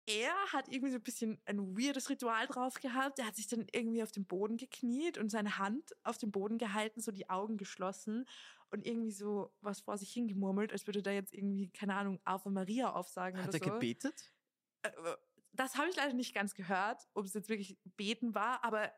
Er 0.08 0.34
hat 0.54 0.68
irgendwie 0.68 0.92
so 0.92 0.98
ein 0.98 1.04
bisschen 1.04 1.42
ein 1.46 1.76
weirdes 1.78 2.10
Ritual 2.10 2.46
drauf 2.48 2.80
gehabt. 2.80 3.18
Er 3.20 3.26
hat 3.26 3.36
sich 3.36 3.48
dann 3.48 3.66
irgendwie 3.72 4.04
auf 4.04 4.12
den 4.12 4.26
Boden 4.26 4.58
gekniet 4.58 5.18
und 5.18 5.30
seine 5.30 5.58
Hand 5.58 5.96
auf 6.04 6.18
den 6.18 6.32
Boden 6.32 6.58
gehalten, 6.58 7.02
so 7.02 7.12
die 7.12 7.30
Augen 7.30 7.58
geschlossen 7.58 8.28
und 8.70 8.86
irgendwie 8.86 9.12
so 9.12 9.52
was 9.62 9.82
vor 9.82 9.98
sich 9.98 10.12
hingemurmelt, 10.12 10.72
als 10.72 10.86
würde 10.86 11.02
da 11.02 11.12
jetzt 11.12 11.34
irgendwie, 11.34 11.70
keine 11.70 11.96
Ahnung, 11.96 12.20
Ave 12.24 12.50
Maria 12.52 12.92
aufsagen 12.94 13.40
Hat 13.42 13.50
oder 13.50 13.58
er 13.58 13.64
so. 13.66 13.74
gebetet? 13.74 14.32
Äh, 14.84 14.92
Das 15.54 15.76
habe 15.76 15.90
ich 15.90 15.96
leider 15.96 16.14
nicht 16.14 16.36
ganz 16.36 16.54
gehört, 16.54 17.08
ob 17.14 17.26
es 17.26 17.34
jetzt 17.34 17.50
wirklich 17.50 17.78
beten 17.96 18.36
war, 18.36 18.64
aber 18.64 18.92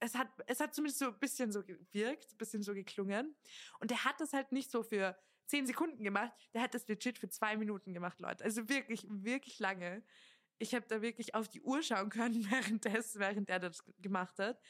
es 0.00 0.14
hat, 0.14 0.28
es 0.46 0.60
hat 0.60 0.74
zumindest 0.74 0.98
so 0.98 1.08
ein 1.08 1.18
bisschen 1.18 1.52
so 1.52 1.62
gewirkt, 1.62 2.32
ein 2.32 2.38
bisschen 2.38 2.62
so 2.62 2.72
geklungen. 2.74 3.36
Und 3.80 3.90
der 3.90 4.04
hat 4.04 4.20
das 4.20 4.32
halt 4.32 4.50
nicht 4.50 4.70
so 4.70 4.82
für 4.82 5.16
zehn 5.50 5.66
Sekunden 5.66 6.02
gemacht, 6.04 6.32
der 6.54 6.62
hat 6.62 6.74
das 6.74 6.86
legit 6.88 7.18
für 7.18 7.28
zwei 7.28 7.56
Minuten 7.56 7.92
gemacht, 7.92 8.20
Leute. 8.20 8.44
Also 8.44 8.68
wirklich, 8.68 9.06
wirklich 9.08 9.58
lange. 9.58 10.02
Ich 10.58 10.74
habe 10.74 10.86
da 10.88 11.02
wirklich 11.02 11.34
auf 11.34 11.48
die 11.48 11.60
Uhr 11.62 11.82
schauen 11.82 12.10
können 12.10 12.50
währenddessen, 12.50 13.20
während 13.20 13.48
er 13.50 13.58
das 13.58 13.84
gemacht 13.98 14.38
hat. 14.38 14.60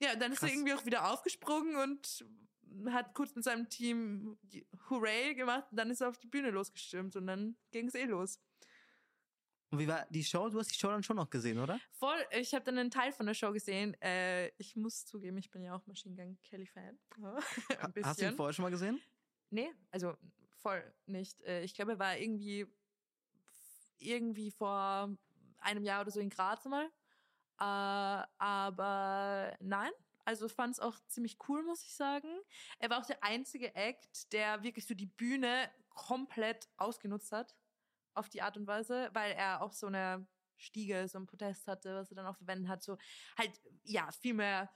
Ja, 0.00 0.14
dann 0.16 0.32
ist 0.32 0.42
er 0.42 0.50
irgendwie 0.50 0.74
auch 0.74 0.84
wieder 0.84 1.10
aufgesprungen 1.10 1.76
und 1.76 2.24
hat 2.92 3.14
kurz 3.14 3.34
mit 3.34 3.44
seinem 3.44 3.68
Team 3.68 4.38
Hooray 4.90 5.34
gemacht 5.34 5.68
und 5.70 5.78
dann 5.78 5.90
ist 5.90 6.00
er 6.00 6.08
auf 6.08 6.18
die 6.18 6.26
Bühne 6.26 6.50
losgestürmt 6.50 7.16
und 7.16 7.26
dann 7.26 7.56
ging 7.70 7.86
es 7.86 7.94
eh 7.94 8.04
los. 8.04 8.40
Und 9.70 9.78
wie 9.78 9.88
war 9.88 10.06
die 10.10 10.22
Show? 10.22 10.48
Du 10.48 10.58
hast 10.58 10.70
die 10.70 10.78
Show 10.78 10.88
dann 10.88 11.02
schon 11.02 11.16
noch 11.16 11.30
gesehen, 11.30 11.58
oder? 11.58 11.80
Voll, 11.92 12.18
ich 12.30 12.54
habe 12.54 12.64
dann 12.64 12.78
einen 12.78 12.90
Teil 12.90 13.12
von 13.12 13.26
der 13.26 13.34
Show 13.34 13.52
gesehen. 13.52 13.94
Äh, 14.00 14.48
ich 14.58 14.76
muss 14.76 15.04
zugeben, 15.04 15.38
ich 15.38 15.50
bin 15.50 15.62
ja 15.62 15.74
auch 15.74 15.86
Machine 15.86 16.14
Gun 16.14 16.38
Kelly 16.42 16.66
Fan. 16.66 16.98
Ein 17.80 17.92
bisschen. 17.92 18.04
Hast 18.04 18.20
du 18.20 18.26
ihn 18.26 18.36
vorher 18.36 18.52
schon 18.52 18.62
mal 18.64 18.70
gesehen? 18.70 19.00
Nee, 19.50 19.72
also 19.90 20.16
voll 20.58 20.82
nicht. 21.06 21.40
Äh, 21.42 21.62
ich 21.62 21.74
glaube, 21.74 21.92
er 21.92 21.98
war 21.98 22.16
irgendwie 22.16 22.66
irgendwie 23.98 24.50
vor 24.50 25.16
einem 25.58 25.84
Jahr 25.84 26.02
oder 26.02 26.10
so 26.10 26.20
in 26.20 26.30
Graz 26.30 26.64
mal. 26.66 26.86
Äh, 27.58 28.26
aber 28.38 29.56
nein, 29.60 29.90
also 30.24 30.48
fand 30.48 30.74
es 30.74 30.80
auch 30.80 30.98
ziemlich 31.06 31.38
cool, 31.48 31.62
muss 31.62 31.84
ich 31.84 31.94
sagen. 31.94 32.28
Er 32.78 32.90
war 32.90 33.00
auch 33.00 33.06
der 33.06 33.22
einzige 33.22 33.74
Act, 33.74 34.32
der 34.32 34.62
wirklich 34.62 34.86
so 34.86 34.94
die 34.94 35.06
Bühne 35.06 35.70
komplett 35.90 36.68
ausgenutzt 36.76 37.32
hat. 37.32 37.54
Auf 38.14 38.28
die 38.28 38.42
Art 38.42 38.56
und 38.56 38.66
Weise, 38.66 39.10
weil 39.12 39.32
er 39.32 39.62
auch 39.62 39.72
so 39.72 39.86
eine 39.88 40.26
Stiege, 40.56 41.06
so 41.06 41.18
ein 41.18 41.26
Podest 41.26 41.66
hatte, 41.66 41.94
was 41.96 42.10
er 42.10 42.16
dann 42.16 42.26
auch 42.26 42.36
verwendet 42.36 42.68
hat. 42.68 42.82
So 42.82 42.96
halt, 43.36 43.60
ja, 43.84 44.10
viel 44.10 44.34
mehr 44.34 44.70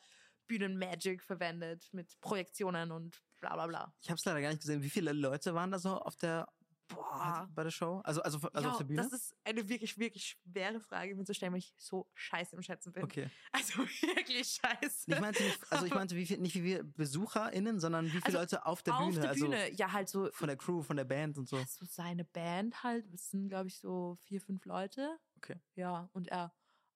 Bühnenmagic 0.47 1.23
verwendet 1.23 1.89
mit 1.93 2.21
Projektionen 2.21 2.93
und 2.93 3.23
bla 3.41 3.55
bla 3.55 3.67
bla. 3.67 3.95
Ich 4.01 4.09
habe 4.11 4.19
es 4.19 4.25
leider 4.25 4.41
gar 4.41 4.49
nicht 4.51 4.61
gesehen. 4.61 4.83
Wie 4.83 4.91
viele 4.91 5.13
Leute 5.13 5.55
waren 5.55 5.71
da 5.71 5.79
so 5.79 5.99
auf 5.99 6.17
der 6.17 6.49
Boah. 6.89 7.49
bei 7.55 7.63
der 7.63 7.71
Show? 7.71 8.01
Also, 8.05 8.23
also, 8.23 8.39
also 8.53 8.67
ja, 8.67 8.73
auf 8.73 8.79
der 8.79 8.85
Bühne? 8.85 9.03
Das 9.03 9.13
ist 9.13 9.35
eine 9.45 9.69
wirklich, 9.69 9.97
wirklich 9.99 10.37
schwere 10.45 10.81
Frage, 10.81 11.15
mir 11.15 11.25
zu 11.25 11.35
stellen, 11.35 11.53
weil 11.53 11.61
ich 11.61 11.73
so 11.77 12.09
scheiße 12.15 12.57
im 12.57 12.63
Schätzen 12.63 12.93
bin. 12.93 13.05
Okay. 13.05 13.31
Also 13.53 13.79
wirklich 13.79 14.59
scheiße. 14.61 15.05
Ich 15.07 15.21
meinte 15.21 15.43
nicht, 15.43 15.73
also 15.73 15.87
ich 15.87 15.95
meinte 15.95 16.17
wie 16.17 16.27
viel, 16.27 16.39
nicht 16.39 16.55
wie 16.57 16.63
viele 16.63 16.85
BesucherInnen, 16.85 17.79
sondern 17.81 18.07
wie 18.07 18.11
viele 18.11 18.25
Also 18.25 18.39
Leute 18.39 18.67
auf 18.67 18.83
der 18.83 18.97
Auf 18.97 19.09
Bühne. 19.09 19.21
der 19.21 19.31
also 19.31 19.45
Bühne, 19.47 19.73
ja, 19.75 19.93
halt 19.93 20.09
so. 20.09 20.31
von 20.33 20.49
der 20.49 20.57
Crew, 20.57 20.83
von 20.83 20.97
der 20.97 21.05
Band 21.05 21.39
und 21.39 21.49
so. 21.49 21.57
ja, 21.59 21.67
so 21.67 21.85
seine 21.85 22.25
Band 22.25 22.83
halt, 22.83 23.13
das 23.13 23.31
sind, 23.31 23.49
glaube 23.49 23.69
ich, 23.69 23.79
so 23.79 24.19
vier, 24.25 24.41
fünf 24.41 24.65
Leute. 24.65 25.17
Okay. 25.37 25.57
Ja, 25.75 26.09
und 26.13 26.29
er. 26.29 26.53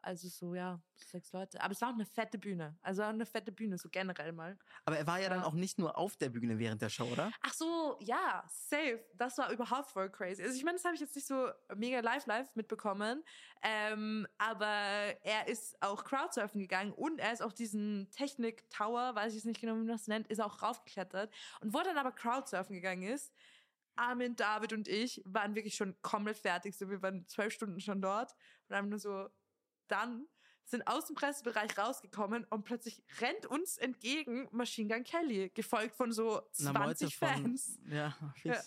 Also 0.06 0.28
so, 0.28 0.54
ja, 0.54 0.82
sechs 0.96 1.32
Leute. 1.32 1.58
Aber 1.62 1.72
es 1.72 1.80
war 1.80 1.88
auch 1.88 1.94
eine 1.94 2.04
fette 2.04 2.36
Bühne. 2.36 2.76
Also 2.82 3.02
eine 3.02 3.24
fette 3.24 3.50
Bühne, 3.52 3.78
so 3.78 3.88
generell 3.88 4.32
mal. 4.32 4.58
Aber 4.84 4.98
er 4.98 5.06
war 5.06 5.18
ja 5.18 5.30
dann 5.30 5.40
Ja. 5.40 5.46
auch 5.46 5.54
nicht 5.54 5.78
nur 5.78 5.96
auf 5.96 6.16
der 6.18 6.28
Bühne 6.28 6.58
während 6.58 6.82
der 6.82 6.90
Show, 6.90 7.06
oder? 7.06 7.32
Ach 7.40 7.54
so, 7.54 7.96
ja, 8.02 8.44
safe. 8.50 9.02
Das 9.14 9.38
war 9.38 9.50
überhaupt 9.50 9.90
voll 9.90 10.10
crazy. 10.10 10.42
Also 10.42 10.54
ich 10.56 10.62
meine, 10.62 10.76
das 10.76 10.84
habe 10.84 10.94
ich 10.94 11.00
jetzt 11.00 11.14
nicht 11.16 11.26
so 11.26 11.48
mega 11.74 12.00
live 12.00 12.26
live 12.26 12.54
mitbekommen. 12.54 13.24
Ähm, 13.62 14.26
aber 14.36 14.66
er 14.66 15.48
ist 15.48 15.80
auch 15.82 16.04
Crowdsurfen 16.04 16.60
gegangen 16.60 16.92
und 16.92 17.18
er 17.18 17.32
ist 17.32 17.40
auf 17.40 17.54
diesen 17.54 18.10
Technik 18.10 18.68
Tower, 18.68 19.14
weiß 19.14 19.28
ich 19.32 19.36
jetzt 19.36 19.46
nicht 19.46 19.60
genau, 19.62 19.72
wie 19.74 19.78
man 19.78 19.88
das 19.88 20.06
nennt, 20.06 20.28
ist 20.28 20.40
auch 20.40 20.60
raufgeklettert. 20.60 21.32
Und 21.62 21.72
wo 21.72 21.78
er 21.78 21.84
dann 21.84 21.96
aber 21.96 22.12
Crowdsurfen 22.12 22.74
gegangen 22.74 23.04
ist, 23.04 23.32
Armin, 23.96 24.36
David 24.36 24.72
und 24.74 24.86
ich 24.88 25.22
waren 25.24 25.54
wirklich 25.54 25.76
schon 25.76 25.96
komplett 26.02 26.36
fertig. 26.36 26.76
So, 26.76 26.90
wir 26.90 27.00
waren 27.00 27.26
zwölf 27.26 27.54
Stunden 27.54 27.80
schon 27.80 28.02
dort 28.02 28.34
und 28.68 28.76
haben 28.76 28.88
nur 28.88 28.98
so 28.98 29.28
dann 29.88 30.26
sind 30.66 30.86
aus 30.86 31.06
dem 31.06 31.14
Pressebereich 31.16 31.76
rausgekommen 31.78 32.44
und 32.50 32.64
plötzlich 32.64 33.02
rennt 33.20 33.46
uns 33.46 33.76
entgegen 33.76 34.48
Machine 34.50 34.92
Gun 34.92 35.04
Kelly, 35.04 35.50
gefolgt 35.50 35.94
von 35.94 36.10
so 36.12 36.42
Eine 36.60 36.72
Meute 36.78 36.96
20 37.08 37.16
von- 37.16 37.28
Fans. 37.28 37.78
Ja, 37.88 38.16
Ja. 38.44 38.60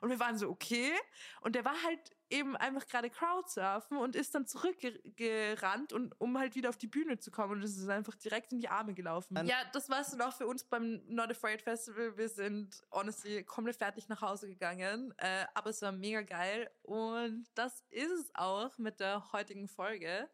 Und 0.00 0.10
wir 0.10 0.20
waren 0.20 0.36
so, 0.38 0.48
okay. 0.50 0.92
Und 1.40 1.54
der 1.54 1.64
war 1.64 1.74
halt 1.84 2.00
eben 2.28 2.56
einfach 2.56 2.86
gerade 2.86 3.10
Crowdsurfen 3.10 3.96
und 3.98 4.16
ist 4.16 4.34
dann 4.34 4.46
zurückgerannt, 4.46 5.92
und, 5.92 6.18
um 6.20 6.38
halt 6.38 6.54
wieder 6.54 6.68
auf 6.70 6.76
die 6.78 6.86
Bühne 6.86 7.18
zu 7.18 7.30
kommen. 7.30 7.52
Und 7.52 7.62
es 7.62 7.76
ist 7.76 7.88
einfach 7.88 8.14
direkt 8.14 8.52
in 8.52 8.60
die 8.60 8.68
Arme 8.68 8.94
gelaufen. 8.94 9.36
Ja, 9.46 9.56
das 9.72 9.88
war 9.90 10.00
es 10.00 10.10
dann 10.10 10.20
auch 10.22 10.32
für 10.34 10.46
uns 10.46 10.64
beim 10.64 11.02
Not 11.08 11.30
Afraid 11.30 11.62
Festival. 11.62 12.16
Wir 12.16 12.28
sind 12.28 12.82
honestly 12.90 13.44
komplett 13.44 13.76
fertig 13.76 14.08
nach 14.08 14.20
Hause 14.22 14.48
gegangen. 14.48 15.12
Äh, 15.18 15.44
aber 15.54 15.70
es 15.70 15.82
war 15.82 15.92
mega 15.92 16.22
geil. 16.22 16.70
Und 16.82 17.44
das 17.54 17.84
ist 17.90 18.10
es 18.10 18.30
auch 18.34 18.76
mit 18.78 19.00
der 19.00 19.32
heutigen 19.32 19.68
Folge. 19.68 20.28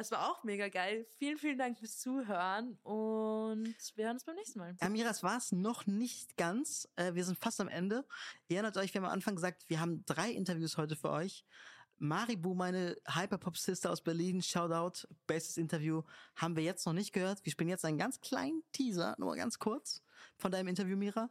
Es 0.00 0.12
war 0.12 0.30
auch 0.30 0.44
mega 0.44 0.68
geil. 0.68 1.06
Vielen, 1.16 1.38
vielen 1.38 1.58
Dank 1.58 1.76
fürs 1.76 1.98
Zuhören 1.98 2.78
und 2.84 3.74
wir 3.96 4.04
hören 4.04 4.14
uns 4.14 4.24
beim 4.24 4.36
nächsten 4.36 4.60
Mal. 4.60 4.76
Amira, 4.78 5.10
es 5.10 5.24
war 5.24 5.36
es 5.36 5.50
noch 5.50 5.86
nicht 5.86 6.36
ganz. 6.36 6.88
Äh, 6.94 7.14
wir 7.14 7.24
sind 7.24 7.36
fast 7.36 7.60
am 7.60 7.66
Ende. 7.66 8.06
Ihr 8.46 8.58
erinnert 8.58 8.76
euch, 8.76 8.94
wir 8.94 9.00
haben 9.00 9.06
am 9.06 9.12
Anfang 9.12 9.34
gesagt, 9.34 9.68
wir 9.68 9.80
haben 9.80 10.04
drei 10.06 10.30
Interviews 10.30 10.76
heute 10.76 10.94
für 10.94 11.10
euch. 11.10 11.44
Maribu, 11.96 12.54
meine 12.54 12.96
Hyperpop-Sister 13.08 13.90
aus 13.90 14.00
Berlin, 14.00 14.40
Shoutout, 14.40 15.08
bestes 15.26 15.56
Interview, 15.56 16.02
haben 16.36 16.54
wir 16.54 16.62
jetzt 16.62 16.86
noch 16.86 16.92
nicht 16.92 17.12
gehört. 17.12 17.44
Wir 17.44 17.50
spielen 17.50 17.68
jetzt 17.68 17.84
einen 17.84 17.98
ganz 17.98 18.20
kleinen 18.20 18.62
Teaser, 18.70 19.16
nur 19.18 19.34
ganz 19.34 19.58
kurz, 19.58 20.04
von 20.36 20.52
deinem 20.52 20.68
Interview, 20.68 20.96
Mira. 20.96 21.28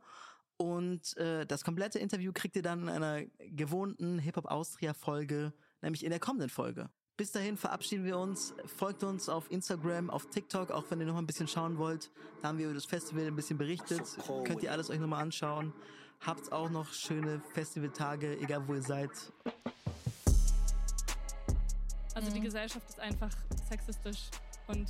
Und 0.57 1.15
äh, 1.15 1.45
das 1.45 1.63
komplette 1.63 1.99
Interview 1.99 2.33
kriegt 2.33 2.57
ihr 2.57 2.63
dann 2.63 2.81
in 2.81 2.89
einer 2.89 3.23
gewohnten 3.37 4.19
Hip-Hop-Austria-Folge, 4.19 5.53
nämlich 5.81 6.03
in 6.03 6.09
der 6.09 6.19
kommenden 6.19 6.49
Folge. 6.49 6.89
Bis 7.17 7.31
dahin 7.31 7.57
verabschieden 7.57 8.05
wir 8.05 8.19
uns. 8.19 8.53
Folgt 8.77 9.03
uns 9.03 9.27
auf 9.27 9.49
Instagram, 9.49 10.11
auf 10.11 10.29
TikTok, 10.29 10.69
auch 10.69 10.83
wenn 10.89 10.99
ihr 10.99 11.07
noch 11.07 11.13
mal 11.13 11.21
ein 11.21 11.25
bisschen 11.25 11.47
schauen 11.47 11.79
wollt. 11.79 12.11
Da 12.43 12.49
haben 12.49 12.59
wir 12.59 12.65
über 12.65 12.75
das 12.75 12.85
Festival 12.85 13.25
ein 13.25 13.35
bisschen 13.35 13.57
berichtet. 13.57 14.03
Könnt 14.45 14.61
ihr 14.61 14.71
alles 14.71 14.91
euch 14.91 14.99
nochmal 14.99 15.23
anschauen. 15.23 15.73
Habt 16.21 16.51
auch 16.51 16.69
noch 16.69 16.93
schöne 16.93 17.41
Festivaltage, 17.53 18.39
egal 18.39 18.67
wo 18.67 18.75
ihr 18.75 18.83
seid. 18.83 19.09
Also 22.13 22.31
die 22.31 22.39
Gesellschaft 22.39 22.87
ist 22.87 22.99
einfach 22.99 23.33
sexistisch 23.67 24.29
und 24.67 24.87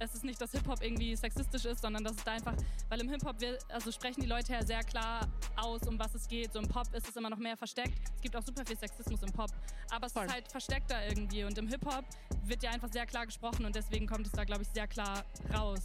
es 0.00 0.14
ist 0.14 0.24
nicht, 0.24 0.40
dass 0.40 0.52
Hip-Hop 0.52 0.82
irgendwie 0.82 1.14
sexistisch 1.16 1.64
ist, 1.64 1.82
sondern 1.82 2.04
dass 2.04 2.16
es 2.16 2.24
da 2.24 2.32
einfach, 2.32 2.54
weil 2.88 3.00
im 3.00 3.08
Hip-Hop, 3.08 3.36
also 3.68 3.90
sprechen 3.90 4.20
die 4.20 4.26
Leute 4.26 4.52
ja 4.52 4.64
sehr 4.64 4.82
klar 4.82 5.26
aus, 5.56 5.82
um 5.86 5.98
was 5.98 6.14
es 6.14 6.28
geht. 6.28 6.52
So 6.52 6.60
im 6.60 6.68
Pop 6.68 6.86
ist 6.94 7.08
es 7.08 7.16
immer 7.16 7.30
noch 7.30 7.38
mehr 7.38 7.56
versteckt. 7.56 7.98
Es 8.14 8.20
gibt 8.20 8.36
auch 8.36 8.42
super 8.42 8.64
viel 8.64 8.78
Sexismus 8.78 9.22
im 9.22 9.32
Pop, 9.32 9.50
aber 9.90 10.06
es 10.06 10.12
Voll. 10.12 10.26
ist 10.26 10.32
halt 10.32 10.50
versteckter 10.50 11.06
irgendwie 11.08 11.44
und 11.44 11.56
im 11.58 11.68
Hip-Hop 11.68 12.04
wird 12.44 12.62
ja 12.62 12.70
einfach 12.70 12.90
sehr 12.92 13.06
klar 13.06 13.26
gesprochen 13.26 13.64
und 13.64 13.74
deswegen 13.74 14.06
kommt 14.06 14.26
es 14.26 14.32
da, 14.32 14.44
glaube 14.44 14.62
ich, 14.62 14.68
sehr 14.68 14.86
klar 14.86 15.24
raus. 15.54 15.80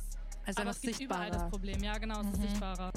Also 0.46 0.62
aber 0.62 0.72
es 0.72 0.82
gibt 0.82 1.00
überall 1.00 1.30
das 1.30 1.40
sichtbarer. 1.40 1.50
Problem. 1.50 1.84
Ja, 1.84 1.98
genau, 1.98 2.22
es 2.22 2.28
ist 2.28 2.42
sichtbarer. 2.42 2.92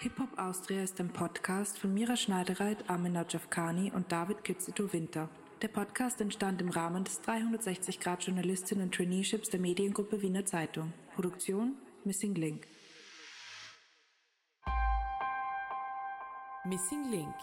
Hip-Hop 0.00 0.38
Austria 0.38 0.82
ist 0.82 1.00
ein 1.00 1.10
Podcast 1.10 1.78
von 1.78 1.94
Mira 1.94 2.16
Schneidereit, 2.16 2.90
Amina 2.90 3.24
Javkani 3.26 3.90
und 3.92 4.10
David 4.12 4.44
Kitzito 4.44 4.92
Winter. 4.92 5.28
Der 5.62 5.68
Podcast 5.68 6.20
entstand 6.20 6.60
im 6.60 6.68
Rahmen 6.68 7.04
des 7.04 7.22
360-Grad-Journalistinnen 7.22 8.90
Traineeships 8.90 9.48
der 9.48 9.60
Mediengruppe 9.60 10.20
Wiener 10.20 10.44
Zeitung. 10.44 10.92
Produktion 11.14 11.76
Missing 12.04 12.34
Link. 12.34 12.66
Missing 16.64 17.10
Link 17.10 17.34